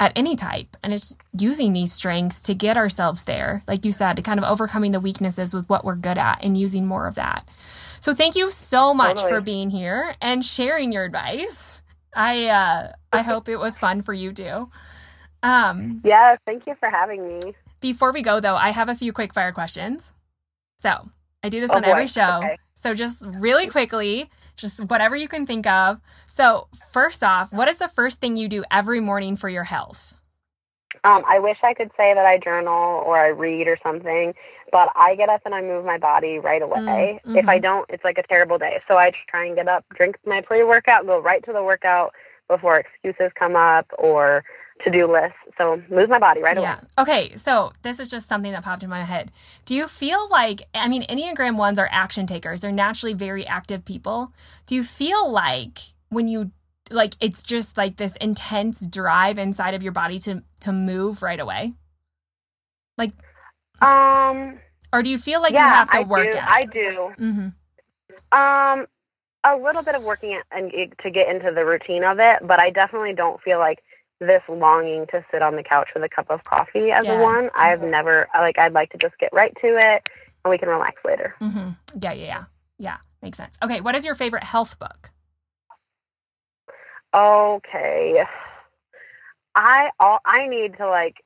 at 0.01 0.13
any 0.17 0.37
type. 0.37 0.77
And 0.83 0.95
it's 0.95 1.17
using 1.39 1.73
these 1.73 1.93
strengths 1.93 2.41
to 2.43 2.55
get 2.55 2.77
ourselves 2.77 3.25
there, 3.25 3.63
like 3.67 3.85
you 3.85 3.93
said, 3.93 4.17
to 4.17 4.23
kind 4.23 4.39
of 4.39 4.45
overcoming 4.45 4.93
the 4.93 5.01
weaknesses 5.01 5.55
with 5.55 5.69
what 5.69 5.85
we're 5.85 5.97
good 5.97 6.19
at 6.19 6.43
and 6.43 6.57
using 6.57 6.87
more 6.87 7.07
of 7.07 7.15
that. 7.17 7.47
So 8.01 8.15
thank 8.15 8.37
you 8.37 8.51
so 8.51 8.95
much 8.95 9.17
totally. 9.17 9.31
for 9.31 9.41
being 9.41 9.71
here 9.71 10.15
and 10.21 10.45
sharing 10.45 10.93
your 10.93 11.05
advice. 11.05 11.83
I 12.15 12.47
uh, 12.47 12.93
I 13.13 13.23
hope 13.23 13.49
it 13.49 13.59
was 13.59 13.79
fun 13.79 14.03
for 14.03 14.15
you 14.15 14.33
too. 14.33 14.71
Um, 15.43 16.01
yeah, 16.05 16.37
thank 16.47 16.67
you 16.67 16.75
for 16.81 16.89
having 16.91 17.27
me. 17.27 17.55
Before 17.81 18.13
we 18.13 18.23
go 18.23 18.41
though, 18.41 18.57
I 18.57 18.71
have 18.71 18.89
a 18.89 18.95
few 18.95 19.13
quick 19.13 19.35
fire 19.35 19.53
questions. 19.53 20.15
So 20.79 21.11
I 21.49 21.51
do 21.51 21.61
this 21.61 21.71
oh, 21.71 21.77
on 21.77 21.83
boy. 21.83 21.89
every 21.89 22.07
show. 22.07 22.41
Okay. 22.45 22.59
So 22.75 22.93
just 22.93 23.25
really 23.27 23.69
quickly, 23.69 24.29
just 24.55 24.85
whatever 24.85 25.17
you 25.17 25.29
can 25.29 25.47
think 25.47 25.67
of. 25.67 25.99
So, 26.27 26.69
first 26.93 27.25
off, 27.25 27.55
what 27.55 27.69
is 27.69 27.79
the 27.79 27.89
first 27.89 28.21
thing 28.21 28.37
you 28.37 28.49
do 28.49 28.65
every 28.71 29.01
morning 29.01 29.35
for 29.35 29.49
your 29.49 29.65
health? 29.65 30.19
Um, 31.05 31.23
I 31.27 31.39
wish 31.39 31.57
I 31.63 31.73
could 31.73 31.91
say 31.97 32.13
that 32.13 32.27
I 32.27 32.37
journal 32.37 33.03
or 33.07 33.19
I 33.19 33.29
read 33.29 33.67
or 33.67 33.79
something, 33.83 34.35
but 34.71 34.91
I 34.95 35.15
get 35.15 35.31
up 35.31 35.41
and 35.47 35.55
I 35.55 35.63
move 35.63 35.87
my 35.87 35.97
body 35.97 36.39
right 36.39 36.61
away. 36.61 37.21
Mm-hmm. 37.25 37.39
If 37.39 37.49
I 37.49 37.59
don't, 37.59 37.89
it's 37.89 38.05
like 38.05 38.19
a 38.19 38.23
terrible 38.25 38.59
day. 38.59 38.81
So 38.87 38.99
I 38.99 39.13
try 39.27 39.47
and 39.47 39.57
get 39.57 39.69
up, 39.69 39.87
drink 39.95 40.17
my 40.27 40.43
pre 40.43 40.65
workout, 40.65 41.07
go 41.07 41.19
right 41.19 41.43
to 41.47 41.53
the 41.55 41.63
workout 41.63 42.13
before 42.47 42.79
excuses 42.79 43.33
come 43.39 43.57
up 43.57 43.87
or 43.97 44.45
to 44.85 44.91
do 44.91 45.11
list. 45.11 45.35
So 45.57 45.83
move 45.91 46.09
my 46.09 46.19
body 46.19 46.41
right 46.41 46.57
away. 46.57 46.67
yeah. 46.67 46.79
away. 46.79 46.89
Okay, 46.99 47.37
so 47.37 47.73
this 47.83 47.99
is 47.99 48.11
just 48.11 48.29
something 48.29 48.53
that 48.53 48.63
popped 48.63 48.83
in 48.83 48.91
my 48.91 49.03
head. 49.03 49.33
Do 49.65 49.75
you 49.75 49.89
feel 49.89 50.29
like 50.31 50.63
I 50.75 50.89
mean 50.89 51.05
Enneagram 51.07 51.57
ones 51.57 51.79
are 51.79 51.89
action 51.91 52.27
takers. 52.27 52.61
They're 52.61 52.73
naturally 52.73 53.15
very 53.15 53.47
active 53.47 53.85
people. 53.85 54.33
Do 54.67 54.75
you 54.75 54.85
feel 54.85 55.31
like 55.31 55.79
when 56.11 56.29
you 56.29 56.53
like 56.91 57.15
it's 57.21 57.43
just 57.43 57.77
like 57.77 57.97
this 57.97 58.17
intense 58.17 58.87
drive 58.87 59.39
inside 59.39 59.75
of 59.75 59.83
your 59.83 59.93
body 59.93 60.19
to 60.21 60.43
to 60.61 60.73
move 60.73 61.23
right 61.23 61.41
away? 61.41 61.75
Like 62.97 63.13
um 63.81 64.61
or 64.93 65.03
do 65.03 65.11
you 65.11 65.19
feel 65.19 65.43
like 65.43 65.55
yeah, 65.55 65.67
you 65.67 65.75
have 65.75 65.91
to 65.91 65.99
I 65.99 66.03
work 66.03 66.33
do, 66.33 66.39
I 66.39 66.65
do. 66.65 67.13
Mm-hmm. 67.19 68.39
Um 68.39 68.87
a 69.45 69.57
little 69.57 69.83
bit 69.83 69.95
of 69.95 70.03
working 70.03 70.41
and 70.51 70.73
to 71.03 71.11
get 71.11 71.29
into 71.29 71.53
the 71.53 71.65
routine 71.65 72.05
of 72.05 72.19
it, 72.19 72.41
but 72.43 72.59
I 72.59 72.71
definitely 72.71 73.15
don't 73.15 73.41
feel 73.41 73.59
like 73.59 73.83
this 74.21 74.43
longing 74.49 75.07
to 75.09 75.25
sit 75.31 75.43
on 75.43 75.57
the 75.57 75.63
couch 75.63 75.89
with 75.95 76.03
a 76.03 76.09
cup 76.09 76.31
of 76.31 76.43
coffee 76.45 76.91
as 76.91 77.05
yeah. 77.05 77.19
a 77.19 77.23
one. 77.23 77.51
I've 77.55 77.81
mm-hmm. 77.81 77.91
never 77.91 78.29
like 78.35 78.59
I'd 78.59 78.73
like 78.73 78.91
to 78.91 78.99
just 78.99 79.19
get 79.19 79.31
right 79.33 79.55
to 79.61 79.77
it 79.77 80.09
and 80.45 80.51
we 80.51 80.59
can 80.59 80.69
relax 80.69 80.97
later. 81.05 81.35
Mm-hmm. 81.41 81.71
Yeah, 82.01 82.13
yeah, 82.13 82.25
yeah, 82.25 82.45
yeah. 82.79 82.97
Makes 83.23 83.39
sense. 83.39 83.59
Okay, 83.63 83.81
what 83.81 83.95
is 83.95 84.05
your 84.05 84.15
favorite 84.15 84.45
health 84.45 84.79
book? 84.79 85.11
Okay, 87.15 88.25
I 89.55 89.91
all 89.99 90.19
I 90.25 90.47
need 90.47 90.77
to 90.79 90.89
like 90.89 91.17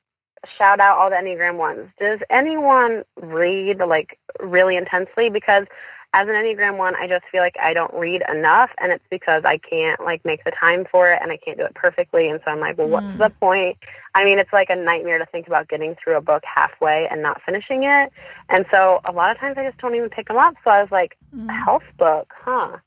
shout 0.57 0.79
out 0.79 0.97
all 0.97 1.09
the 1.09 1.15
Enneagram 1.15 1.57
ones. 1.57 1.89
Does 1.99 2.19
anyone 2.29 3.03
read 3.21 3.79
like 3.79 4.19
really 4.39 4.75
intensely? 4.75 5.29
Because 5.29 5.65
as 6.13 6.27
an 6.27 6.35
Enneagram 6.35 6.77
one, 6.77 6.95
I 6.95 7.07
just 7.07 7.25
feel 7.31 7.41
like 7.41 7.55
I 7.59 7.73
don't 7.73 7.93
read 7.93 8.23
enough, 8.31 8.69
and 8.79 8.91
it's 8.91 9.03
because 9.09 9.43
I 9.45 9.57
can't 9.57 9.99
like 10.01 10.23
make 10.23 10.43
the 10.43 10.51
time 10.51 10.85
for 10.89 11.11
it, 11.11 11.19
and 11.21 11.31
I 11.31 11.37
can't 11.37 11.57
do 11.57 11.65
it 11.65 11.73
perfectly. 11.73 12.29
And 12.29 12.39
so 12.45 12.51
I'm 12.51 12.59
like, 12.59 12.77
well, 12.77 12.87
what's 12.87 13.07
mm. 13.07 13.17
the 13.17 13.31
point? 13.31 13.77
I 14.13 14.23
mean, 14.23 14.37
it's 14.37 14.53
like 14.53 14.69
a 14.69 14.75
nightmare 14.75 15.17
to 15.17 15.25
think 15.25 15.47
about 15.47 15.69
getting 15.69 15.95
through 15.95 16.17
a 16.17 16.21
book 16.21 16.43
halfway 16.45 17.07
and 17.09 17.23
not 17.23 17.41
finishing 17.43 17.83
it. 17.83 18.11
And 18.49 18.65
so 18.71 19.01
a 19.05 19.11
lot 19.11 19.31
of 19.31 19.39
times 19.39 19.57
I 19.57 19.65
just 19.65 19.79
don't 19.79 19.95
even 19.95 20.09
pick 20.09 20.27
them 20.27 20.37
up. 20.37 20.53
So 20.63 20.69
I 20.69 20.81
was 20.81 20.91
like, 20.91 21.17
mm. 21.35 21.49
a 21.49 21.65
health 21.65 21.83
book, 21.97 22.31
huh? 22.45 22.77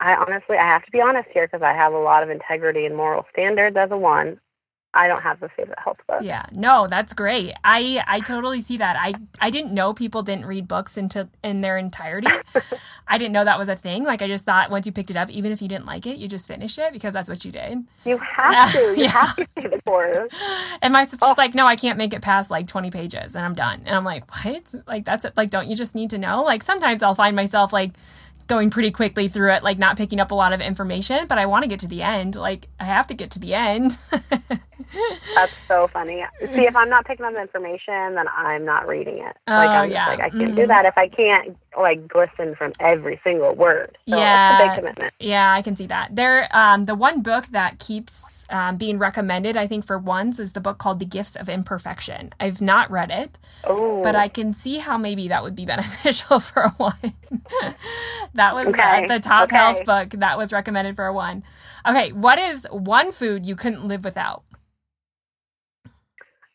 I 0.00 0.14
honestly, 0.14 0.56
I 0.56 0.66
have 0.66 0.84
to 0.86 0.90
be 0.90 1.00
honest 1.00 1.28
here 1.32 1.46
because 1.46 1.62
I 1.62 1.72
have 1.72 1.92
a 1.92 1.98
lot 1.98 2.22
of 2.22 2.30
integrity 2.30 2.84
and 2.84 2.96
moral 2.96 3.26
standards 3.32 3.76
as 3.76 3.90
a 3.92 3.96
one. 3.96 4.40
I 4.92 5.06
don't 5.06 5.22
have 5.22 5.40
a 5.42 5.48
favorite 5.48 5.78
health 5.78 5.98
book. 6.08 6.20
Yeah, 6.22 6.46
no, 6.52 6.88
that's 6.88 7.12
great. 7.12 7.54
I 7.62 8.02
I 8.08 8.20
totally 8.20 8.60
see 8.60 8.76
that. 8.78 8.96
I 8.98 9.14
I 9.40 9.50
didn't 9.50 9.72
know 9.72 9.94
people 9.94 10.22
didn't 10.22 10.46
read 10.46 10.66
books 10.66 10.96
into 10.96 11.28
in 11.44 11.60
their 11.60 11.78
entirety. 11.78 12.28
I 13.08 13.16
didn't 13.16 13.32
know 13.32 13.44
that 13.44 13.58
was 13.58 13.68
a 13.68 13.76
thing. 13.76 14.02
Like 14.02 14.20
I 14.20 14.26
just 14.26 14.44
thought 14.44 14.70
once 14.70 14.86
you 14.86 14.92
picked 14.92 15.10
it 15.10 15.16
up, 15.16 15.30
even 15.30 15.52
if 15.52 15.62
you 15.62 15.68
didn't 15.68 15.86
like 15.86 16.06
it, 16.06 16.18
you 16.18 16.26
just 16.26 16.48
finish 16.48 16.76
it 16.76 16.92
because 16.92 17.14
that's 17.14 17.28
what 17.28 17.44
you 17.44 17.52
did. 17.52 17.84
You 18.04 18.18
have 18.18 18.72
to. 18.72 18.78
You 18.78 18.94
yeah. 19.04 19.08
have 19.10 19.36
to 19.36 19.46
see 19.60 19.68
the 19.68 19.80
course. 19.82 20.32
And 20.82 20.94
my 20.94 21.04
sister's 21.04 21.28
oh. 21.30 21.34
like, 21.36 21.54
no, 21.54 21.66
I 21.66 21.76
can't 21.76 21.98
make 21.98 22.14
it 22.14 22.22
past 22.22 22.50
like 22.50 22.66
twenty 22.66 22.90
pages, 22.90 23.36
and 23.36 23.44
I'm 23.44 23.54
done. 23.54 23.82
And 23.84 23.94
I'm 23.94 24.04
like, 24.04 24.24
what? 24.44 24.74
Like 24.86 25.04
that's 25.04 25.24
it. 25.24 25.36
Like, 25.36 25.50
don't 25.50 25.68
you 25.68 25.76
just 25.76 25.94
need 25.94 26.10
to 26.10 26.18
know? 26.18 26.42
Like 26.42 26.62
sometimes 26.62 27.02
I'll 27.02 27.14
find 27.14 27.36
myself 27.36 27.72
like 27.72 27.92
going 28.50 28.68
pretty 28.68 28.90
quickly 28.90 29.28
through 29.28 29.52
it, 29.52 29.62
like 29.62 29.78
not 29.78 29.96
picking 29.96 30.20
up 30.20 30.30
a 30.30 30.34
lot 30.34 30.52
of 30.52 30.60
information, 30.60 31.26
but 31.26 31.38
I 31.38 31.46
want 31.46 31.62
to 31.62 31.68
get 31.68 31.80
to 31.80 31.88
the 31.88 32.02
end. 32.02 32.34
Like 32.34 32.68
I 32.78 32.84
have 32.84 33.06
to 33.06 33.14
get 33.14 33.30
to 33.32 33.38
the 33.38 33.54
end. 33.54 33.96
That's 35.34 35.52
so 35.68 35.86
funny. 35.86 36.24
See, 36.40 36.66
if 36.66 36.76
I'm 36.76 36.90
not 36.90 37.06
picking 37.06 37.24
up 37.24 37.32
the 37.32 37.40
information, 37.40 38.16
then 38.16 38.26
I'm 38.36 38.64
not 38.64 38.86
reading 38.86 39.18
it. 39.18 39.36
Like 39.46 39.70
oh, 39.70 39.72
I'm 39.72 39.90
yeah. 39.90 40.08
like 40.08 40.20
I 40.20 40.30
can't 40.30 40.42
mm-hmm. 40.42 40.56
do 40.56 40.66
that 40.66 40.84
if 40.84 40.98
I 40.98 41.08
can't 41.08 41.56
like 41.78 42.08
glisten 42.08 42.54
from 42.54 42.72
every 42.80 43.20
single 43.22 43.54
word. 43.54 43.96
So 44.08 44.16
yeah, 44.16 44.58
big 44.58 44.78
commitment. 44.78 45.14
Yeah, 45.20 45.52
I 45.52 45.62
can 45.62 45.76
see 45.76 45.86
that. 45.86 46.16
There, 46.16 46.48
um, 46.56 46.86
the 46.86 46.94
one 46.94 47.22
book 47.22 47.46
that 47.48 47.78
keeps 47.78 48.44
um, 48.50 48.76
being 48.76 48.98
recommended, 48.98 49.56
I 49.56 49.66
think, 49.66 49.86
for 49.86 49.96
ones 49.98 50.38
is 50.38 50.52
the 50.52 50.60
book 50.60 50.78
called 50.78 50.98
The 50.98 51.04
Gifts 51.04 51.36
of 51.36 51.48
Imperfection. 51.48 52.32
I've 52.40 52.60
not 52.60 52.90
read 52.90 53.10
it, 53.10 53.38
Ooh. 53.68 54.00
but 54.02 54.16
I 54.16 54.28
can 54.28 54.52
see 54.52 54.78
how 54.78 54.98
maybe 54.98 55.28
that 55.28 55.42
would 55.42 55.54
be 55.54 55.64
beneficial 55.66 56.40
for 56.40 56.62
a 56.62 56.70
one. 56.70 56.94
that 58.34 58.54
was 58.54 58.66
uh, 58.66 58.70
okay. 58.70 59.04
uh, 59.04 59.06
the 59.06 59.20
top 59.20 59.44
okay. 59.44 59.56
health 59.56 59.84
book 59.84 60.10
that 60.10 60.36
was 60.36 60.52
recommended 60.52 60.96
for 60.96 61.06
a 61.06 61.12
one. 61.12 61.44
Okay, 61.88 62.12
what 62.12 62.38
is 62.38 62.66
one 62.70 63.12
food 63.12 63.46
you 63.46 63.56
couldn't 63.56 63.86
live 63.86 64.04
without? 64.04 64.42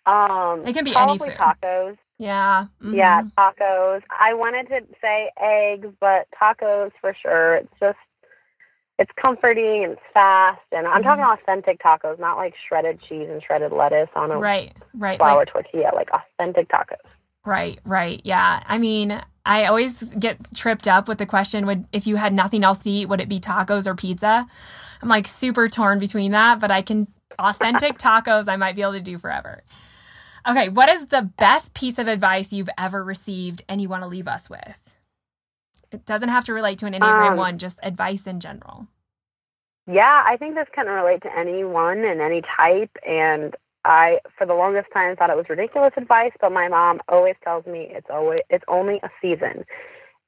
Um, 0.05 0.63
it 0.67 0.73
can 0.73 0.83
be 0.83 0.95
any 0.95 1.17
food. 1.17 1.29
Tacos. 1.29 1.97
Yeah. 2.18 2.68
Mm-hmm. 2.82 2.95
Yeah, 2.95 3.24
tacos. 3.38 4.01
I 4.20 4.34
wanted 4.34 4.68
to 4.70 4.82
say 5.01 5.32
eggs, 5.41 5.88
but 5.99 6.28
tacos 6.41 6.91
for 7.01 7.16
sure. 7.22 7.55
It's 7.57 7.74
just 7.80 7.97
it's 8.97 9.11
comforting 9.22 9.84
and 9.84 9.93
it's 9.93 10.01
fast. 10.13 10.61
And 10.72 10.88
I'm 10.88 11.01
Mhm. 11.01 11.03
talking 11.03 11.26
authentic 11.26 11.80
tacos, 11.82 12.18
not 12.20 12.38
like 12.38 12.53
shredded 12.68 13.01
cheese 13.01 13.28
and 13.30 13.43
shredded 13.43 13.74
lettuce 13.74 14.09
on 14.16 14.32
a 14.32 14.39
Right, 14.39 14.74
right. 14.93 15.18
flour 15.18 15.39
Like, 15.39 15.51
tortilla, 15.51 15.91
like 15.93 16.09
authentic 16.11 16.70
tacos. 16.70 16.95
right, 17.45 17.80
right. 17.86 18.22
Yeah. 18.24 18.63
I 18.66 18.78
mean, 18.78 19.22
I 19.45 19.66
always 19.66 20.01
get 20.16 20.38
tripped 20.55 20.88
up 20.88 21.07
with 21.07 21.18
the 21.18 21.26
question 21.26 21.66
would 21.66 21.86
if 21.91 22.07
you 22.07 22.16
had 22.16 22.34
nothing 22.34 22.63
else 22.63 22.80
to 22.84 22.89
eat, 22.89 23.07
would 23.09 23.22
it 23.22 23.30
be 23.30 23.39
tacos 23.39 23.86
or 23.86 23.95
pizza? 23.95 24.47
I'm 25.01 25.09
like 25.09 25.28
super 25.28 25.68
torn 25.68 25.99
between 25.99 26.32
that, 26.32 26.59
but 26.61 26.72
I 26.72 26.82
can 26.82 27.07
authentic 27.38 27.97
tacos 27.99 28.47
I 28.47 28.55
might 28.55 28.76
be 28.76 28.82
able 28.82 28.93
to 28.93 29.01
do 29.01 29.18
forever. 29.18 29.61
Okay, 30.47 30.69
what 30.69 30.89
is 30.89 31.07
the 31.07 31.23
best 31.23 31.73
piece 31.73 31.97
of 31.97 32.07
advice 32.07 32.53
you've 32.53 32.69
ever 32.77 33.03
received 33.03 33.63
and 33.67 33.81
you 33.81 33.89
want 33.89 34.03
to 34.03 34.07
leave 34.07 34.27
us 34.27 34.49
with? 34.49 34.95
It 35.91 36.05
doesn't 36.05 36.29
have 36.29 36.45
to 36.45 36.53
relate 36.53 36.77
to 36.79 36.85
an 36.85 36.93
Enneagram 36.93 37.33
Um, 37.33 37.37
1, 37.37 37.57
just 37.57 37.79
advice 37.83 38.27
in 38.27 38.39
general. 38.39 38.87
Yeah, 39.87 40.23
I 40.25 40.37
think 40.37 40.55
this 40.55 40.67
can 40.73 40.87
relate 40.87 41.21
to 41.23 41.37
anyone 41.37 41.99
and 42.05 42.21
any 42.21 42.41
type. 42.57 42.91
And 43.07 43.55
I, 43.85 44.19
for 44.37 44.47
the 44.47 44.53
longest 44.55 44.87
time, 44.93 45.15
thought 45.15 45.29
it 45.29 45.37
was 45.37 45.49
ridiculous 45.49 45.93
advice. 45.97 46.31
But 46.41 46.51
my 46.51 46.67
mom 46.67 47.01
always 47.09 47.35
tells 47.43 47.65
me 47.65 47.87
it's 47.91 48.07
always 48.09 48.39
it's 48.49 48.65
only 48.67 48.99
a 49.03 49.09
season, 49.21 49.65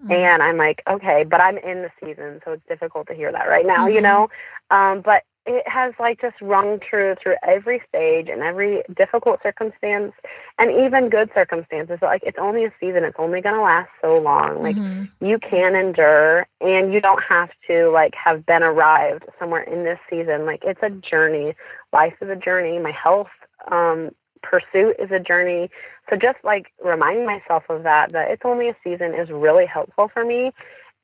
Mm-hmm. 0.04 0.12
and 0.12 0.44
I'm 0.44 0.58
like, 0.58 0.84
okay, 0.90 1.24
but 1.24 1.42
I'm 1.42 1.58
in 1.58 1.84
the 1.84 1.92
season, 2.04 2.42
so 2.46 2.54
it's 2.54 2.66
difficult 2.68 3.08
to 3.08 3.16
hear 3.16 3.32
that 3.32 3.48
right 3.50 3.66
now, 3.66 3.88
you 3.88 4.00
Mhm. 4.00 4.04
know. 4.04 4.30
Um, 4.72 5.02
but 5.02 5.24
it 5.48 5.68
has 5.68 5.94
like 6.00 6.22
just 6.22 6.36
rung 6.42 6.80
true 6.80 7.16
through 7.22 7.36
every 7.48 7.82
stage 7.90 8.28
and 8.30 8.42
every 8.44 8.84
difficult 8.96 9.42
circumstance, 9.44 10.14
and 10.60 10.72
even 10.72 11.10
good 11.10 11.30
circumstances. 11.34 12.00
Like 12.02 12.22
it's 12.24 12.38
only 12.40 12.66
a 12.66 12.74
season; 12.80 13.04
it's 13.04 13.18
only 13.20 13.42
going 13.42 13.56
to 13.56 13.62
last 13.62 13.90
so 14.02 14.18
long. 14.18 14.62
Like 14.62 14.80
Mhm. 14.80 15.10
you 15.22 15.40
can 15.40 15.76
endure 15.76 16.48
and 16.62 16.94
you 16.94 17.02
don't 17.02 17.24
have 17.24 17.50
to 17.68 17.90
like 17.90 18.14
have 18.16 18.46
been 18.46 18.64
arrived 18.64 19.24
somewhere 19.40 19.64
in 19.64 19.84
this 19.84 20.00
season 20.10 20.46
like 20.46 20.62
it's 20.64 20.82
a 20.84 20.90
journey 20.90 21.56
life 21.94 22.14
is 22.22 22.30
a 22.30 22.36
journey 22.36 22.78
my 22.80 22.92
health 22.92 23.30
um 23.72 24.12
pursuit 24.44 24.96
is 25.00 25.12
a 25.12 25.20
journey 25.20 25.70
so 26.10 26.16
just 26.16 26.38
like 26.44 26.68
reminding 26.84 27.26
myself 27.26 27.64
of 27.70 27.84
that 27.84 28.12
that 28.12 28.30
it's 28.30 28.44
only 28.46 28.70
a 28.70 28.76
season 28.84 29.14
is 29.14 29.30
really 29.30 29.66
helpful 29.66 30.10
for 30.14 30.24
me 30.24 30.52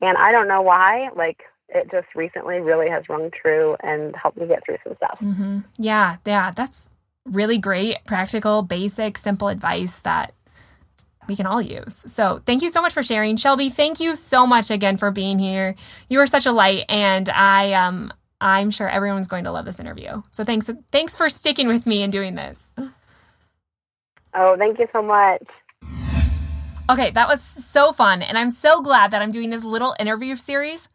and 0.02 0.18
i 0.18 0.32
don't 0.32 0.48
know 0.48 0.62
why 0.62 1.10
like 1.16 1.44
it 1.74 1.90
just 1.92 2.08
recently 2.16 2.60
really 2.60 2.90
has 2.90 3.08
rung 3.10 3.32
true 3.32 3.76
and 3.82 4.16
helped 4.16 4.38
me 4.38 4.48
get 4.48 4.64
through 4.66 4.78
some 4.84 4.96
stuff 4.96 5.18
hmm 5.20 5.60
Yeah, 5.78 6.18
yeah, 6.26 6.52
that's 6.52 6.90
really 7.26 7.58
great, 7.58 8.04
practical, 8.06 8.62
basic, 8.64 9.18
simple 9.18 9.48
advice 9.48 10.02
that 10.02 10.34
we 11.28 11.38
can 11.38 11.46
all 11.46 11.62
use. 11.62 12.04
So, 12.12 12.42
thank 12.46 12.62
you 12.62 12.70
so 12.70 12.82
much 12.82 12.94
for 12.94 13.02
sharing, 13.02 13.38
Shelby. 13.38 13.70
Thank 13.70 14.02
you 14.02 14.14
so 14.16 14.46
much 14.46 14.70
again 14.70 14.98
for 14.98 15.10
being 15.10 15.40
here. 15.40 15.76
You 16.10 16.20
are 16.20 16.28
such 16.28 16.46
a 16.46 16.52
light, 16.52 16.84
and 16.90 17.30
I 17.30 17.72
um 17.74 18.12
I'm 18.42 18.72
sure 18.72 18.90
everyone's 18.90 19.30
going 19.30 19.46
to 19.46 19.52
love 19.52 19.64
this 19.64 19.80
interview. 19.80 20.22
So, 20.32 20.44
thanks 20.44 20.70
thanks 20.92 21.16
for 21.16 21.30
sticking 21.30 21.68
with 21.70 21.86
me 21.88 22.04
and 22.04 22.12
doing 22.12 22.36
this. 22.36 22.74
oh 24.36 24.56
thank 24.58 24.80
you 24.80 24.88
so 24.92 25.02
much 25.02 25.44
Okay, 26.90 27.12
that 27.12 27.30
was 27.30 27.42
so 27.42 27.94
fun. 27.94 28.22
And 28.22 28.38
I'm 28.38 28.52
so 28.52 28.82
glad 28.82 29.12
that 29.12 29.22
I'm 29.22 29.32
doing 29.32 29.50
this 29.50 29.64
little 29.64 29.96
interview 30.02 30.36
series 30.36 30.90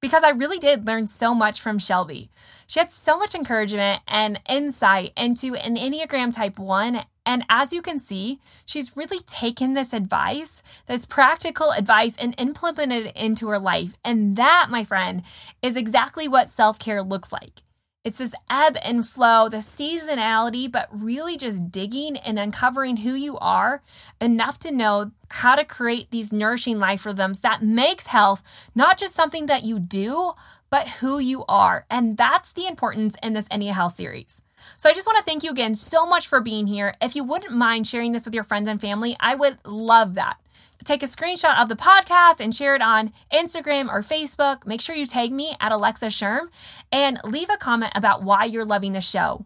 because 0.00 0.22
I 0.22 0.30
really 0.30 0.58
did 0.58 0.86
learn 0.86 1.06
so 1.06 1.34
much 1.34 1.60
from 1.60 1.78
Shelby. 1.78 2.30
She 2.66 2.78
had 2.80 2.90
so 2.92 3.18
much 3.18 3.34
encouragement 3.34 4.02
and 4.06 4.40
insight 4.48 5.12
into 5.16 5.54
an 5.54 5.76
Enneagram 5.76 6.34
Type 6.34 6.58
1. 6.58 7.04
And 7.26 7.44
as 7.50 7.72
you 7.72 7.82
can 7.82 7.98
see, 7.98 8.40
she's 8.64 8.96
really 8.96 9.18
taken 9.20 9.74
this 9.74 9.92
advice, 9.92 10.62
this 10.86 11.04
practical 11.04 11.72
advice, 11.72 12.16
and 12.16 12.34
implemented 12.38 13.06
it 13.06 13.16
into 13.16 13.48
her 13.48 13.58
life. 13.58 13.94
And 14.04 14.36
that, 14.36 14.68
my 14.70 14.84
friend, 14.84 15.22
is 15.62 15.76
exactly 15.76 16.28
what 16.28 16.48
self 16.48 16.78
care 16.78 17.02
looks 17.02 17.32
like. 17.32 17.62
It's 18.04 18.18
this 18.18 18.34
ebb 18.48 18.76
and 18.82 19.06
flow, 19.06 19.48
the 19.48 19.56
seasonality, 19.58 20.70
but 20.70 20.88
really 20.92 21.36
just 21.36 21.72
digging 21.72 22.16
and 22.16 22.38
uncovering 22.38 22.98
who 22.98 23.14
you 23.14 23.36
are 23.38 23.82
enough 24.20 24.58
to 24.60 24.70
know 24.70 25.10
how 25.30 25.56
to 25.56 25.64
create 25.64 26.10
these 26.10 26.32
nourishing 26.32 26.78
life 26.78 27.04
rhythms 27.04 27.40
that 27.40 27.62
makes 27.62 28.06
health 28.06 28.42
not 28.74 28.98
just 28.98 29.14
something 29.14 29.46
that 29.46 29.64
you 29.64 29.80
do, 29.80 30.32
but 30.70 30.88
who 31.00 31.18
you 31.18 31.44
are. 31.48 31.86
And 31.90 32.16
that's 32.16 32.52
the 32.52 32.66
importance 32.66 33.16
in 33.22 33.32
this 33.32 33.48
Enya 33.48 33.72
Health 33.72 33.94
series. 33.94 34.42
So 34.76 34.88
I 34.88 34.92
just 34.92 35.06
want 35.06 35.18
to 35.18 35.24
thank 35.24 35.42
you 35.42 35.50
again 35.50 35.74
so 35.74 36.06
much 36.06 36.28
for 36.28 36.40
being 36.40 36.66
here. 36.66 36.94
If 37.02 37.16
you 37.16 37.24
wouldn't 37.24 37.52
mind 37.52 37.86
sharing 37.86 38.12
this 38.12 38.24
with 38.24 38.34
your 38.34 38.44
friends 38.44 38.68
and 38.68 38.80
family, 38.80 39.16
I 39.18 39.34
would 39.34 39.58
love 39.64 40.14
that. 40.14 40.38
Take 40.84 41.02
a 41.02 41.06
screenshot 41.06 41.60
of 41.60 41.68
the 41.68 41.76
podcast 41.76 42.40
and 42.40 42.54
share 42.54 42.74
it 42.74 42.82
on 42.82 43.12
Instagram 43.32 43.88
or 43.88 44.00
Facebook. 44.00 44.66
Make 44.66 44.80
sure 44.80 44.94
you 44.96 45.06
tag 45.06 45.32
me 45.32 45.56
at 45.60 45.72
Alexa 45.72 46.10
Schirm 46.10 46.50
and 46.92 47.18
leave 47.24 47.50
a 47.50 47.56
comment 47.56 47.92
about 47.94 48.22
why 48.22 48.44
you're 48.44 48.64
loving 48.64 48.92
the 48.92 49.00
show. 49.00 49.44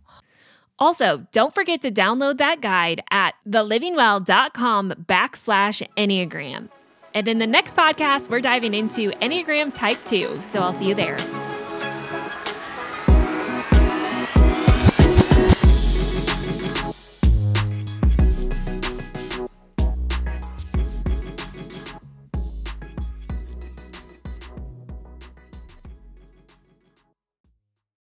Also, 0.78 1.26
don't 1.33 1.55
forget 1.55 1.80
to 1.83 1.91
download 1.91 2.39
that 2.39 2.61
guide 2.61 3.03
at 3.11 3.35
thelivingwell.com 3.49 4.93
backslash 5.07 5.87
Enneagram. 5.97 6.68
And 7.14 7.28
in 7.28 7.39
the 7.39 7.47
next 7.47 7.76
podcast, 7.76 8.30
we're 8.30 8.41
diving 8.41 8.74
into 8.74 9.11
Enneagram 9.11 9.72
Type 9.72 10.05
2. 10.05 10.41
So 10.41 10.61
I'll 10.61 10.72
see 10.72 10.89
you 10.89 10.95
there. 10.95 11.18